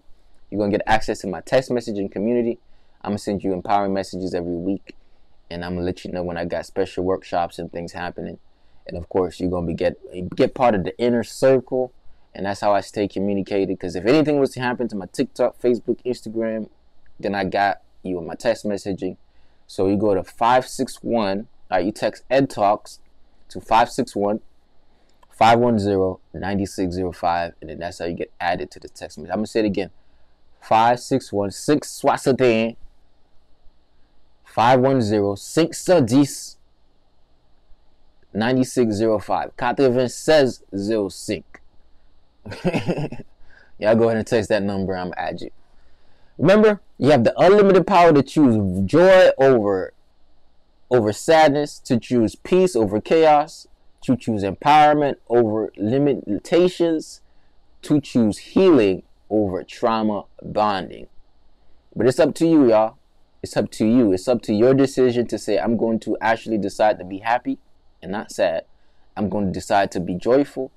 You're 0.49 0.59
gonna 0.59 0.71
get 0.71 0.81
access 0.85 1.19
to 1.19 1.27
my 1.27 1.41
text 1.41 1.69
messaging 1.69 2.11
community. 2.11 2.59
I'm 3.01 3.11
gonna 3.11 3.19
send 3.19 3.43
you 3.43 3.53
empowering 3.53 3.93
messages 3.93 4.33
every 4.33 4.55
week, 4.55 4.95
and 5.49 5.63
I'm 5.63 5.75
gonna 5.75 5.85
let 5.85 6.03
you 6.03 6.11
know 6.11 6.23
when 6.23 6.37
I 6.37 6.45
got 6.45 6.65
special 6.65 7.03
workshops 7.03 7.59
and 7.59 7.71
things 7.71 7.93
happening. 7.93 8.39
And 8.85 8.97
of 8.97 9.09
course, 9.09 9.39
you're 9.39 9.49
gonna 9.49 9.67
be 9.67 9.73
get 9.73 9.97
get 10.35 10.53
part 10.53 10.75
of 10.75 10.83
the 10.83 10.97
inner 10.97 11.23
circle, 11.23 11.93
and 12.37 12.45
that's 12.45 12.61
how 12.61 12.71
I 12.71 12.81
stay 12.81 13.07
communicated. 13.07 13.79
Because 13.79 13.95
if 13.95 14.05
anything 14.05 14.39
was 14.39 14.51
to 14.51 14.61
happen 14.61 14.87
to 14.89 14.95
my 14.95 15.07
TikTok, 15.07 15.59
Facebook, 15.59 15.97
Instagram, 16.05 16.69
then 17.19 17.33
I 17.33 17.43
got 17.43 17.81
you 18.03 18.19
on 18.19 18.27
my 18.27 18.35
text 18.35 18.63
messaging. 18.63 19.17
So 19.65 19.87
you 19.87 19.97
go 19.97 20.13
to 20.13 20.23
561, 20.23 21.17
all 21.17 21.31
uh, 21.31 21.45
right, 21.71 21.85
you 21.85 21.91
text 21.91 22.23
Ed 22.29 22.49
Talks 22.49 22.99
to 23.49 23.59
561 23.59 24.41
510 25.31 26.17
9605, 26.39 27.53
and 27.59 27.69
then 27.71 27.79
that's 27.79 27.97
how 27.99 28.05
you 28.05 28.13
get 28.13 28.31
added 28.39 28.69
to 28.71 28.79
the 28.79 28.87
text 28.87 29.17
message. 29.17 29.31
I'm 29.31 29.39
gonna 29.39 29.47
say 29.47 29.61
it 29.61 29.65
again 29.65 29.89
561 30.61 31.51
660 31.51 32.77
510 34.45 35.35
610 35.35 36.57
9605. 38.33 39.51
9605. 39.57 41.43
Y'all 43.79 43.95
go 43.95 44.05
ahead 44.05 44.17
and 44.17 44.27
text 44.27 44.49
that 44.49 44.63
number. 44.63 44.95
I'm 44.95 45.13
add 45.17 45.41
you. 45.41 45.51
Remember, 46.37 46.81
you 46.97 47.11
have 47.11 47.23
the 47.23 47.33
unlimited 47.39 47.85
power 47.87 48.13
to 48.13 48.23
choose 48.23 48.81
joy 48.85 49.29
over 49.37 49.93
over 50.89 51.11
sadness, 51.11 51.79
to 51.79 51.99
choose 51.99 52.35
peace 52.35 52.75
over 52.75 53.01
chaos, 53.01 53.67
to 54.01 54.15
choose 54.15 54.43
empowerment 54.43 55.15
over 55.29 55.71
limitations, 55.75 57.21
to 57.81 57.99
choose 57.99 58.37
healing 58.37 59.03
over 59.29 59.63
trauma 59.63 60.23
bonding. 60.41 61.07
But 61.95 62.07
it's 62.07 62.19
up 62.19 62.35
to 62.35 62.47
you, 62.47 62.69
y'all. 62.69 62.97
It's 63.43 63.57
up 63.57 63.69
to 63.71 63.85
you. 63.85 64.13
It's 64.13 64.27
up 64.27 64.41
to 64.43 64.53
your 64.53 64.73
decision 64.73 65.27
to 65.27 65.37
say, 65.37 65.59
I'm 65.59 65.77
going 65.77 65.99
to 66.01 66.17
actually 66.21 66.57
decide 66.57 66.99
to 66.99 67.05
be 67.05 67.19
happy 67.19 67.57
and 68.01 68.11
not 68.11 68.31
sad. 68.31 68.65
I'm 69.15 69.29
going 69.29 69.47
to 69.47 69.51
decide 69.51 69.91
to 69.91 69.99
be 69.99 70.15
joyful, 70.15 70.71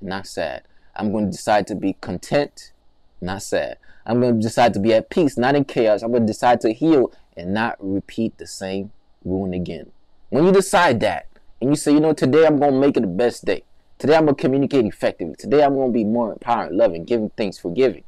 and 0.00 0.10
not 0.10 0.26
sad. 0.26 0.62
I'm 0.96 1.10
going 1.10 1.26
to 1.26 1.30
decide 1.30 1.66
to 1.68 1.74
be 1.74 1.94
content, 2.00 2.72
not 3.20 3.42
sad. 3.42 3.78
I'm 4.06 4.20
going 4.20 4.38
to 4.38 4.40
decide 4.40 4.74
to 4.74 4.80
be 4.80 4.92
at 4.92 5.10
peace, 5.10 5.36
not 5.36 5.56
in 5.56 5.64
chaos. 5.64 6.02
I'm 6.02 6.10
going 6.10 6.22
to 6.22 6.26
decide 6.26 6.60
to 6.60 6.72
heal 6.72 7.12
and 7.36 7.52
not 7.52 7.76
repeat 7.80 8.38
the 8.38 8.46
same 8.46 8.92
wound 9.24 9.54
again. 9.54 9.90
When 10.30 10.44
you 10.44 10.52
decide 10.52 11.00
that 11.00 11.26
and 11.60 11.70
you 11.70 11.76
say, 11.76 11.92
you 11.92 12.00
know, 12.00 12.12
today 12.12 12.46
I'm 12.46 12.58
going 12.58 12.74
to 12.74 12.78
make 12.78 12.96
it 12.96 13.00
the 13.00 13.06
best 13.06 13.44
day. 13.44 13.64
Today 13.98 14.16
I'm 14.16 14.26
going 14.26 14.36
to 14.36 14.40
communicate 14.40 14.84
effectively. 14.84 15.34
Today 15.36 15.64
I'm 15.64 15.74
going 15.74 15.88
to 15.88 15.92
be 15.92 16.04
more 16.04 16.32
empowering, 16.32 16.76
loving, 16.76 17.04
giving 17.04 17.30
things, 17.30 17.58
forgiving. 17.58 18.04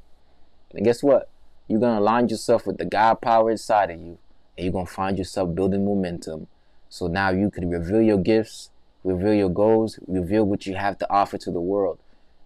And 0.72 0.84
guess 0.84 1.02
what? 1.02 1.28
You're 1.66 1.80
going 1.80 1.94
to 1.94 2.00
align 2.00 2.28
yourself 2.28 2.66
with 2.66 2.78
the 2.78 2.84
God 2.84 3.16
power 3.20 3.50
inside 3.50 3.90
of 3.90 3.98
you 3.98 4.18
and 4.56 4.64
you're 4.64 4.72
going 4.72 4.86
to 4.86 4.92
find 4.92 5.18
yourself 5.18 5.54
building 5.54 5.84
momentum. 5.84 6.46
So 6.88 7.08
now 7.08 7.30
you 7.30 7.50
can 7.50 7.68
reveal 7.68 8.02
your 8.02 8.18
gifts, 8.18 8.70
reveal 9.02 9.34
your 9.34 9.48
goals, 9.48 9.98
reveal 10.06 10.44
what 10.44 10.66
you 10.66 10.76
have 10.76 10.98
to 10.98 11.10
offer 11.10 11.36
to 11.38 11.50
the 11.50 11.60
world 11.60 11.98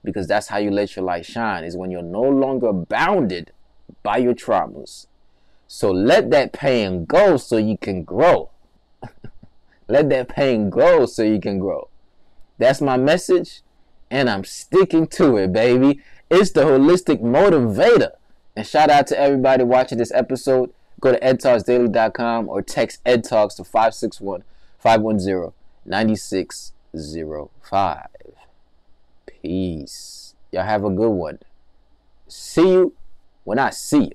because 0.03 0.27
that's 0.27 0.49
how 0.49 0.59
you 0.59 0.71
let 0.71 0.97
your 0.97 1.05
light 1.05 1.27
shine 1.27 1.65
is 1.65 1.77
when 1.77 1.91
you're 1.91 2.03
no 2.03 2.23
longer 2.23 2.73
bounded 2.73 3.53
by 4.03 4.17
your 4.17 4.35
traumas 4.35 5.07
so 5.73 5.93
let 5.93 6.33
that 6.33 6.53
pain 6.53 7.05
go 7.05 7.37
so 7.37 7.57
you 7.57 7.79
can 7.79 8.03
grow. 8.03 8.51
Let 9.87 10.09
that 10.09 10.29
pain 10.29 10.69
go 10.69 11.07
so 11.07 11.23
you 11.23 11.41
can 11.41 11.61
grow. 11.61 11.87
That's 12.59 12.81
my 12.81 12.97
message 12.97 13.63
and 14.11 14.29
i'm 14.29 14.43
sticking 14.43 15.07
to 15.07 15.37
it 15.37 15.53
baby. 15.53 16.01
It's 16.29 16.51
the 16.51 16.63
holistic 16.63 17.23
motivator. 17.23 18.15
And 18.57 18.67
shout 18.67 18.91
out 18.91 19.07
to 19.09 19.19
everybody 19.19 19.63
watching 19.63 19.99
this 19.99 20.11
episode. 20.11 20.73
Go 21.01 21.13
to 21.13 21.21
edtalksdaily.com 21.21 22.49
or 22.49 22.63
text 22.63 23.05
edtalks 23.05 23.55
to 23.55 23.63
561 23.63 24.43
510 24.81 25.53
9605 25.85 28.09
Peace. 29.43 30.35
Y'all 30.53 30.65
have 30.65 30.85
a 30.85 30.91
good 30.91 31.11
one. 31.11 31.39
See 32.29 32.73
you 32.73 32.95
when 33.45 33.59
I 33.59 33.71
see 33.71 34.05
you. 34.05 34.13